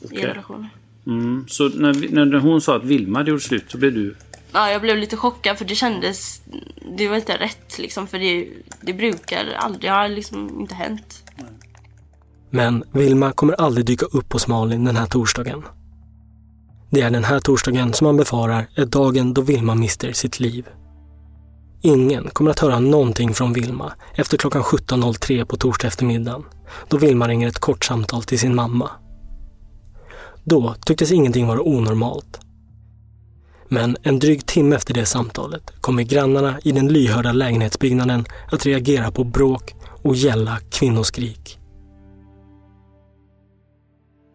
i 0.00 0.06
Okej. 0.06 0.20
en 0.20 0.26
relation. 0.26 0.68
Mm, 1.06 1.44
så 1.48 1.68
när, 1.68 2.26
när 2.26 2.38
hon 2.38 2.60
sa 2.60 2.76
att 2.76 2.84
Vilma 2.84 3.18
hade 3.18 3.30
gjort 3.30 3.42
slut 3.42 3.64
så 3.68 3.78
blev 3.78 3.94
du... 3.94 4.14
Ja, 4.52 4.70
jag 4.70 4.82
blev 4.82 4.96
lite 4.96 5.16
chockad 5.16 5.58
för 5.58 5.64
det 5.64 5.74
kändes, 5.74 6.42
det 6.96 7.08
var 7.08 7.16
inte 7.16 7.36
rätt 7.36 7.78
liksom 7.78 8.06
för 8.06 8.18
det, 8.18 8.48
det 8.80 8.92
brukar 8.92 9.46
aldrig, 9.58 9.82
det 9.82 9.88
har 9.88 10.08
liksom 10.08 10.60
inte 10.60 10.74
hänt. 10.74 11.24
Men 12.50 12.84
Vilma 12.92 13.32
kommer 13.32 13.54
aldrig 13.54 13.86
dyka 13.86 14.06
upp 14.06 14.32
hos 14.32 14.48
Malin 14.48 14.84
den 14.84 14.96
här 14.96 15.06
torsdagen. 15.06 15.62
Det 16.90 17.00
är 17.00 17.10
den 17.10 17.24
här 17.24 17.40
torsdagen 17.40 17.92
som 17.92 18.04
man 18.04 18.16
befarar 18.16 18.68
är 18.74 18.86
dagen 18.86 19.34
då 19.34 19.42
Vilma 19.42 19.74
mister 19.74 20.12
sitt 20.12 20.40
liv. 20.40 20.66
Ingen 21.82 22.28
kommer 22.28 22.50
att 22.50 22.58
höra 22.58 22.78
någonting 22.78 23.34
från 23.34 23.52
Vilma 23.52 23.92
efter 24.14 24.36
klockan 24.36 24.62
17.03 24.62 25.44
på 25.44 25.56
torsdag 25.56 25.88
eftermiddagen 25.88 26.44
då 26.88 26.96
Vilma 26.96 27.28
ringer 27.28 27.48
ett 27.48 27.58
kort 27.58 27.84
samtal 27.84 28.22
till 28.22 28.38
sin 28.38 28.54
mamma. 28.54 28.90
Då 30.44 30.74
tycktes 30.86 31.12
ingenting 31.12 31.46
vara 31.46 31.62
onormalt. 31.62 32.40
Men 33.68 33.96
en 34.02 34.18
dryg 34.18 34.46
timme 34.46 34.76
efter 34.76 34.94
det 34.94 35.06
samtalet 35.06 35.72
kommer 35.80 36.02
grannarna 36.02 36.60
i 36.64 36.72
den 36.72 36.88
lyhörda 36.88 37.32
lägenhetsbyggnaden 37.32 38.24
att 38.52 38.66
reagera 38.66 39.10
på 39.10 39.24
bråk 39.24 39.74
och 40.02 40.16
gälla 40.16 40.58
kvinnoskrik. 40.70 41.58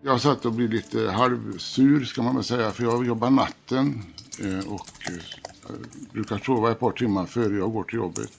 Jag 0.03 0.21
satt 0.21 0.45
och 0.45 0.51
blev 0.53 0.69
lite 0.69 1.11
halvsur 1.11 2.05
ska 2.05 2.21
man 2.21 2.35
väl 2.35 2.43
säga 2.43 2.71
för 2.71 2.83
jag 2.83 3.07
jobbar 3.07 3.29
natten 3.29 4.03
eh, 4.43 4.71
och 4.73 4.87
eh, 5.09 5.75
brukar 6.13 6.37
sova 6.37 6.71
ett 6.71 6.79
par 6.79 6.91
timmar 6.91 7.25
före 7.25 7.57
jag 7.57 7.73
går 7.73 7.83
till 7.83 7.97
jobbet. 7.97 8.31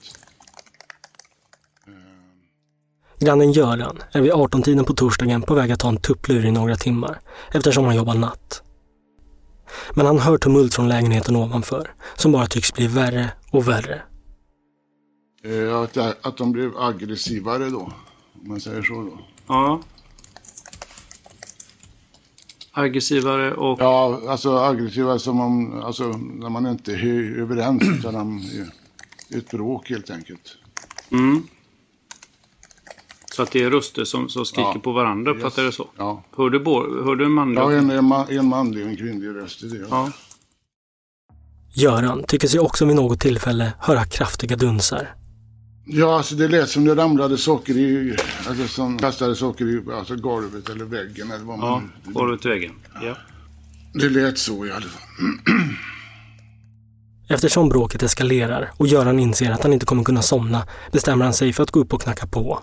Grannen 3.19 3.51
Göran 3.51 3.97
är 4.11 4.21
vid 4.21 4.31
18-tiden 4.31 4.85
på 4.85 4.93
torsdagen 4.93 5.41
på 5.41 5.53
väg 5.53 5.71
att 5.71 5.79
ta 5.79 5.89
en 5.89 6.01
tupplur 6.01 6.45
i 6.45 6.51
några 6.51 6.75
timmar 6.75 7.19
eftersom 7.53 7.85
han 7.85 7.95
jobbar 7.95 8.13
natt. 8.15 8.61
Men 9.93 10.05
han 10.05 10.19
hör 10.19 10.37
tumult 10.37 10.73
från 10.73 10.87
lägenheten 10.87 11.35
ovanför 11.35 11.91
som 12.15 12.31
bara 12.31 12.47
tycks 12.47 12.73
bli 12.73 12.87
värre 12.87 13.31
och 13.51 13.67
värre. 13.67 14.01
Eh, 15.43 15.75
Att, 15.77 15.97
att 16.25 16.37
de 16.37 16.51
blev 16.51 16.77
aggressivare 16.77 17.69
då, 17.69 17.79
om 18.41 18.47
man 18.49 18.59
säger 18.59 18.83
så 18.83 18.93
då. 18.93 19.19
Ja. 19.47 19.81
Aggressivare 22.71 23.53
och... 23.53 23.81
Ja, 23.81 24.21
alltså 24.27 24.57
aggressiva 24.57 25.19
som 25.19 25.39
om, 25.41 25.81
alltså 25.83 26.03
när 26.17 26.49
man 26.49 26.67
inte 26.67 26.91
är 26.93 27.39
överens 27.39 27.83
utan 27.99 28.15
är 28.15 29.37
ett 29.37 29.49
bråk 29.49 29.89
helt 29.89 30.09
enkelt. 30.09 30.57
Mm. 31.11 31.47
Så 33.37 33.43
att 33.43 33.51
det 33.51 33.63
är 33.63 33.69
röster 33.69 34.03
som, 34.03 34.29
som 34.29 34.45
skriker 34.45 34.71
Ja. 34.75 34.79
på 34.83 34.91
varandra, 34.91 35.31
Yes. 35.31 35.37
uppfattar 35.37 35.61
jag 35.61 35.71
det 35.71 35.75
så? 35.75 35.87
Ja. 35.97 36.23
Hör 36.37 36.49
du, 36.49 36.57
hör 37.03 37.15
du 37.15 37.25
en 37.25 37.31
manlig? 37.31 37.61
Ja, 37.61 37.71
en, 37.71 37.89
en, 37.89 38.05
ma- 38.13 38.39
en 38.39 38.45
manlig 38.47 38.83
och 38.85 38.89
en 38.89 38.97
kvinnlig 38.97 39.27
röst 39.35 39.63
i 39.63 39.67
det. 39.67 39.85
Ja. 39.89 40.11
Göran 41.73 42.23
tycker 42.27 42.47
sig 42.47 42.59
också 42.59 42.85
vid 42.85 42.95
något 42.95 43.19
tillfälle 43.19 43.73
höra 43.79 44.05
kraftiga 44.05 44.55
dunsar. 44.55 45.07
Ja, 45.85 46.17
alltså 46.17 46.35
det 46.35 46.47
lät 46.47 46.69
som 46.69 46.85
det 46.85 46.95
ramlade 46.95 47.37
socker 47.37 47.77
i, 47.77 48.15
alltså 48.47 48.67
som 48.67 48.97
kastade 48.97 49.35
socker 49.35 49.65
i 49.65 49.93
alltså 49.93 50.15
golvet 50.15 50.69
eller 50.69 50.85
väggen 50.85 51.31
eller 51.31 51.45
vad 51.45 51.57
Ja, 51.59 51.81
man... 52.05 52.13
golvet 52.13 52.41
till 52.41 52.49
väggen. 52.49 52.71
Ja. 53.03 53.17
Det 53.93 54.09
lät 54.09 54.37
så 54.37 54.65
i 54.65 54.71
alla 54.71 54.81
fall. 54.85 55.01
Eftersom 57.29 57.69
bråket 57.69 58.03
eskalerar 58.03 58.71
och 58.77 58.87
Göran 58.87 59.19
inser 59.19 59.51
att 59.51 59.63
han 59.63 59.73
inte 59.73 59.85
kommer 59.85 60.03
kunna 60.03 60.21
somna 60.21 60.63
bestämmer 60.91 61.25
han 61.25 61.33
sig 61.33 61.53
för 61.53 61.63
att 61.63 61.71
gå 61.71 61.79
upp 61.79 61.93
och 61.93 62.01
knacka 62.01 62.27
på. 62.27 62.59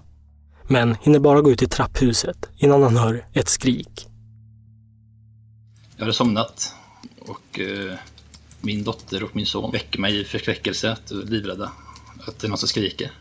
Men 0.68 0.94
hinner 0.94 1.18
bara 1.18 1.40
gå 1.40 1.50
ut 1.50 1.62
i 1.62 1.66
trapphuset 1.66 2.48
innan 2.56 2.82
han 2.82 2.96
hör 2.96 3.26
ett 3.32 3.48
skrik. 3.48 4.06
Jag 5.96 6.02
hade 6.02 6.12
somnat 6.12 6.74
och 7.18 7.60
eh, 7.60 7.98
min 8.60 8.84
dotter 8.84 9.22
och 9.22 9.36
min 9.36 9.46
son 9.46 9.72
väcker 9.72 10.00
mig 10.00 10.20
i 10.20 10.24
förskräckelse, 10.24 10.92
att, 10.92 11.10
livrädda, 11.10 11.72
att 12.26 12.38
det 12.38 12.46
är 12.46 12.48
någon 12.48 12.58
som 12.58 12.68
skriker. 12.68 13.12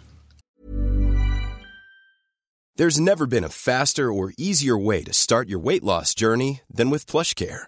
There's 2.79 2.99
never 2.99 3.25
been 3.25 3.43
a 3.43 3.49
faster 3.49 4.03
or 4.03 4.33
easier 4.37 4.75
way 4.75 5.03
to 5.03 5.13
start 5.13 5.47
your 5.47 5.59
weight 5.59 5.83
loss 5.83 6.15
journey 6.15 6.61
than 6.77 6.89
with 6.89 7.05
PlushCare. 7.11 7.67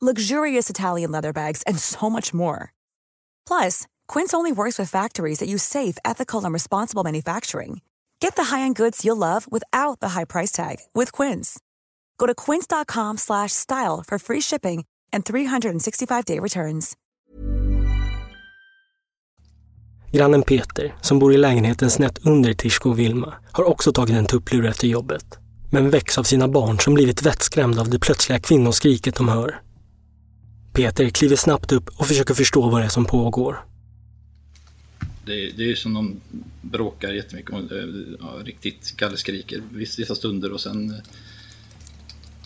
luxurious 0.00 0.70
Italian 0.70 1.10
leather 1.10 1.32
bags, 1.32 1.62
and 1.66 1.78
so 1.78 2.08
much 2.08 2.32
more. 2.32 2.72
Plus, 3.46 3.86
Quince 4.06 4.34
only 4.34 4.52
works 4.52 4.78
with 4.78 4.90
factories 4.90 5.38
that 5.38 5.48
use 5.48 5.62
safe, 5.62 5.98
ethical, 6.04 6.44
and 6.44 6.52
responsible 6.52 7.02
manufacturing. 7.02 7.80
Get 8.20 8.36
the 8.36 8.56
high-end 8.56 8.76
goods 8.76 9.04
you'll 9.04 9.16
love 9.16 9.46
without 9.50 10.00
the 10.00 10.08
high 10.08 10.24
price 10.24 10.52
tag 10.52 10.76
with 10.94 11.12
Quince. 11.12 11.58
Go 12.18 12.26
to 12.26 12.34
quince.com 12.34 13.16
style 13.48 14.04
for 14.06 14.18
free 14.18 14.40
shipping 14.40 14.84
and 15.12 15.24
365-day 15.24 16.38
returns. 16.38 16.96
Grannen 20.12 20.42
Peter, 20.42 20.94
som 21.00 21.18
bor 21.18 21.34
i 21.34 21.36
lägenheten 21.36 21.90
snett 21.90 22.26
under 22.26 22.54
Tishko 22.54 22.90
och 22.90 22.98
Vilma, 22.98 23.34
har 23.52 23.64
också 23.64 23.92
tagit 23.92 24.16
en 24.16 24.26
tupplur 24.26 24.66
efter 24.66 24.88
jobbet. 24.88 25.38
Men 25.70 25.90
väcks 25.90 26.18
av 26.18 26.22
sina 26.22 26.48
barn 26.48 26.78
som 26.78 26.94
blivit 26.94 27.22
vettskrämda 27.22 27.80
av 27.80 27.90
det 27.90 27.98
plötsliga 27.98 28.40
kvinnoskriket 28.40 29.14
de 29.14 29.28
hör. 29.28 29.60
Peter 30.78 31.08
kliver 31.08 31.36
snabbt 31.36 31.72
upp 31.72 31.88
och 31.88 32.06
försöker 32.06 32.34
förstå 32.34 32.68
vad 32.68 32.80
det 32.80 32.84
är 32.84 32.88
som 32.88 33.04
pågår. 33.04 33.64
Det, 35.26 35.50
det 35.56 35.62
är 35.62 35.66
ju 35.66 35.76
som 35.76 35.94
de 35.94 36.20
bråkar 36.62 37.12
jättemycket 37.12 37.50
och 37.50 37.72
eh, 37.72 37.84
ja, 38.20 38.34
riktigt 38.44 38.96
gallskriker 38.96 39.62
vissa 39.72 40.14
stunder 40.14 40.52
och 40.52 40.60
sen 40.60 40.90
eh, 40.90 40.96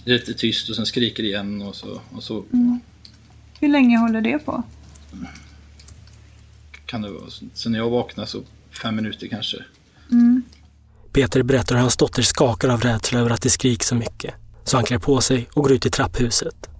det 0.04 0.10
är 0.10 0.18
lite 0.18 0.34
tyst 0.34 0.70
och 0.70 0.76
sen 0.76 0.86
skriker 0.86 1.22
igen 1.22 1.62
och 1.62 1.76
så, 1.76 2.00
och 2.10 2.22
så 2.22 2.44
Mm. 2.52 2.80
Hur 3.60 3.68
länge 3.68 3.98
håller 3.98 4.20
det 4.20 4.38
på? 4.38 4.62
kan 6.86 7.02
det 7.02 7.10
vara. 7.10 7.30
Sen 7.54 7.72
när 7.72 7.78
jag 7.78 7.90
vaknar 7.90 8.26
så 8.26 8.42
fem 8.82 8.96
minuter 8.96 9.26
kanske. 9.26 9.56
Mm. 10.10 10.42
Peter 11.12 11.42
berättar 11.42 11.74
hur 11.74 11.82
hans 11.82 11.96
dotter 11.96 12.22
skakar 12.22 12.68
av 12.68 12.80
rädsla 12.80 13.20
över 13.20 13.30
att 13.30 13.42
det 13.42 13.50
skriks 13.50 13.86
så 13.86 13.94
mycket. 13.94 14.34
Så 14.64 14.76
han 14.76 14.84
klär 14.84 14.98
på 14.98 15.20
sig 15.20 15.48
och 15.52 15.62
går 15.62 15.72
ut 15.72 15.86
i 15.86 15.90
trapphuset. 15.90 16.71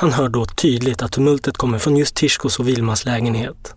Han 0.00 0.12
hör 0.12 0.28
då 0.28 0.46
tydligt 0.46 1.02
att 1.02 1.12
tumultet 1.12 1.56
kommer 1.56 1.78
från 1.78 1.96
just 1.96 2.14
Tishkos 2.14 2.58
och 2.58 2.68
Vilmas 2.68 3.04
lägenhet. 3.04 3.74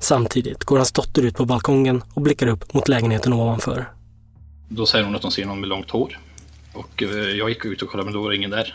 Samtidigt 0.00 0.64
går 0.64 0.76
hans 0.76 0.92
dotter 0.92 1.22
ut 1.22 1.36
på 1.36 1.44
balkongen 1.44 2.02
och 2.14 2.22
blickar 2.22 2.46
upp 2.46 2.74
mot 2.74 2.88
lägenheten 2.88 3.32
ovanför. 3.32 3.92
Då 4.68 4.86
säger 4.86 5.04
hon 5.04 5.16
att 5.16 5.22
hon 5.22 5.32
ser 5.32 5.46
någon 5.46 5.60
med 5.60 5.68
långt 5.68 5.90
hår. 5.90 6.18
Och 6.72 7.02
eh, 7.02 7.08
jag 7.10 7.48
gick 7.48 7.64
ut 7.64 7.82
och 7.82 7.88
kollade 7.88 8.04
men 8.04 8.14
då 8.14 8.22
var 8.22 8.30
det 8.30 8.36
ingen 8.36 8.50
där. 8.50 8.74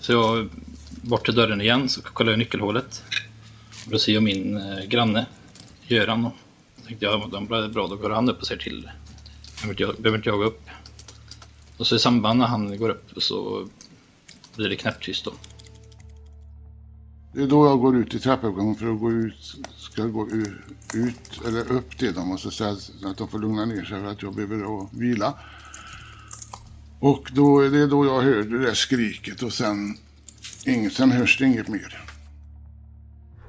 Så 0.00 0.12
jag 0.12 0.48
bort 0.90 1.24
till 1.24 1.34
dörren 1.34 1.60
igen 1.60 1.88
så 1.88 2.02
kollade 2.02 2.32
jag 2.32 2.38
nyckelhålet. 2.38 3.04
Och 3.86 3.92
då 3.92 3.98
ser 3.98 4.12
jag 4.12 4.22
min 4.22 4.56
eh, 4.56 4.84
granne 4.84 5.26
Göran. 5.86 6.22
Då 6.22 6.32
tänkte 6.86 7.04
jag, 7.04 7.30
det 7.30 7.36
är 7.36 7.68
bra, 7.68 7.86
då 7.86 7.96
går 7.96 8.10
han 8.10 8.28
upp 8.28 8.40
och 8.40 8.46
säger 8.46 8.62
till. 8.62 8.90
Behöver 9.62 10.02
behöver 10.02 10.18
inte 10.18 10.28
jag 10.28 10.38
gå 10.38 10.44
upp. 10.44 10.62
Och 11.76 11.86
så 11.86 11.96
i 11.96 11.98
samband 11.98 12.38
när 12.38 12.46
han 12.46 12.78
går 12.78 12.88
upp 12.88 13.10
så 13.16 13.68
blir 14.56 14.68
det 14.68 14.76
knäpptyst 14.76 15.24
då. 15.24 15.32
Det 17.34 17.42
är 17.42 17.46
då 17.46 17.66
jag 17.66 17.80
går 17.80 17.96
ut 17.96 18.14
i 18.14 18.18
trappuppgången 18.18 18.74
för 18.74 18.92
att 18.92 19.00
gå 19.00 19.12
ut, 19.12 19.56
ska 19.76 20.02
gå 20.02 20.28
ut 20.94 21.40
eller 21.46 21.72
upp 21.72 21.98
till 21.98 22.14
dem 22.14 22.32
och 22.32 22.40
så 22.40 22.50
säga 22.50 22.76
att 23.04 23.18
de 23.18 23.28
får 23.28 23.38
lugna 23.38 23.64
ner 23.64 23.84
sig 23.84 24.00
för 24.00 24.04
att 24.04 24.22
jag 24.22 24.34
behöver 24.34 24.58
då 24.58 24.90
vila. 24.92 25.34
Och 27.00 27.30
då, 27.32 27.60
det 27.60 27.78
är 27.78 27.86
då 27.86 28.06
jag 28.06 28.22
hör 28.22 28.42
det 28.42 28.58
där 28.58 28.74
skriket 28.74 29.42
och 29.42 29.52
sen, 29.52 29.98
inget, 30.66 30.92
sen 30.92 31.12
hörs 31.12 31.38
det 31.38 31.44
inget 31.44 31.68
mer. 31.68 32.04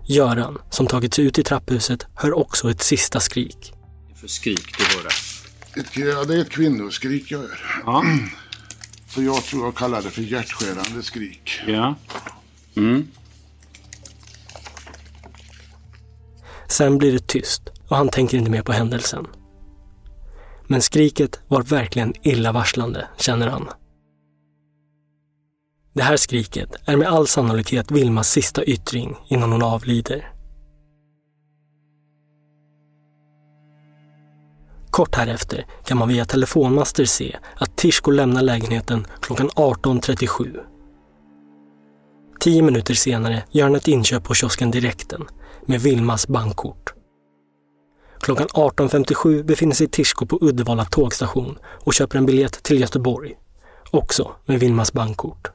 Göran, 0.07 0.57
som 0.69 0.87
tagit 0.87 1.13
sig 1.13 1.25
ut 1.25 1.39
i 1.39 1.43
trapphuset, 1.43 2.05
hör 2.15 2.33
också 2.33 2.71
ett 2.71 2.81
sista 2.81 3.19
skrik. 3.19 3.73
För 4.15 4.27
skrik 4.27 4.77
det 4.77 4.95
var 4.95 5.03
det. 5.03 5.81
Ett, 5.81 5.97
ja, 5.97 6.23
det 6.23 6.35
är 6.35 6.41
ett 6.41 6.49
kvinnoskrik 6.49 7.31
jag 7.31 7.39
hör. 7.39 7.81
Ja. 7.85 8.03
Så 9.07 9.23
jag 9.23 9.43
tror 9.43 9.65
jag 9.65 9.75
kallar 9.75 10.01
det 10.01 10.09
för 10.09 10.21
hjärtskärande 10.21 11.03
skrik. 11.03 11.61
Ja. 11.67 11.95
Mm. 12.75 13.07
Sen 16.67 16.97
blir 16.97 17.11
det 17.11 17.27
tyst 17.27 17.61
och 17.87 17.97
han 17.97 18.09
tänker 18.09 18.37
inte 18.37 18.51
mer 18.51 18.61
på 18.61 18.71
händelsen. 18.71 19.27
Men 20.67 20.81
skriket 20.81 21.39
var 21.47 21.61
verkligen 21.61 22.13
illavarslande, 22.21 23.07
känner 23.17 23.47
han. 23.47 23.69
Det 25.93 26.03
här 26.03 26.17
skriket 26.17 26.75
är 26.85 26.97
med 26.97 27.07
all 27.07 27.27
sannolikhet 27.27 27.91
Vilmas 27.91 28.29
sista 28.29 28.63
yttring 28.63 29.15
innan 29.27 29.51
hon 29.51 29.63
avlider. 29.63 30.31
Kort 34.89 35.15
härefter 35.15 35.65
kan 35.85 35.97
man 35.97 36.07
via 36.07 36.25
telefonmaster 36.25 37.05
se 37.05 37.37
att 37.55 37.77
Tishko 37.77 38.11
lämnar 38.11 38.41
lägenheten 38.41 39.07
klockan 39.21 39.49
18.37. 39.49 40.59
Tio 42.39 42.61
minuter 42.61 42.93
senare 42.93 43.43
gör 43.51 43.63
han 43.63 43.75
ett 43.75 43.87
inköp 43.87 44.23
på 44.23 44.33
kiosken 44.33 44.71
Direkten 44.71 45.25
med 45.65 45.81
Vilmas 45.81 46.27
bankkort. 46.27 46.93
Klockan 48.19 48.47
18.57 48.47 49.43
befinner 49.43 49.73
sig 49.75 49.87
Tishko 49.87 50.25
på 50.25 50.37
Uddevalla 50.41 50.85
tågstation 50.85 51.57
och 51.65 51.93
köper 51.93 52.17
en 52.17 52.25
biljett 52.25 52.63
till 52.63 52.81
Göteborg. 52.81 53.33
Också 53.91 54.35
med 54.45 54.59
Vilmas 54.59 54.93
bankkort. 54.93 55.47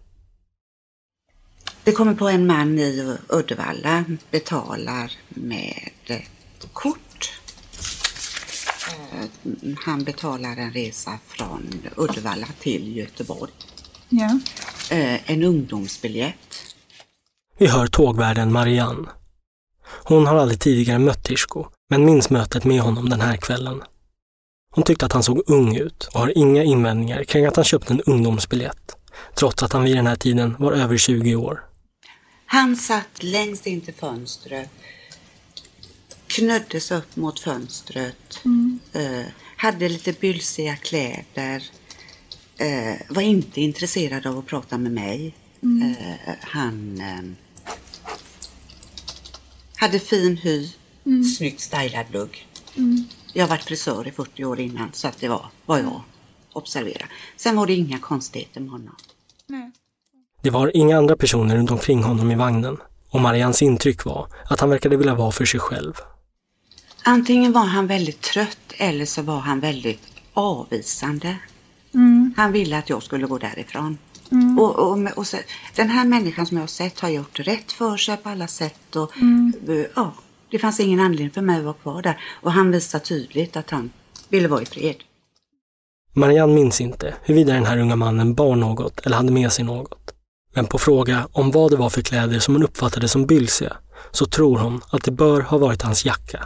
Det 1.85 1.93
kommer 1.93 2.15
på 2.15 2.29
en 2.29 2.47
man 2.47 2.79
i 2.79 3.17
Uddevalla, 3.29 4.05
betalar 4.31 5.13
med 5.29 5.91
kort. 6.73 7.33
Eh, 8.89 9.27
Han 9.85 10.05
betalar 10.05 10.57
en 10.57 10.73
resa 10.73 11.19
från 11.27 11.73
Uddevalla 11.97 12.47
till 12.61 12.97
Göteborg. 12.97 13.53
Ja. 14.09 14.41
Eh, 14.97 15.31
En 15.31 15.43
ungdomsbiljett. 15.43 16.75
Vi 17.59 17.67
hör 17.67 17.87
tågvärden 17.87 18.53
Marianne. 18.53 19.09
Hon 19.91 20.27
har 20.27 20.37
aldrig 20.37 20.61
tidigare 20.61 20.99
mött 20.99 21.25
Tishko, 21.25 21.67
men 21.91 22.05
minns 22.05 22.31
mötet 22.31 22.65
med 22.65 22.81
honom 22.81 23.09
den 23.09 23.21
här 23.21 23.37
kvällen. 23.37 23.83
Hon 24.75 24.85
tyckte 24.85 25.07
att 25.07 25.13
han 25.13 25.23
såg 25.23 25.43
ung 25.47 25.77
ut 25.77 26.09
och 26.15 26.21
har 26.21 26.39
inga 26.39 26.63
invändningar 26.63 27.25
kring 27.25 27.47
att 27.47 27.57
han 27.57 27.65
köpte 27.65 27.93
en 27.93 28.01
ungdomsbiljett, 28.01 28.97
trots 29.35 29.63
att 29.63 29.73
han 29.73 29.85
vid 29.85 29.97
den 29.97 30.07
här 30.07 30.17
tiden 30.17 30.57
var 30.59 30.73
över 30.73 30.97
20 30.97 31.37
år. 31.37 31.65
Han 32.47 32.77
satt 32.77 33.23
längst 33.23 33.67
in 33.67 33.81
till 33.81 33.95
fönstret, 33.95 34.71
knöddes 36.27 36.91
upp 36.91 37.17
mot 37.17 37.41
fönstret, 37.41 38.41
eh, 38.93 39.27
hade 39.57 39.89
lite 39.89 40.13
bylsiga 40.13 40.77
kläder, 40.77 41.63
eh, 42.59 42.95
var 43.09 43.23
inte 43.23 43.61
intresserad 43.61 44.27
av 44.27 44.39
att 44.39 44.47
prata 44.47 44.79
med 44.79 44.93
mig. 44.93 45.35
Mm. 45.63 45.91
Eh, 45.91 46.35
han 46.41 47.03
hade 49.81 49.99
fin 49.99 50.37
hy, 50.37 50.69
Mm. 51.07 51.25
snyggt 51.25 51.61
stylad 51.61 52.07
lugg. 52.13 52.47
Mm. 52.77 53.05
Jag 53.33 53.43
har 53.43 53.49
varit 53.49 53.65
frisör 53.65 54.09
i 54.09 54.11
40 54.11 54.45
år 54.45 54.61
innan 54.61 54.93
så 54.93 55.09
att 55.09 55.19
det 55.21 55.29
var 55.29 55.47
vad 55.67 55.81
jag 55.81 56.01
observerade. 56.53 57.05
Sen 57.37 57.57
var 57.57 57.67
det 57.67 57.73
inga 57.73 57.99
konstigheter 57.99 58.61
med 58.61 58.71
honom. 58.71 58.97
Det 60.43 60.51
var 60.51 60.77
inga 60.77 60.99
andra 60.99 61.17
personer 61.17 61.57
runt 61.57 61.71
omkring 61.71 62.03
honom 62.03 62.31
i 62.31 62.35
vagnen 62.35 62.77
och 63.11 63.21
Marians 63.21 63.63
intryck 63.63 64.05
var 64.05 64.29
att 64.51 64.61
han 64.61 64.71
verkade 64.71 64.97
vilja 64.97 65.15
vara 65.15 65.33
för 65.33 65.45
sig 65.45 65.61
själv. 65.61 65.95
Antingen 67.05 67.53
var 67.53 67.65
han 67.65 67.87
väldigt 67.87 68.21
trött 68.21 68.59
eller 68.77 69.05
så 69.05 69.23
var 69.23 69.41
han 69.41 69.61
väldigt 69.61 70.03
avvisande. 70.35 71.37
Mm. 71.95 72.35
Han 72.37 72.53
ville 72.53 72.79
att 72.79 72.91
jag 72.91 73.03
skulle 73.03 73.27
gå 73.27 73.39
därifrån. 73.39 73.99
Mm. 74.33 74.59
Och, 74.59 74.79
och, 74.79 75.19
och 75.19 75.27
så, 75.27 75.37
den 75.77 75.89
här 75.89 76.05
människan 76.05 76.47
som 76.47 76.57
jag 76.57 76.63
har 76.63 76.69
sett 76.69 77.01
har 77.01 77.09
gjort 77.09 77.41
rätt 77.41 77.73
för 77.73 77.97
sig 77.97 78.17
på 78.17 78.29
alla 78.29 78.47
sätt. 78.47 78.97
Och, 78.97 79.17
Mm. 79.17 79.53
ja, 79.97 80.15
det 80.51 80.59
fanns 80.59 80.81
ingen 80.81 81.01
anledning 81.01 81.31
för 81.31 81.41
mig 81.43 81.59
att 81.59 81.65
vara 81.65 81.75
kvar 81.75 82.03
där. 82.03 82.21
Och 82.43 82.53
han 82.53 82.71
visade 82.71 83.05
tydligt 83.05 83.57
att 83.57 83.71
han 83.71 83.91
ville 84.29 84.49
vara 84.49 84.63
i 84.63 84.67
fred. 84.67 84.97
Marianne 86.15 86.55
minns 86.55 86.81
inte 86.81 87.15
huruvida 87.23 87.53
den 87.55 87.67
här 87.67 87.79
unga 87.79 87.97
mannen 87.97 88.35
bar 88.35 88.57
något 88.57 89.01
eller 89.01 89.17
hade 89.17 89.33
med 89.33 89.53
sig 89.53 89.65
något. 89.65 90.15
Men 90.55 90.67
på 90.67 90.79
fråga 90.79 91.29
om 91.33 91.51
vad 91.51 91.71
det 91.71 91.77
var 91.77 91.91
för 91.91 92.03
kläder 92.03 92.39
som 92.39 92.55
hon 92.55 92.63
uppfattade 92.63 93.09
som 93.09 93.27
bylsiga 93.27 93.77
så 94.11 94.27
tror 94.27 94.59
hon 94.59 94.81
att 94.91 95.05
det 95.05 95.11
bör 95.11 95.41
ha 95.41 95.59
varit 95.59 95.83
hans 95.83 96.05
jacka. 96.05 96.45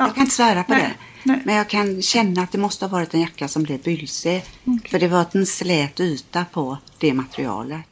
Jag 0.00 0.14
kan 0.14 0.22
inte 0.22 0.34
svära 0.34 0.64
på 0.64 0.74
det. 0.74 0.94
Men 1.44 1.54
jag 1.54 1.68
kan 1.68 2.02
känna 2.02 2.42
att 2.42 2.52
det 2.52 2.58
måste 2.58 2.84
ha 2.84 2.90
varit 2.90 3.14
en 3.14 3.20
jacka 3.20 3.48
som 3.48 3.62
blev 3.62 3.82
bylsig. 3.82 4.44
För 4.90 4.98
det 4.98 5.08
var 5.08 5.26
en 5.32 5.46
slät 5.46 6.00
yta 6.00 6.44
på 6.44 6.78
det 6.98 7.12
materialet. 7.12 7.86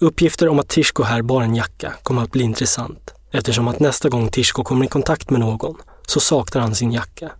Uppgifter 0.00 0.48
om 0.48 0.58
att 0.58 0.68
Tishko 0.68 1.02
här 1.02 1.22
bar 1.22 1.42
en 1.42 1.54
jacka 1.54 1.92
kommer 2.02 2.22
att 2.22 2.32
bli 2.32 2.44
intressant 2.44 3.14
eftersom 3.32 3.68
att 3.68 3.80
nästa 3.80 4.08
gång 4.08 4.28
Tishko 4.28 4.64
kommer 4.64 4.84
i 4.84 4.88
kontakt 4.88 5.30
med 5.30 5.40
någon 5.40 5.76
så 6.06 6.20
saknar 6.20 6.62
han 6.62 6.74
sin 6.74 6.92
jacka. 6.92 7.30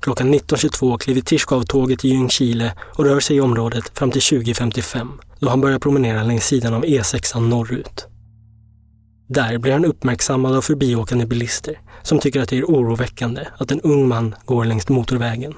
Klockan 0.00 0.34
19.22 0.34 0.98
kliver 0.98 1.20
Tishko 1.20 1.54
av 1.54 1.62
tåget 1.62 2.04
i 2.04 2.08
Ljungskile 2.08 2.72
och 2.94 3.04
rör 3.04 3.20
sig 3.20 3.36
i 3.36 3.40
området 3.40 3.98
fram 3.98 4.10
till 4.10 4.20
20.55 4.20 5.08
då 5.38 5.48
han 5.48 5.60
börjar 5.60 5.78
promenera 5.78 6.22
längs 6.22 6.46
sidan 6.46 6.74
av 6.74 6.84
E6 6.84 7.40
norrut. 7.40 8.06
Där 9.28 9.58
blir 9.58 9.72
han 9.72 9.84
uppmärksammad 9.84 10.56
av 10.56 10.60
förbiåkande 10.60 11.26
bilister 11.26 11.74
som 12.02 12.18
tycker 12.18 12.40
att 12.40 12.48
det 12.48 12.58
är 12.58 12.64
oroväckande 12.64 13.40
att 13.60 13.70
en 13.70 13.80
ung 13.80 14.08
man 14.08 14.34
går 14.44 14.64
längs 14.64 14.88
motorvägen. 14.88 15.52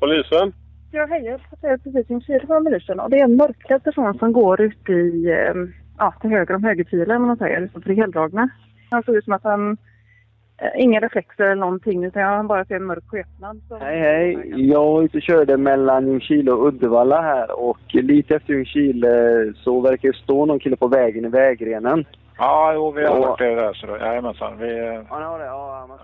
Polisen? 0.00 0.52
Ja, 0.92 1.06
hej. 1.10 1.24
Jag 1.24 1.40
passerar 1.50 1.76
precis 1.76 2.10
Ljungskile 2.10 2.46
från 2.46 2.64
polisen 2.64 3.00
och 3.00 3.10
det 3.10 3.20
är 3.20 3.24
en 3.24 3.36
mörkklädd 3.36 3.84
person 3.84 4.18
som 4.18 4.32
går 4.32 4.60
ut 4.60 4.88
i, 4.88 5.26
eh, 5.30 5.54
ja, 5.98 6.14
till 6.20 6.30
höger 6.30 6.54
om 6.54 6.64
högerfilen, 6.64 7.16
om 7.16 7.26
man 7.26 7.36
säger, 7.36 7.70
så 7.74 7.80
för 7.80 7.90
heldragna. 7.90 8.48
Han 8.90 9.02
såg 9.02 9.16
ut 9.16 9.24
som 9.24 9.32
att 9.32 9.44
han, 9.44 9.76
eh, 10.62 10.82
inga 10.82 11.00
reflexer 11.00 11.44
eller 11.44 11.60
någonting, 11.60 12.04
utan 12.04 12.22
han 12.22 12.46
bara 12.46 12.64
ser 12.64 12.76
en 12.76 12.84
mörk 12.84 13.04
skepnad. 13.06 13.60
Så... 13.68 13.76
Hej, 13.76 14.00
hej. 14.00 14.68
Jag 14.70 14.84
var 14.84 15.02
ute 15.02 15.16
och 15.16 15.22
körde 15.22 15.56
mellan 15.56 16.06
Ljungskile 16.06 16.52
och 16.52 16.66
Uddevalla 16.68 17.22
här 17.22 17.60
och 17.60 17.94
lite 17.94 18.34
efter 18.34 18.52
Ljungskile 18.52 19.12
så 19.56 19.80
verkar 19.80 20.08
det 20.08 20.18
stå 20.18 20.46
någon 20.46 20.60
kille 20.60 20.76
på 20.76 20.88
vägen 20.88 21.24
i 21.24 21.28
vägrenen. 21.28 22.04
Ja, 22.40 22.72
jo, 22.74 22.90
vi 22.90 23.06
har 23.06 23.18
Och- 23.18 23.26
hört 23.26 23.38
det 23.38 23.54
där. 23.54 23.72
Så 23.72 23.86
då, 23.86 23.96
jajamensan. 23.98 24.58
Vi, 24.58 24.70
Ja, 25.10 25.18
ni 25.18 25.24
har 25.24 25.38
det? 25.38 25.44
Ja, 25.44 25.86
man 25.88 25.98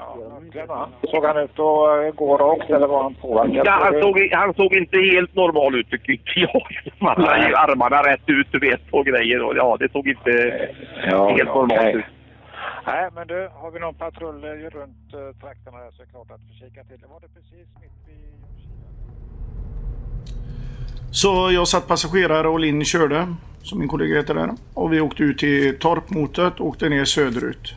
ja, 0.69 0.89
Såg 1.11 1.25
han 1.25 1.37
ut 1.37 1.51
att 1.51 1.59
eh, 1.59 2.15
gå 2.15 2.37
rakt 2.37 2.71
eller 2.71 2.87
var 2.87 3.03
han 3.03 3.15
påverkad? 3.15 3.67
Ja, 3.67 3.73
han, 3.85 4.01
såg, 4.03 4.29
han 4.33 4.55
såg 4.55 4.75
inte 4.75 4.99
helt 4.99 5.35
normal 5.35 5.75
ut 5.75 5.91
tycker 5.91 6.13
inte 6.13 6.33
jag. 6.41 6.63
Han 7.01 7.25
hade 7.25 7.49
ju 7.49 7.55
armarna 7.55 8.03
rätt 8.03 8.27
ut 8.27 8.47
du 8.51 8.59
vet 8.59 8.81
och 8.91 9.07
grejer. 9.07 9.43
Och, 9.43 9.57
ja, 9.57 9.77
det 9.81 9.93
såg 9.93 10.09
inte 10.09 10.31
helt 11.05 11.45
normalt 11.45 11.73
okej. 11.73 11.95
ut. 11.95 12.05
Nej, 12.87 13.09
men 13.15 13.27
du, 13.27 13.49
har 13.61 13.71
vi 13.71 13.79
någon 13.81 13.95
patrull 13.95 14.45
eh, 14.45 14.49
runt 14.79 15.15
uh, 15.15 15.33
trakterna 15.43 15.77
här 15.79 15.91
så 15.91 16.03
är 16.03 16.07
det 16.07 16.13
klart 16.13 16.31
att 16.31 16.41
vi 16.49 16.53
kikar 16.61 16.83
till. 16.85 17.01
Det 17.01 17.09
var 17.15 17.21
det 17.21 17.29
precis 17.37 17.67
mitt 17.83 17.97
vid 18.09 18.25
Så 21.17 21.51
jag 21.53 21.69
satt 21.69 21.89
passagerare 21.89 22.49
och 22.49 22.61
Linn 22.61 22.85
körde, 22.85 23.35
som 23.63 23.79
min 23.79 23.89
kollega 23.89 24.17
heter 24.17 24.35
där. 24.35 24.51
Och 24.75 24.93
vi 24.93 25.01
åkte 25.01 25.23
ut 25.23 25.39
till 25.39 25.79
Torpmotet 25.79 26.61
och 26.61 26.67
åkte 26.67 26.89
ner 26.89 27.05
söderut. 27.05 27.75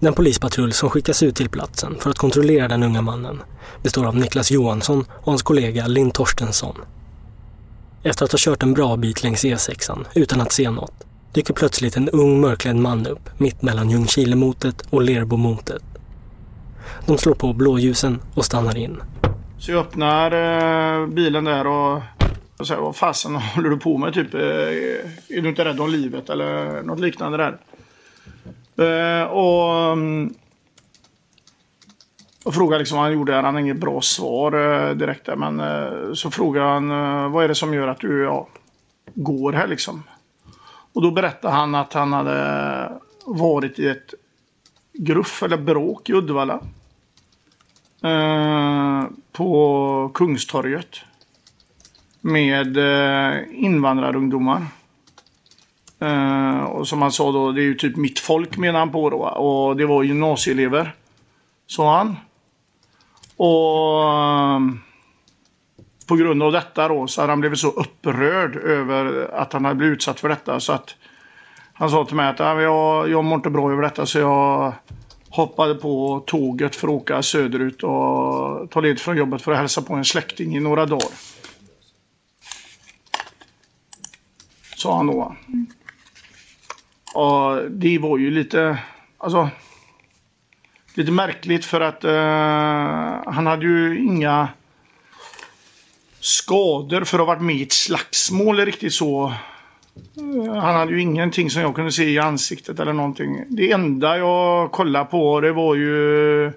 Den 0.00 0.12
polispatrull 0.12 0.72
som 0.72 0.90
skickas 0.90 1.22
ut 1.22 1.36
till 1.36 1.48
platsen 1.48 1.96
för 2.00 2.10
att 2.10 2.18
kontrollera 2.18 2.68
den 2.68 2.82
unga 2.82 3.02
mannen 3.02 3.42
består 3.82 4.06
av 4.06 4.16
Niklas 4.16 4.50
Johansson 4.50 5.04
och 5.10 5.32
hans 5.32 5.42
kollega 5.42 5.86
Linn 5.86 6.10
Torstensson. 6.10 6.76
Efter 8.02 8.24
att 8.24 8.32
ha 8.32 8.38
kört 8.38 8.62
en 8.62 8.74
bra 8.74 8.96
bit 8.96 9.22
längs 9.22 9.44
E6 9.44 10.06
utan 10.14 10.40
att 10.40 10.52
se 10.52 10.70
något 10.70 10.94
dyker 11.32 11.54
plötsligt 11.54 11.96
en 11.96 12.08
ung 12.08 12.40
mörklädd 12.40 12.76
man 12.76 13.06
upp 13.06 13.30
mitt 13.38 13.62
mellan 13.62 13.90
Ljungskilemotet 13.90 14.82
och 14.90 15.02
Lerbomotet. 15.02 15.82
De 17.06 17.18
slår 17.18 17.34
på 17.34 17.52
blåljusen 17.52 18.20
och 18.34 18.44
stannar 18.44 18.76
in. 18.76 19.00
Så 19.62 19.70
jag 19.70 19.80
öppnar 19.80 20.32
eh, 20.32 21.06
bilen 21.06 21.44
där 21.44 21.66
och, 21.66 22.02
och 22.62 22.68
säger 22.68 22.80
vad 22.80 22.96
fasen 22.96 23.34
håller 23.54 23.70
du 23.70 23.76
på 23.76 23.98
med? 23.98 24.14
Typ, 24.14 24.34
eh, 24.34 24.40
är 24.40 25.40
du 25.42 25.48
inte 25.48 25.64
rädd 25.64 25.80
om 25.80 25.90
livet 25.90 26.30
eller 26.30 26.82
något 26.82 27.00
liknande 27.00 27.38
där? 27.38 27.58
Eh, 28.76 29.26
och, 29.26 29.92
mm, 29.92 30.34
och 32.44 32.54
frågar 32.54 32.78
liksom 32.78 32.96
vad 32.96 33.04
han 33.04 33.14
gjorde. 33.14 33.34
Han 33.34 33.54
har 33.54 33.60
inget 33.60 33.76
bra 33.76 34.00
svar 34.00 34.52
eh, 34.52 34.94
direkt 34.94 35.26
där. 35.26 35.36
Men 35.36 36.16
så 36.16 36.30
frågar 36.30 36.62
han 36.62 36.88
vad 37.32 37.44
är 37.44 37.48
det 37.48 37.54
som 37.54 37.74
gör 37.74 37.88
att 37.88 38.00
du 38.00 38.22
ja, 38.22 38.48
går 39.14 39.52
här 39.52 39.66
liksom? 39.66 40.02
Och 40.92 41.02
då 41.02 41.10
berättar 41.10 41.50
han 41.50 41.74
att 41.74 41.92
han 41.92 42.12
hade 42.12 42.92
varit 43.24 43.78
i 43.78 43.88
ett 43.88 44.14
gruff 44.92 45.42
eller 45.42 45.56
bråk 45.56 46.08
i 46.08 46.12
Uddevalla. 46.12 46.60
Eh, 48.04 49.04
på 49.32 50.10
Kungstorget. 50.14 51.00
Med 52.24 52.76
eh, 52.76 53.40
invandrarungdomar. 53.52 54.66
Eh, 56.00 56.62
och 56.62 56.88
som 56.88 57.02
han 57.02 57.12
sa 57.12 57.32
då, 57.32 57.52
det 57.52 57.60
är 57.60 57.64
ju 57.64 57.74
typ 57.74 57.96
mitt 57.96 58.18
folk 58.18 58.56
menar 58.56 58.78
han 58.78 58.92
på 58.92 59.10
då. 59.10 59.16
Och 59.18 59.76
det 59.76 59.86
var 59.86 60.02
gymnasieelever. 60.02 60.94
Sa 61.66 61.96
han. 61.96 62.16
Och 63.36 64.04
eh, 64.04 64.60
på 66.06 66.16
grund 66.16 66.42
av 66.42 66.52
detta 66.52 66.88
då 66.88 67.06
så 67.06 67.20
hade 67.20 67.32
han 67.32 67.40
blivit 67.40 67.58
så 67.58 67.68
upprörd 67.68 68.56
över 68.56 69.30
att 69.34 69.52
han 69.52 69.64
hade 69.64 69.76
blivit 69.76 69.96
utsatt 69.96 70.20
för 70.20 70.28
detta 70.28 70.60
så 70.60 70.72
att 70.72 70.94
han 71.72 71.90
sa 71.90 72.04
till 72.04 72.16
mig 72.16 72.28
att 72.28 72.38
jag, 72.38 73.10
jag 73.10 73.24
mår 73.24 73.36
inte 73.36 73.50
bra 73.50 73.72
över 73.72 73.82
detta 73.82 74.06
så 74.06 74.18
jag 74.18 74.72
hoppade 75.30 75.74
på 75.74 76.22
tåget 76.26 76.76
för 76.76 76.88
att 76.88 76.94
åka 76.94 77.22
söderut 77.22 77.82
och 77.82 78.70
ta 78.70 78.80
ledigt 78.80 79.00
från 79.00 79.16
jobbet 79.16 79.42
för 79.42 79.52
att 79.52 79.58
hälsa 79.58 79.82
på 79.82 79.94
en 79.94 80.04
släkting 80.04 80.56
i 80.56 80.60
några 80.60 80.86
dagar. 80.86 81.08
Sa 84.82 84.96
han 84.96 85.06
då. 85.06 85.36
Och 87.14 87.70
det 87.70 87.98
var 87.98 88.18
ju 88.18 88.30
lite, 88.30 88.78
alltså, 89.18 89.48
lite 90.94 91.12
märkligt 91.12 91.64
för 91.64 91.80
att 91.80 92.04
eh, 92.04 93.32
han 93.32 93.46
hade 93.46 93.66
ju 93.66 93.98
inga 93.98 94.48
skador 96.20 97.04
för 97.04 97.18
att 97.18 97.26
ha 97.26 97.34
varit 97.34 97.42
med 97.42 97.56
i 97.56 97.62
ett 97.62 97.72
slagsmål 97.72 98.58
riktigt 98.58 98.92
så. 98.92 99.32
Eh, 100.16 100.54
han 100.54 100.74
hade 100.74 100.92
ju 100.92 101.00
ingenting 101.00 101.50
som 101.50 101.62
jag 101.62 101.74
kunde 101.74 101.92
se 101.92 102.04
i 102.04 102.18
ansiktet 102.18 102.80
eller 102.80 102.92
någonting. 102.92 103.44
Det 103.48 103.72
enda 103.72 104.18
jag 104.18 104.72
kollade 104.72 105.04
på 105.04 105.40
det 105.40 105.52
var 105.52 105.74
ju 105.74 106.52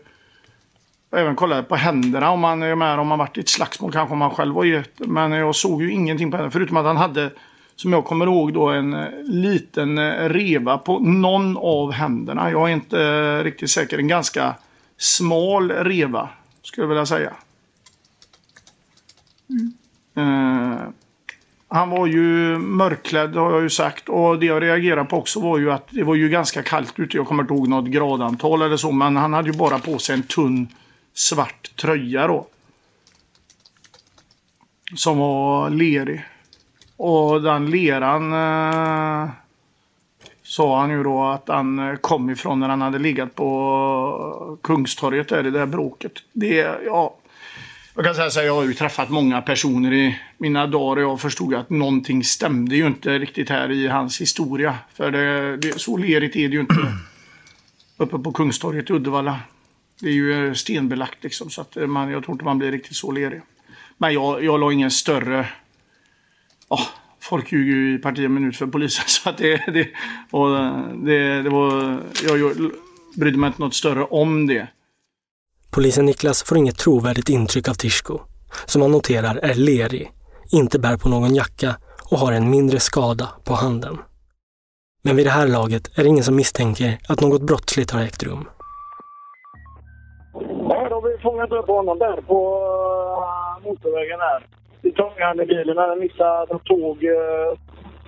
jag 1.09 1.21
även 1.21 1.35
kollade 1.35 1.63
på 1.63 1.75
händerna 1.75 2.31
om 2.31 2.39
man 2.39 2.63
är 2.63 2.75
med 2.75 2.99
om 2.99 3.07
man 3.07 3.19
varit 3.19 3.37
i 3.37 3.39
ett 3.39 3.49
slagsmål 3.49 3.91
kanske 3.91 4.15
man 4.15 4.31
själv 4.31 4.55
var 4.55 4.65
i 4.65 4.75
ett. 4.75 4.99
Men 4.99 5.31
jag 5.31 5.55
såg 5.55 5.81
ju 5.81 5.91
ingenting 5.91 6.31
på 6.31 6.37
händerna 6.37 6.51
förutom 6.51 6.77
att 6.77 6.85
han 6.85 6.97
hade 6.97 7.31
som 7.75 7.93
jag 7.93 8.05
kommer 8.05 8.25
ihåg 8.25 8.53
då 8.53 8.67
en 8.67 8.93
eh, 8.93 9.09
liten 9.23 9.97
eh, 9.97 10.29
reva 10.29 10.77
på 10.77 10.99
någon 10.99 11.57
av 11.57 11.91
händerna. 11.91 12.51
Jag 12.51 12.69
är 12.69 12.73
inte 12.73 13.01
eh, 13.01 13.43
riktigt 13.43 13.71
säker. 13.71 13.97
En 13.97 14.07
ganska 14.07 14.55
smal 14.97 15.71
reva 15.71 16.29
skulle 16.61 16.83
jag 16.83 16.89
vilja 16.89 17.05
säga. 17.05 17.33
Eh, 20.15 20.79
han 21.67 21.89
var 21.89 22.07
ju 22.07 22.57
mörkklädd 22.57 23.35
har 23.35 23.51
jag 23.51 23.61
ju 23.61 23.69
sagt 23.69 24.09
och 24.09 24.39
det 24.39 24.45
jag 24.45 24.63
reagerade 24.63 25.05
på 25.05 25.17
också 25.17 25.39
var 25.39 25.57
ju 25.57 25.71
att 25.71 25.87
det 25.89 26.03
var 26.03 26.15
ju 26.15 26.29
ganska 26.29 26.63
kallt 26.63 26.99
ute. 26.99 27.17
Jag 27.17 27.27
kommer 27.27 27.43
inte 27.43 27.53
ihåg 27.53 27.67
något 27.67 27.85
gradantal 27.85 28.61
eller 28.61 28.77
så 28.77 28.91
men 28.91 29.15
han 29.15 29.33
hade 29.33 29.49
ju 29.49 29.57
bara 29.57 29.79
på 29.79 29.99
sig 29.99 30.15
en 30.15 30.23
tunn 30.23 30.67
svart 31.13 31.75
tröja 31.75 32.27
då. 32.27 32.47
Som 34.95 35.17
var 35.17 35.69
lerig. 35.69 36.25
Och 36.97 37.41
den 37.41 37.69
leran 37.69 38.33
eh, 38.33 39.29
sa 40.43 40.79
han 40.79 40.89
ju 40.89 41.03
då 41.03 41.23
att 41.23 41.47
han 41.47 41.79
eh, 41.79 41.95
kom 41.95 42.29
ifrån 42.29 42.59
när 42.59 42.69
han 42.69 42.81
hade 42.81 42.99
legat 42.99 43.35
på 43.35 44.57
Kungstorget 44.63 45.29
där 45.29 45.39
i 45.39 45.43
det 45.43 45.51
där 45.51 45.65
bråket. 45.65 46.11
Det, 46.33 46.79
ja, 46.85 47.17
jag 47.95 48.05
kan 48.05 48.15
säga 48.15 48.29
så 48.29 48.39
här, 48.39 48.47
jag 48.47 48.55
har 48.55 48.63
ju 48.63 48.73
träffat 48.73 49.09
många 49.09 49.41
personer 49.41 49.93
i 49.93 50.19
mina 50.37 50.67
dagar 50.67 51.03
och 51.03 51.11
jag 51.11 51.21
förstod 51.21 51.53
att 51.53 51.69
någonting 51.69 52.23
stämde 52.23 52.75
ju 52.75 52.87
inte 52.87 53.19
riktigt 53.19 53.49
här 53.49 53.71
i 53.71 53.87
hans 53.87 54.21
historia. 54.21 54.77
För 54.93 55.11
det, 55.11 55.57
det, 55.57 55.79
så 55.79 55.97
lerigt 55.97 56.35
är 56.35 56.49
det 56.49 56.53
ju 56.53 56.59
inte 56.59 56.75
uppe 57.97 58.19
på 58.19 58.31
Kungstorget 58.31 58.89
i 58.89 58.93
Uddevalla. 58.93 59.39
Det 60.01 60.07
är 60.07 60.13
ju 60.13 60.47
eh, 60.47 60.53
stenbelagt 60.53 61.23
liksom 61.23 61.49
så 61.49 61.61
att 61.61 61.77
eh, 61.77 61.87
man, 61.87 62.11
jag 62.11 62.23
tror 62.23 62.35
inte 62.35 62.45
man 62.45 62.57
blir 62.57 62.71
riktigt 62.71 62.95
så 62.95 63.11
lerig. 63.11 63.41
Men 63.97 64.13
jag, 64.13 64.43
jag 64.43 64.59
la 64.59 64.71
ingen 64.71 64.91
större... 64.91 65.47
Ja, 66.69 66.79
folk 67.19 67.51
ljuger 67.51 67.73
ju 67.73 67.95
i 67.95 67.97
parti 67.97 68.29
minut 68.29 68.57
för 68.57 68.67
polisen 68.67 69.03
så 69.07 69.29
att 69.29 69.37
det... 69.37 69.73
det, 69.73 69.87
och 70.31 70.49
det, 71.05 71.41
det 71.41 71.49
var, 71.49 72.01
jag, 72.23 72.71
brydde 73.15 73.37
mig 73.37 73.47
inte 73.47 73.61
något 73.61 73.73
större 73.73 74.03
om 74.03 74.47
det. 74.47 74.67
Polisen 75.71 76.05
Niklas 76.05 76.43
får 76.43 76.57
inget 76.57 76.77
trovärdigt 76.77 77.29
intryck 77.29 77.69
av 77.69 77.73
Tishko, 77.73 78.19
som 78.65 78.81
han 78.81 78.91
noterar 78.91 79.35
är 79.35 79.53
lerig, 79.53 80.11
inte 80.51 80.79
bär 80.79 80.97
på 80.97 81.09
någon 81.09 81.35
jacka 81.35 81.75
och 82.11 82.19
har 82.19 82.31
en 82.31 82.49
mindre 82.49 82.79
skada 82.79 83.29
på 83.43 83.53
handen. 83.53 83.97
Men 85.03 85.15
vid 85.15 85.25
det 85.25 85.29
här 85.29 85.47
laget 85.47 85.97
är 85.97 86.03
det 86.03 86.09
ingen 86.09 86.23
som 86.23 86.35
misstänker 86.35 86.99
att 87.09 87.21
något 87.21 87.41
brottsligt 87.41 87.91
har 87.91 88.01
ägt 88.01 88.23
rum. 88.23 88.47
Ja, 90.69 90.89
då 90.89 90.95
har 90.95 91.09
vi 91.11 91.17
fångat 91.23 91.51
upp 91.51 91.67
honom 91.67 91.99
där 91.99 92.21
på 92.21 92.39
uh, 93.19 93.67
motorvägen 93.67 94.19
här. 94.19 94.47
Vi 94.85 94.91
tångade 94.91 95.25
han 95.25 95.39
i 95.39 95.45
bilen 95.45 95.75
när 95.75 95.87
han 95.87 95.99
missade 95.99 96.55
ett 96.55 96.63
tåg. 96.63 97.03
Uh, 97.03 97.51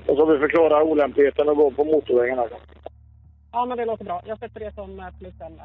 och 0.08 0.18
så 0.18 0.26
vi 0.26 0.40
förklarat 0.40 0.88
olämpligheten 0.88 1.50
att 1.50 1.58
gå 1.58 1.72
på 1.72 1.84
motorvägen 1.84 2.38
här. 2.38 2.50
Ja, 3.52 3.66
men 3.66 3.78
det 3.78 3.86
låter 3.86 4.06
bra. 4.06 4.22
Jag 4.26 4.40
sätter 4.40 4.60
det 4.60 4.74
som 4.76 5.00
eh, 5.00 5.06
plus 5.20 5.34
en. 5.42 5.60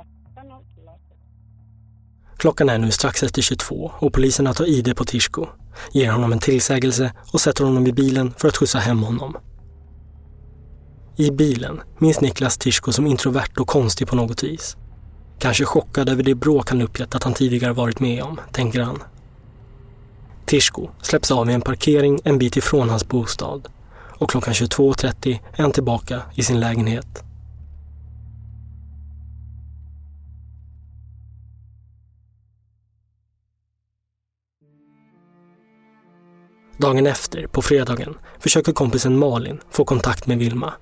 Klockan 2.39 2.69
är 2.69 2.79
nu 2.79 2.91
strax 2.91 3.23
efter 3.23 3.43
22 3.43 3.91
och 3.99 4.13
poliserna 4.13 4.53
tar 4.53 4.65
ID 4.65 4.97
på 4.97 5.05
Tishko, 5.05 5.47
ger 5.93 6.13
honom 6.13 6.33
en 6.33 6.39
tillsägelse 6.39 7.13
och 7.33 7.41
sätter 7.41 7.65
honom 7.65 7.87
i 7.87 7.93
bilen 7.93 8.33
för 8.39 8.49
att 8.49 8.57
skjutsa 8.57 8.79
hem 8.79 9.03
honom. 9.03 9.37
I 11.17 11.31
bilen 11.31 11.81
minns 11.99 12.21
Niklas 12.21 12.59
Tishko 12.59 12.93
som 12.93 13.07
introvert 13.07 13.61
och 13.61 13.67
konstig 13.67 14.09
på 14.09 14.17
något 14.17 14.43
vis. 14.43 14.77
Kanske 15.39 15.65
chockad 15.65 16.09
över 16.09 16.23
det 16.23 16.35
bråk 16.35 16.71
han 16.71 16.83
uppgett 16.83 17.15
att 17.15 17.25
han 17.25 17.35
tidigare 17.35 17.73
varit 17.73 18.01
med 18.01 18.23
om, 18.23 18.41
tänker 18.53 18.81
han. 18.81 18.99
Tishko 20.45 20.91
släpps 21.03 21.31
av 21.31 21.51
i 21.51 21.53
en 21.53 21.61
parkering 21.61 22.21
en 22.25 22.39
bit 22.39 22.57
ifrån 22.57 22.91
hans 22.91 23.09
bostad 23.09 23.69
och 24.19 24.31
klockan 24.31 24.55
22.30 24.55 25.39
är 25.57 25.63
han 25.63 25.73
tillbaka 25.73 26.23
i 26.35 26.43
sin 26.43 26.61
lägenhet. 26.61 27.25
Dagen 36.77 37.07
efter, 37.07 37.47
på 37.47 37.63
fredagen, 37.63 38.15
försöker 38.39 38.73
kompisen 38.73 39.19
Malin 39.19 39.61
få 39.71 39.85
kontakt 39.85 40.27
med 40.27 40.39
Vilma. 40.39 40.75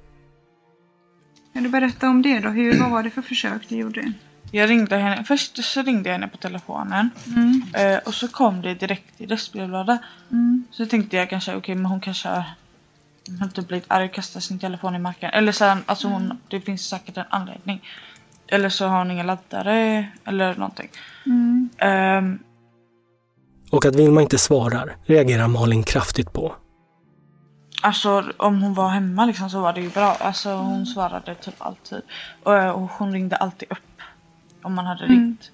Kan 1.53 1.63
du 1.63 1.69
berätta 1.69 2.09
om 2.09 2.23
det 2.23 2.41
då? 2.41 2.49
Hur, 2.49 2.81
vad 2.81 2.91
var 2.91 3.03
det 3.03 3.11
för 3.11 3.23
försök 3.23 3.69
du 3.69 3.77
gjorde? 3.77 4.13
Jag 4.51 4.71
ringde 4.71 4.97
henne, 4.97 5.25
först 5.25 5.65
så 5.65 5.83
ringde 5.83 6.09
jag 6.09 6.15
henne 6.15 6.29
på 6.29 6.37
telefonen. 6.37 7.11
Mm. 7.27 7.63
Eh, 7.75 7.99
och 7.99 8.15
så 8.15 8.29
kom 8.29 8.63
det 8.63 8.75
direkt 8.75 9.21
i 9.21 9.27
röstbrevlåda. 9.27 9.99
Mm. 10.33 10.65
Så 10.71 10.87
tänkte 10.87 11.17
jag 11.17 11.31
kanske, 11.31 11.51
okej 11.51 11.59
okay, 11.59 11.75
men 11.75 11.87
hon 11.87 12.01
kanske 12.01 12.29
har 12.29 13.49
typ 13.55 13.69
blivit 13.69 13.85
arg 13.89 14.05
och 14.05 14.13
kastat 14.13 14.43
sin 14.43 14.59
telefon 14.59 14.95
i 14.95 14.99
marken. 14.99 15.31
Eller 15.31 15.53
så 15.53 15.77
alltså 15.87 16.09
hon, 16.09 16.25
Mm. 16.25 16.37
det 16.49 16.61
finns 16.61 16.89
säkert 16.89 17.17
en 17.17 17.25
anledning. 17.31 17.83
Eller 18.49 18.69
så 18.69 18.87
har 18.87 18.99
hon 18.99 19.11
ingen 19.11 19.27
laddare 19.27 20.09
eller 20.25 20.55
någonting. 20.55 20.89
Mm. 21.27 21.69
Ehm, 21.79 22.39
Och 23.71 23.87
att 23.87 23.95
Vilma 23.97 24.23
inte 24.23 24.39
svarar 24.39 24.97
reagerar 25.07 25.49
Malin 25.49 25.83
kraftigt 25.83 26.33
på. 26.33 26.55
Alltså 27.83 28.25
om 28.37 28.63
hon 28.63 28.75
var 28.75 28.89
hemma 28.89 29.27
liksom 29.27 29.51
så 29.51 29.61
var 29.61 29.73
det 29.73 29.81
ju 29.81 29.91
bra. 29.91 30.17
Alltså 30.21 30.55
hon 30.55 30.87
svarade 30.87 31.35
typ 31.35 31.55
alltid. 31.59 32.03
Och, 32.43 32.55
och 32.55 32.91
hon 32.91 33.13
ringde 33.13 33.37
alltid 33.37 33.73
upp. 33.73 33.79
Om 34.63 34.75
man 34.75 34.87
hade 34.87 35.05
Mm. 35.05 35.17
ringt. 35.19 35.51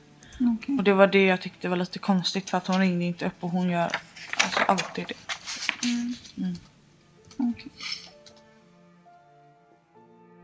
Okej. 0.59 0.77
Och 0.79 0.85
det 0.85 0.93
var 0.95 1.07
det 1.07 1.27
jag 1.27 1.41
tyckte 1.41 1.69
var 1.69 1.77
lite 1.77 1.99
konstigt 1.99 2.51
för 2.51 2.59
att 2.59 2.67
hon 2.67 2.79
ringde 2.81 3.05
inte 3.05 3.27
upp 3.27 3.35
och 3.41 3.51
hon 3.51 3.71
gör 3.71 3.91
alltså 4.45 4.61
alltid 4.69 5.05
det. 5.09 5.15
Mm. 5.89 6.15
Mm. 6.39 6.57
Okej. 7.53 7.71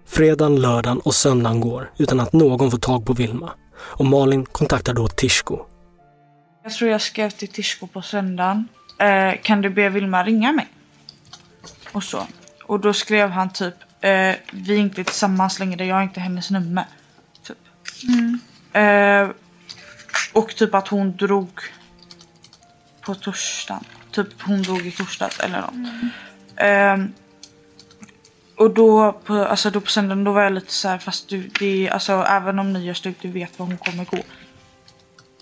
Fredagen, 0.06 0.60
lördagen 0.60 0.98
och 0.98 1.14
söndagen 1.14 1.60
går 1.60 1.90
utan 1.98 2.20
att 2.20 2.32
någon 2.32 2.70
får 2.70 2.78
tag 2.78 3.06
på 3.06 3.12
Vilma. 3.12 3.52
Och 3.78 4.06
Malin 4.06 4.44
kontaktar 4.44 4.94
då 4.94 5.08
Tishko. 5.08 5.58
Jag 6.62 6.72
tror 6.72 6.90
jag 6.90 7.00
skrev 7.00 7.30
till 7.30 7.48
Tishko 7.48 7.86
på 7.86 8.02
söndagen. 8.02 8.68
Eh, 8.98 9.40
kan 9.42 9.60
du 9.62 9.70
be 9.70 9.88
Vilma 9.88 10.24
ringa 10.24 10.52
mig? 10.52 10.68
Och 11.92 12.02
så. 12.04 12.26
Och 12.64 12.80
då 12.80 12.92
skrev 12.92 13.30
han 13.30 13.52
typ. 13.52 13.74
Eh, 14.00 14.34
vi 14.52 14.74
är 14.74 14.78
inte 14.78 15.04
tillsammans 15.04 15.58
längre. 15.58 15.86
Jag 15.86 15.94
har 15.96 16.02
inte 16.02 16.20
hennes 16.20 16.50
nummer. 16.50 16.84
Typ. 17.42 17.58
Mm. 18.08 18.38
Eh, 18.72 19.28
och 20.32 20.56
typ 20.56 20.74
att 20.74 20.88
hon 20.88 21.16
drog 21.16 21.48
på 23.00 23.14
torsdagen. 23.14 23.84
Typ 24.10 24.42
hon 24.42 24.62
drog 24.62 24.86
i 24.86 24.90
torsdags 24.92 25.40
eller 25.40 25.60
något. 25.60 25.90
Ehm, 26.56 27.12
och 28.56 28.74
då 28.74 29.12
på, 29.12 29.34
alltså 29.34 29.70
då 29.70 29.80
på 29.80 29.90
söndagen 29.90 30.24
då 30.24 30.32
var 30.32 30.42
jag 30.42 30.52
lite 30.52 30.72
så 30.72 30.88
här 30.88 30.98
fast 30.98 31.28
du, 31.28 31.50
det, 31.58 31.86
är- 31.86 31.90
alltså 31.90 32.12
även 32.12 32.58
om 32.58 32.72
ni 32.72 32.84
gör 32.84 32.94
slut 32.94 33.16
du 33.20 33.28
vet 33.30 33.58
var 33.58 33.66
hon 33.66 33.76
kommer 33.78 34.04
gå. 34.04 34.18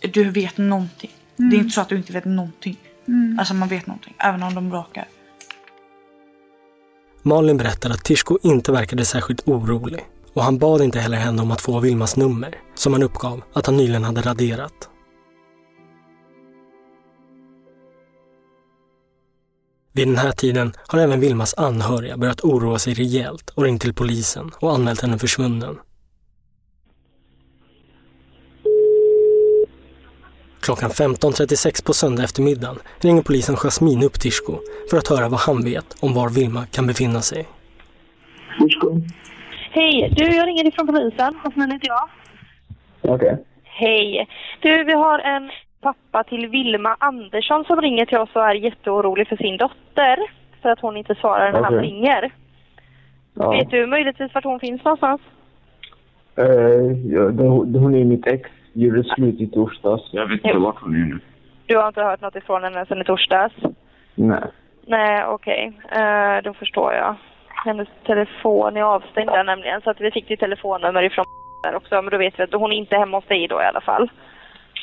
Du 0.01 0.31
vet 0.31 0.57
någonting. 0.59 1.11
Mm. 1.39 1.51
Det 1.51 1.57
är 1.57 1.59
inte 1.59 1.71
så 1.71 1.81
att 1.81 1.89
du 1.89 1.97
inte 1.97 2.13
vet 2.13 2.25
någonting. 2.25 2.77
Mm. 3.09 3.39
Alltså 3.39 3.55
man 3.55 3.69
vet 3.69 3.87
någonting 3.87 4.15
även 4.19 4.43
om 4.43 4.55
de 4.55 4.71
bråkar. 4.71 5.09
Malin 7.23 7.57
berättar 7.57 7.91
att 7.91 8.05
Tishko 8.05 8.39
inte 8.43 8.73
verkade 8.73 9.05
särskilt 9.05 9.49
orolig 9.49 10.05
och 10.35 10.43
han 10.43 10.59
bad 10.59 10.81
inte 10.81 10.99
heller 11.01 11.17
henne 11.17 11.43
om 11.43 11.51
att 11.51 11.61
få 11.61 11.81
Vilmas 11.81 12.17
nummer, 12.17 12.55
som 12.75 12.93
han 12.93 13.03
uppgav 13.03 13.43
att 13.53 13.67
han 13.67 13.77
nyligen 13.77 14.05
hade 14.05 14.21
raderat. 14.21 14.91
Vid 19.93 20.09
den 20.09 20.17
här 20.17 20.33
tiden 20.33 20.73
har 20.87 20.99
även 20.99 21.21
Vilmas 21.21 21.55
anhöriga 21.55 22.17
börjat 22.17 22.41
oroa 22.41 22.79
sig 22.79 22.95
rejält 22.95 23.51
och 23.51 23.63
ringt 23.63 23.83
till 23.83 23.95
polisen 23.95 24.51
och 24.61 24.75
anmält 24.75 25.01
henne 25.01 25.19
försvunnen. 25.19 25.79
Klockan 30.61 30.91
15.36 30.91 31.85
på 31.85 31.93
söndag 31.95 32.25
eftermiddag 32.25 32.77
ringer 32.99 33.23
polisen 33.23 33.57
Jasmin 33.57 34.03
upp 34.03 34.21
Tishko 34.21 34.59
för 34.91 34.99
att 34.99 35.09
höra 35.09 35.29
vad 35.29 35.41
han 35.41 35.65
vet 35.65 35.97
om 36.01 36.15
var 36.15 36.29
Vilma 36.29 36.67
kan 36.67 36.87
befinna 36.87 37.23
sig. 37.23 37.49
Hej, 39.73 40.13
du 40.17 40.25
jag 40.37 40.47
ringer 40.47 40.69
ifrån 40.69 40.87
polisen. 40.87 41.35
Jasmin 41.45 41.71
heter 41.71 41.89
jag. 41.89 42.09
Okej. 43.15 43.37
Hej. 43.65 44.29
Du, 44.61 44.85
vi 44.85 44.93
har 44.93 45.19
en 45.19 45.51
pappa 45.81 46.25
till 46.25 46.47
Vilma 46.49 46.97
Andersson 47.01 47.65
som 47.65 47.81
ringer 47.81 48.07
till 48.07 48.19
oss 48.19 48.31
och 48.37 48.45
är 48.45 48.55
jätteorolig 48.55 49.29
för 49.29 49.37
sin 49.37 49.57
dotter. 49.57 50.17
För 50.63 50.69
att 50.69 50.81
hon 50.81 50.97
inte 50.97 51.15
svarar 51.15 51.53
när 51.53 51.63
han 51.63 51.75
Okej. 51.75 51.89
ringer. 51.89 52.31
Ja. 53.35 53.51
Vet 53.51 53.71
du 53.71 53.87
möjligtvis 53.87 54.35
vart 54.35 54.45
hon 54.45 54.61
finns 54.61 54.85
någonstans? 54.85 55.21
Eh, 56.37 56.45
ja, 57.13 57.21
det- 57.21 57.79
hon 57.79 57.95
är 57.95 58.05
mitt 58.05 58.27
ex. 58.27 58.51
Gjorde 58.73 59.05
slut 59.05 59.41
i 59.41 59.47
torsdags. 59.47 60.03
Jag 60.13 60.27
vet 60.27 60.45
inte 60.45 60.59
vart 60.59 60.81
hon 60.83 60.95
är 60.95 61.05
nu. 61.05 61.19
Du 61.67 61.77
har 61.77 61.89
inte 61.89 62.03
hört 62.03 62.21
något 62.21 62.37
ifrån 62.37 62.63
henne 62.63 62.87
sedan 62.87 63.01
i 63.01 63.05
torsdags? 63.05 63.55
Nej. 64.15 64.43
Nej, 64.87 65.25
okej. 65.27 65.73
Eh, 65.93 66.43
då 66.45 66.55
förstår 66.55 66.93
jag. 66.95 67.15
Hennes 67.65 67.89
telefon 68.07 68.77
är 68.77 68.83
avstängd 68.83 69.29
där 69.31 69.45
nämligen. 69.45 69.81
Så 69.81 69.91
att 69.91 70.01
vi 70.01 70.11
fick 70.11 70.31
ju 70.31 70.37
telefonnummer 70.37 71.03
ifrån 71.03 71.25
där 71.63 71.77
också. 71.77 72.03
Men 72.03 72.11
då 72.11 72.19
vet 72.19 72.39
vi 72.39 72.43
att 72.43 72.53
hon 72.53 72.73
är 72.73 72.77
inte 72.77 72.97
hemma 72.97 73.17
hos 73.17 73.27
dig 73.27 73.49
då 73.49 73.63
i 73.63 73.65
alla 73.65 73.81
fall. 73.81 74.11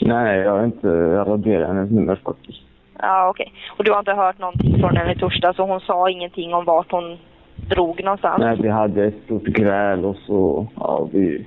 Nej, 0.02 0.40
jag 0.40 0.52
har 0.52 0.64
inte 0.66 0.88
raderat 1.16 1.68
hennes 1.68 1.92
nummer 1.92 2.16
faktiskt. 2.16 2.62
Ja, 3.02 3.30
okej. 3.30 3.54
Och 3.78 3.84
du 3.84 3.92
har 3.92 4.00
inte 4.00 4.14
hört 4.14 4.40
någonting 4.40 4.80
från 4.80 4.98
henne 4.98 5.12
i 5.12 5.16
torsdags 5.20 5.60
och 5.60 5.68
hon 5.68 5.80
sa 5.80 6.10
ingenting 6.10 6.54
om 6.54 6.66
vart 6.66 6.92
hon 6.92 7.18
drog 7.70 8.04
någonstans? 8.04 8.40
Nej, 8.40 8.58
vi 8.62 8.70
hade 8.70 9.04
ett 9.06 9.24
stort 9.26 9.44
gräl 9.44 10.06
och 10.06 10.16
så, 10.16 10.68
ja, 10.76 11.08
vi 11.14 11.46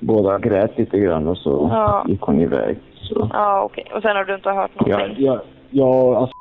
båda 0.00 0.38
grät 0.38 0.78
lite 0.78 0.98
grann 0.98 1.26
och 1.26 1.38
så 1.38 1.68
Ja. 1.72 2.04
gick 2.08 2.20
hon 2.20 2.40
iväg. 2.40 2.76
Så. 2.94 3.30
Ja, 3.32 3.62
okej. 3.62 3.84
Och 3.94 4.02
sen 4.02 4.16
har 4.16 4.24
du 4.24 4.34
inte 4.34 4.50
hört 4.50 4.70
någonting? 4.80 5.24
jag, 5.26 5.40
jag, 5.70 6.14
alltså, 6.14 6.36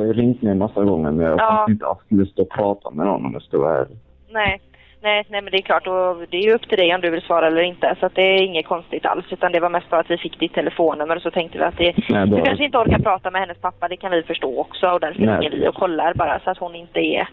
jag 0.00 0.06
har 0.06 0.14
ringt 0.14 0.42
mig 0.42 0.52
en 0.52 0.58
massa 0.58 0.84
gånger 0.84 1.10
men 1.10 1.26
jag 1.26 1.38
Ja. 1.40 1.66
inte 1.70 1.86
haft 1.86 2.12
lust 2.12 2.38
att 2.38 2.48
prata 2.48 2.90
med 2.90 3.06
någon 3.06 3.26
om 3.26 3.32
jag 3.32 3.42
ska 3.42 3.58
vara 3.58 3.78
ärlig. 3.80 3.96
Nej. 4.30 4.60
Nej, 5.02 5.24
nej 5.30 5.42
men 5.42 5.50
det 5.50 5.58
är 5.58 5.62
klart 5.62 5.86
och 5.86 6.16
det 6.30 6.36
är 6.36 6.42
ju 6.42 6.54
upp 6.54 6.68
till 6.68 6.78
dig 6.78 6.94
om 6.94 7.00
du 7.00 7.10
vill 7.10 7.22
svara 7.22 7.46
eller 7.46 7.62
inte. 7.62 7.96
Så 8.00 8.08
det 8.14 8.22
är 8.22 8.42
inget 8.42 8.66
konstigt 8.66 9.06
alls. 9.06 9.24
Utan 9.30 9.52
det 9.52 9.60
var 9.60 9.70
mest 9.70 9.90
bara 9.90 10.00
att 10.00 10.10
vi 10.10 10.16
fick 10.18 10.38
ditt 10.40 10.54
telefonnummer 10.54 11.16
och 11.16 11.22
så 11.22 11.30
tänkte 11.30 11.58
vi 11.58 11.64
att 11.64 11.76
det, 11.76 11.94
Nej, 12.08 12.26
du 12.28 12.42
kanske 12.42 12.64
inte 12.64 12.78
orkar 12.78 12.98
prata 12.98 13.30
med 13.30 13.40
hennes 13.40 13.58
pappa. 13.60 13.88
Det 13.88 13.96
kan 13.96 14.10
vi 14.10 14.22
förstå 14.22 14.60
också 14.60 14.86
och 14.86 15.00
därför 15.00 15.20
ringer 15.20 15.50
vi 15.50 15.68
och 15.68 15.74
kollar 15.74 16.14
bara 16.14 16.40
så 16.40 16.50
att 16.50 16.58
hon 16.58 16.74
inte 16.74 17.00
är 17.00 17.28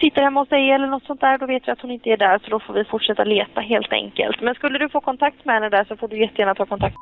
sitter 0.00 0.22
hemma 0.22 0.40
hos 0.40 0.48
dig 0.48 0.70
eller 0.70 0.86
något 0.86 1.04
sånt 1.04 1.20
där. 1.20 1.38
Då 1.38 1.46
vet 1.46 1.68
vi 1.68 1.72
att 1.72 1.80
hon 1.80 1.90
inte 1.90 2.10
är 2.10 2.16
där 2.16 2.38
så 2.44 2.50
då 2.50 2.60
får 2.60 2.74
vi 2.74 2.84
fortsätta 2.84 3.24
leta 3.24 3.60
helt 3.60 3.92
enkelt. 3.92 4.40
Men 4.40 4.54
skulle 4.54 4.78
du 4.78 4.88
få 4.88 5.00
kontakt 5.00 5.44
med 5.44 5.54
henne 5.54 5.68
där 5.68 5.84
så 5.84 5.96
får 5.96 6.08
du 6.08 6.20
jättegärna 6.20 6.54
ta 6.54 6.66
kontakt 6.66 6.96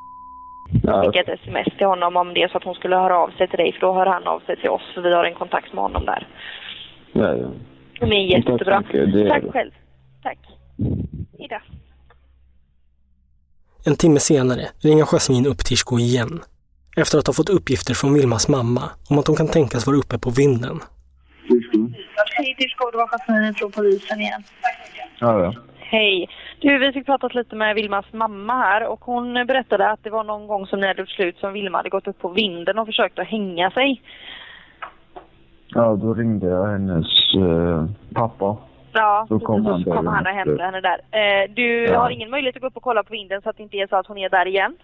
skicka 0.83 1.20
ett 1.20 1.41
sms 1.41 1.77
till 1.79 1.87
honom 1.87 2.16
om 2.16 2.35
det 2.35 2.43
är 2.43 2.49
så 2.49 2.57
att 2.57 2.64
hon 2.64 2.75
skulle 2.75 2.97
höra 2.97 3.18
av 3.18 3.31
sig 3.31 3.49
till 3.49 3.59
dig 3.59 3.72
för 3.72 3.81
då 3.81 3.93
hör 3.93 4.07
han 4.07 4.27
av 4.27 4.41
sig 4.41 4.57
till 4.57 4.70
oss 4.70 4.83
för 4.95 5.01
vi 5.01 5.14
har 5.14 5.25
en 5.25 5.35
kontakt 5.35 5.72
med 5.72 5.83
honom 5.83 6.05
där. 6.05 6.27
ja, 7.12 7.37
ja. 7.37 7.51
Är 8.01 8.37
jättebra. 8.37 8.83
Tack 8.83 8.93
det 8.93 9.22
är 9.22 9.29
Tack 9.29 9.53
själv. 9.53 9.70
Tack. 10.22 10.39
Hejdå. 11.39 11.57
En 13.87 13.97
timme 13.97 14.18
senare 14.20 14.62
ringer 14.83 15.05
Jasmin 15.05 15.47
upp 15.47 15.59
Tishko 15.59 15.99
igen. 15.99 16.41
Efter 16.97 17.18
att 17.18 17.27
ha 17.27 17.35
fått 17.35 17.49
uppgifter 17.49 17.95
från 17.95 18.14
Vilmas 18.14 18.49
mamma 18.49 18.83
om 19.11 19.18
att 19.18 19.27
hon 19.27 19.37
kan 19.37 19.49
tänkas 19.49 19.87
vara 19.87 19.97
uppe 19.97 20.18
på 20.18 20.31
vinden. 20.31 20.81
Hej 22.37 22.55
Tishko, 22.59 22.91
det 22.91 22.97
var 22.97 23.09
Jasmine 23.09 23.55
från 23.55 23.72
polisen 23.72 24.20
igen. 24.20 24.43
Ja, 25.18 25.45
ja. 25.45 25.55
Hej. 25.79 26.29
Du, 26.65 26.79
vi 26.79 26.93
fick 26.93 27.07
pratat 27.07 27.35
lite 27.35 27.57
med 27.57 27.75
Vilmas 27.75 28.05
mamma 28.12 28.53
här 28.53 28.87
och 28.89 29.05
hon 29.05 29.35
berättade 29.35 29.91
att 29.91 30.03
det 30.03 30.11
var 30.11 30.25
någon 30.25 30.47
gång 30.47 30.67
som 30.67 30.81
ni 30.81 30.87
hade 30.87 31.01
gjort 31.03 31.09
slut 31.11 31.39
som 31.39 31.53
Vilma 31.53 31.79
hade 31.79 31.89
gått 31.89 32.07
upp 32.07 32.19
på 32.19 32.29
vinden 32.29 32.79
och 32.79 32.87
försökt 32.87 33.19
att 33.19 33.27
hänga 33.27 33.71
sig. 33.71 34.03
Ja, 35.69 35.97
då 35.97 36.15
ringde 36.15 36.47
jag 36.47 36.67
hennes 36.67 37.07
eh, 37.37 37.85
pappa. 38.15 38.57
Ja, 38.93 39.27
Så 39.29 39.39
kom 39.39 39.67
han 39.67 39.85
så 39.85 39.93
kom 39.93 40.07
han 40.07 40.27
och 40.27 40.33
hämtade 40.33 40.62
henne 40.65 40.81
där. 40.81 40.99
Eh, 41.11 41.51
du 41.55 41.85
Ja. 41.85 41.99
har 42.01 42.11
ingen 42.11 42.31
möjlighet 42.31 42.57
att 42.57 42.62
gå 42.62 42.69
upp 42.69 42.77
och 42.77 42.83
kolla 42.83 43.03
på 43.03 43.12
vinden 43.12 43.43
så 43.43 43.51
att 43.51 43.57
det 43.57 43.62
inte 43.62 43.77
är 43.77 43.87
så 43.87 43.97
att 43.97 44.07
hon 44.07 44.19
är 44.19 44.29
där 44.29 44.47
igen? 44.47 44.77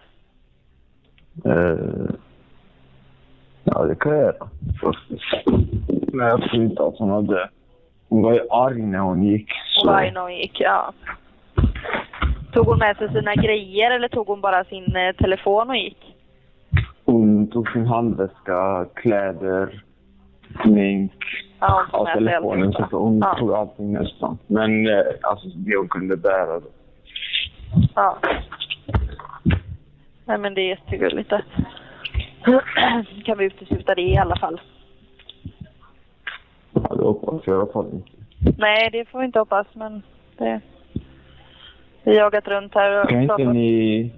Eh, 1.45 2.15
ja, 3.63 3.83
det 3.85 3.95
kan 3.95 4.11
jag 4.11 4.21
göra. 4.21 4.47
Men 6.13 6.27
jag 6.27 6.41
tror 6.41 6.63
inte 6.63 6.83
att 6.83 6.97
hon 6.97 7.09
hade... 7.09 7.49
Hon 8.09 8.21
var 8.23 8.33
ju 8.33 8.41
arg 8.49 8.81
när 8.81 8.99
hon 8.99 9.23
gick. 9.23 9.49
Hon 9.79 9.87
var 9.93 9.99
arg 9.99 10.11
när 10.11 10.21
hon 10.21 10.35
gick, 10.35 10.59
ja. 10.59 10.93
Tog 12.53 12.65
hon 12.65 12.79
med 12.79 12.97
sig 12.97 13.09
sina 13.09 13.35
grejer 13.35 13.91
eller 13.91 14.07
tog 14.07 14.27
hon 14.27 14.41
bara 14.41 14.63
sin 14.63 14.95
eh, 14.95 15.15
telefon 15.15 15.69
och 15.69 15.75
gick? 15.77 16.15
Hon 17.05 17.47
tog 17.47 17.71
sin 17.71 17.85
handväska, 17.85 18.85
kläder, 18.95 19.83
smink, 20.63 21.11
Ja, 21.59 21.85
hon 21.91 22.05
ja, 22.07 22.13
telefonen. 22.13 22.73
Så 22.73 22.85
hon 22.91 23.19
Ja. 23.19 23.35
tog 23.39 23.53
allting 23.53 23.93
nästan. 23.93 24.37
Men 24.47 24.87
eh, 24.87 25.03
alltså 25.21 25.47
det 25.47 25.77
hon 25.77 25.87
kunde 25.87 26.17
bära. 26.17 26.59
Då. 26.59 26.67
Ja. 27.95 28.17
Nej 30.25 30.37
men 30.37 30.53
det 30.53 30.61
är 30.61 30.67
jättegulligt 30.69 31.29
kan 33.25 33.37
vi 33.37 33.45
utesluta 33.45 33.95
det 33.95 34.01
i 34.01 34.17
alla 34.17 34.35
fall. 34.35 34.61
Ja, 36.73 36.95
det 36.95 37.03
hoppas 37.03 37.41
jag 37.47 37.55
i 37.55 37.59
alla 37.59 37.71
fall 37.73 37.89
inte. 37.93 38.11
Nej, 38.57 38.89
det 38.91 39.05
får 39.09 39.19
vi 39.19 39.25
inte 39.25 39.39
hoppas 39.39 39.67
men 39.73 40.01
det... 40.37 40.61
Jagat 42.03 42.47
runt 42.47 42.75
här 42.75 43.01
och 43.03 43.09
Kan 43.09 43.21
inte 43.21 43.35
pratat. 43.35 43.53
ni... 43.55 44.11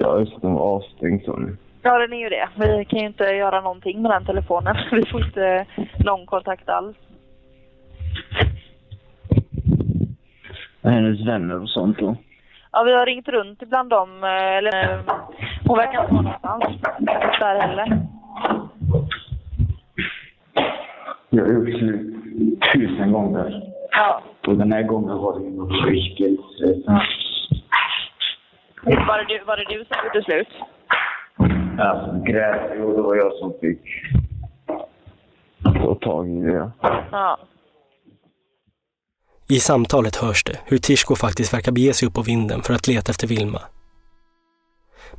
Ja, 0.00 0.18
just 0.18 0.32
det, 0.34 0.40
den 0.40 0.54
var 0.54 0.60
avstängd 0.76 1.22
sa 1.24 1.36
ni. 1.36 1.52
Ja, 1.82 1.98
den 1.98 2.12
är 2.12 2.16
ju 2.18 2.28
det. 2.28 2.48
Vi 2.56 2.84
kan 2.84 2.98
ju 2.98 3.06
inte 3.06 3.24
göra 3.24 3.60
någonting 3.60 4.02
med 4.02 4.10
den 4.10 4.24
telefonen. 4.24 4.76
Vi 4.92 5.06
får 5.06 5.24
inte 5.26 5.66
någon 6.04 6.26
kontakt 6.26 6.68
alls. 6.68 6.96
Hennes 10.82 11.26
vänner 11.26 11.62
och 11.62 11.68
sånt 11.68 11.98
då. 11.98 12.16
Ja, 12.72 12.82
vi 12.82 12.92
har 12.92 13.06
ringt 13.06 13.28
runt 13.28 13.58
bland 13.68 13.90
dem. 13.90 14.24
eh, 14.24 14.56
Eller, 14.56 14.92
eh, 14.94 15.00
hon 15.66 15.76
verkar 15.78 16.02
inte 16.02 16.14
vara 16.14 16.22
någonstans 16.58 16.80
där 17.40 17.60
heller. 17.60 17.98
Jag 21.30 21.44
har 21.44 21.52
gjort 21.52 21.78
slut 21.78 22.14
tusen 22.72 23.12
gånger. 23.12 23.62
Ja. 23.90 24.22
Och 24.50 24.56
den 24.56 24.72
här 24.72 24.82
gången 24.82 25.18
var 25.18 25.40
det 25.40 25.50
något 25.50 25.88
riktigt... 25.88 26.40
Var 28.82 29.18
det 29.18 29.24
du, 29.28 29.44
var 29.44 29.56
det 29.56 29.64
du 29.64 29.84
som 29.84 29.96
gjorde 30.04 30.22
slut? 30.24 30.48
Alltså, 31.78 32.32
gräs, 32.32 32.72
jo, 32.78 32.96
det 32.96 33.02
var 33.02 33.16
jag 33.16 33.32
som 33.32 33.52
fick 33.60 33.80
ta 35.64 35.94
tag 35.94 36.28
i 36.28 36.40
det. 36.40 36.70
Ja. 37.12 37.38
I 39.48 39.60
samtalet 39.60 40.16
hörs 40.16 40.44
det 40.44 40.58
hur 40.64 40.78
Tishko 40.78 41.16
faktiskt 41.16 41.54
verkar 41.54 41.72
bege 41.72 41.92
sig 41.92 42.08
upp 42.08 42.14
på 42.14 42.22
vinden 42.22 42.62
för 42.62 42.74
att 42.74 42.88
leta 42.88 43.10
efter 43.10 43.26
Vilma. 43.26 43.62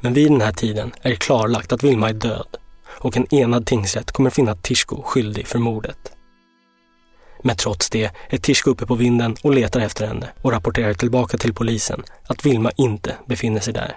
Men 0.01 0.13
vid 0.13 0.31
den 0.31 0.41
här 0.41 0.51
tiden 0.51 0.91
är 1.01 1.09
det 1.09 1.15
klarlagt 1.15 1.73
att 1.73 1.83
Vilma 1.83 2.09
är 2.09 2.13
död 2.13 2.57
och 2.99 3.17
en 3.17 3.33
enad 3.33 3.65
tingsrätt 3.65 4.11
kommer 4.11 4.29
finna 4.29 4.55
Tishko 4.55 5.01
skyldig 5.01 5.47
för 5.47 5.59
mordet. 5.59 6.20
Men 7.43 7.55
trots 7.55 7.89
det 7.89 8.03
är 8.29 8.37
Tishko 8.37 8.69
uppe 8.71 8.85
på 8.85 8.95
vinden 8.95 9.31
och 9.43 9.53
letar 9.55 9.79
efter 9.79 10.07
henne 10.07 10.25
och 10.43 10.51
rapporterar 10.51 10.93
tillbaka 10.93 11.37
till 11.37 11.53
polisen 11.53 11.99
att 12.29 12.45
Vilma 12.45 12.69
inte 12.77 13.11
befinner 13.25 13.59
sig 13.59 13.73
där. 13.73 13.91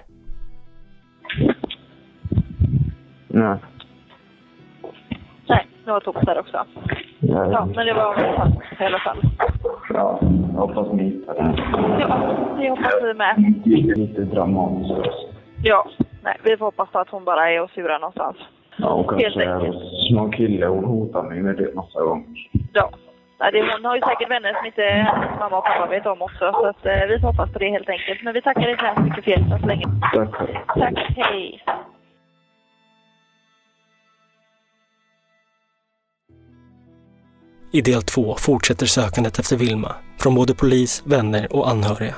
Nej. 3.28 3.58
Nej, 5.48 5.66
det 5.84 5.90
var 5.90 6.00
tomt 6.00 6.26
där 6.26 6.38
också. 6.38 6.56
Ja, 6.56 7.50
Ja, 7.52 7.68
men 7.76 7.86
det 7.86 7.94
var 7.94 8.20
i 8.80 8.84
alla 8.84 8.98
fall. 8.98 9.18
ja, 9.94 10.18
jag 10.54 10.60
hoppas 10.60 10.92
ni 10.92 11.04
hittar 11.04 11.34
den. 11.34 11.54
Ja, 12.00 12.36
det 12.58 12.70
hoppas 12.70 12.92
vi 13.02 13.14
med. 13.14 13.54
Lite, 13.98 14.20
dramatiskt. 14.24 15.16
Ja, 15.64 15.86
nej, 16.22 16.36
vi 16.44 16.56
får 16.56 16.64
hoppas 16.64 16.88
att 16.92 17.08
hon 17.10 17.24
bara 17.24 17.50
är 17.50 17.62
och 17.62 17.70
surar 17.70 17.98
någonstans. 17.98 18.36
Ja, 18.76 18.88
och 18.88 19.12
Helt 19.12 19.34
kanske 19.34 19.44
är 19.44 19.72
hos 19.72 20.10
någon 20.10 20.32
kille. 20.32 20.66
Hon 20.66 20.84
hotar 20.84 21.22
mig 21.22 21.42
med 21.42 21.56
det 21.56 21.74
massa 21.74 22.00
gånger. 22.00 22.48
Ja. 22.72 22.90
Nej, 23.44 23.52
det, 23.52 23.72
hon 23.72 23.84
har 23.84 23.96
ju 23.96 24.02
säkert 24.02 24.30
vänner 24.30 24.52
som 24.54 24.66
inte 24.66 24.82
hennes 24.82 25.38
mamma 25.40 25.56
och 25.58 25.64
pappa 25.64 25.86
vet 25.86 26.06
om 26.06 26.22
också. 26.22 26.52
Så 26.52 26.66
att, 26.66 26.86
eh, 26.86 27.06
vi 27.08 27.18
hoppas 27.18 27.52
på 27.52 27.58
det 27.58 27.70
helt 27.70 27.88
enkelt. 27.88 28.22
Men 28.22 28.34
vi 28.34 28.42
tackar 28.42 28.60
dig 28.60 28.76
så 28.78 28.84
hemskt 28.84 29.02
mycket 29.02 29.24
för 29.24 29.30
hjälpen 29.30 29.60
så 29.60 29.66
länge. 29.66 29.84
Tack. 30.12 30.30
Tack, 30.78 30.98
hej. 31.16 31.64
I 37.72 37.80
del 37.80 38.02
två 38.02 38.34
fortsätter 38.38 38.86
sökandet 38.86 39.38
efter 39.38 39.56
Vilma 39.56 39.94
från 40.20 40.34
både 40.34 40.54
polis, 40.54 41.02
vänner 41.06 41.56
och 41.56 41.68
anhöriga. 41.68 42.14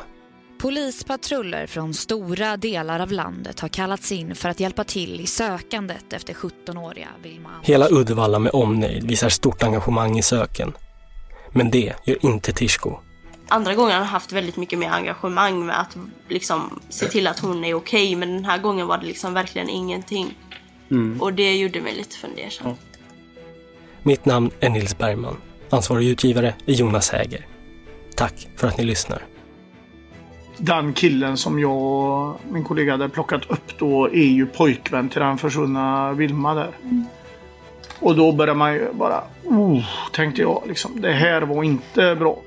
Polispatruller 0.62 1.66
från 1.66 1.94
stora 1.94 2.56
delar 2.56 3.00
av 3.00 3.12
landet 3.12 3.60
har 3.60 3.68
kallats 3.68 4.12
in 4.12 4.34
för 4.34 4.48
att 4.48 4.60
hjälpa 4.60 4.84
till 4.84 5.20
i 5.20 5.26
sökandet 5.26 6.12
efter 6.12 6.34
17-åriga 6.34 7.08
Vilma 7.22 7.50
Hela 7.62 7.86
Uddevalla 7.90 8.38
med 8.38 8.50
omnejd 8.54 9.08
visar 9.08 9.28
stort 9.28 9.62
engagemang 9.62 10.18
i 10.18 10.22
söken. 10.22 10.72
Men 11.56 11.70
det 11.70 11.92
gör 12.04 12.26
inte 12.26 12.52
Tishko. 12.52 12.98
Andra 13.48 13.74
gången 13.74 13.92
har 13.92 13.98
han 13.98 14.08
haft 14.08 14.32
väldigt 14.32 14.56
mycket 14.56 14.78
mer 14.78 14.90
engagemang 14.90 15.66
med 15.66 15.80
att 15.80 15.96
liksom 16.28 16.80
se 16.88 17.08
till 17.08 17.26
att 17.26 17.38
hon 17.38 17.64
är 17.64 17.74
okej. 17.74 18.16
men 18.16 18.34
den 18.34 18.44
här 18.44 18.58
gången 18.58 18.86
var 18.86 18.98
det 18.98 19.06
liksom 19.06 19.34
verkligen 19.34 19.68
ingenting. 19.68 20.34
Mm. 20.90 21.22
Och 21.22 21.32
det 21.32 21.56
gjorde 21.56 21.80
mig 21.80 21.94
lite 21.94 22.16
fundersam. 22.16 22.74
Mitt 24.02 24.24
namn 24.24 24.50
är 24.60 24.70
Nils 24.70 24.98
Bergman. 24.98 25.36
Ansvarig 25.70 26.08
utgivare 26.08 26.54
är 26.66 26.72
Jonas 26.72 27.10
Häger. 27.10 27.46
Tack 28.16 28.48
för 28.56 28.68
att 28.68 28.78
ni 28.78 28.84
lyssnar. 28.84 29.22
Den 30.58 30.92
killen 30.92 31.36
som 31.36 31.58
jag 31.58 31.76
och 31.76 32.40
min 32.50 32.64
kollega 32.64 32.92
hade 32.92 33.08
plockat 33.08 33.50
upp 33.50 33.78
då 33.78 34.06
är 34.06 34.26
ju 34.26 34.46
pojkvän 34.46 35.08
till 35.08 35.20
den 35.20 35.38
försvunna 35.38 36.12
Vilma 36.12 36.54
där. 36.54 36.70
Och 38.00 38.16
då 38.16 38.32
börjar 38.32 38.54
man 38.54 38.74
ju 38.74 38.92
bara, 38.92 39.22
oh, 39.44 39.84
tänkte 40.12 40.42
jag 40.42 40.62
liksom, 40.66 41.00
det 41.00 41.12
här 41.12 41.42
var 41.42 41.62
inte 41.62 42.14
bra. 42.14 42.38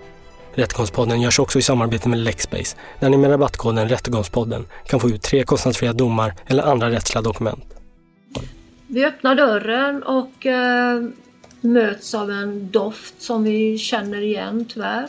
Rättegångspodden 0.53 1.21
görs 1.21 1.39
också 1.39 1.59
i 1.59 1.61
samarbete 1.61 2.09
med 2.09 2.19
Lexbase 2.19 2.77
där 2.99 3.09
ni 3.09 3.17
med 3.17 3.31
rabattkoden 3.31 3.89
Rättegångspodden 3.89 4.67
kan 4.85 4.99
få 4.99 5.09
ut 5.09 5.21
tre 5.21 5.43
kostnadsfria 5.43 5.93
domar 5.93 6.33
eller 6.47 6.63
andra 6.63 6.89
rättsliga 6.89 7.21
dokument. 7.21 7.63
Vi 8.87 9.05
öppnar 9.05 9.35
dörren 9.35 10.03
och 10.03 10.45
eh, 10.45 11.01
möts 11.61 12.13
av 12.13 12.31
en 12.31 12.71
doft 12.71 13.21
som 13.21 13.43
vi 13.43 13.77
känner 13.77 14.21
igen 14.21 14.65
tyvärr. 14.73 15.07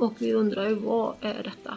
Och 0.00 0.14
vi 0.18 0.32
undrar 0.32 0.68
ju 0.68 0.74
vad 0.74 1.14
är 1.20 1.42
detta? 1.42 1.76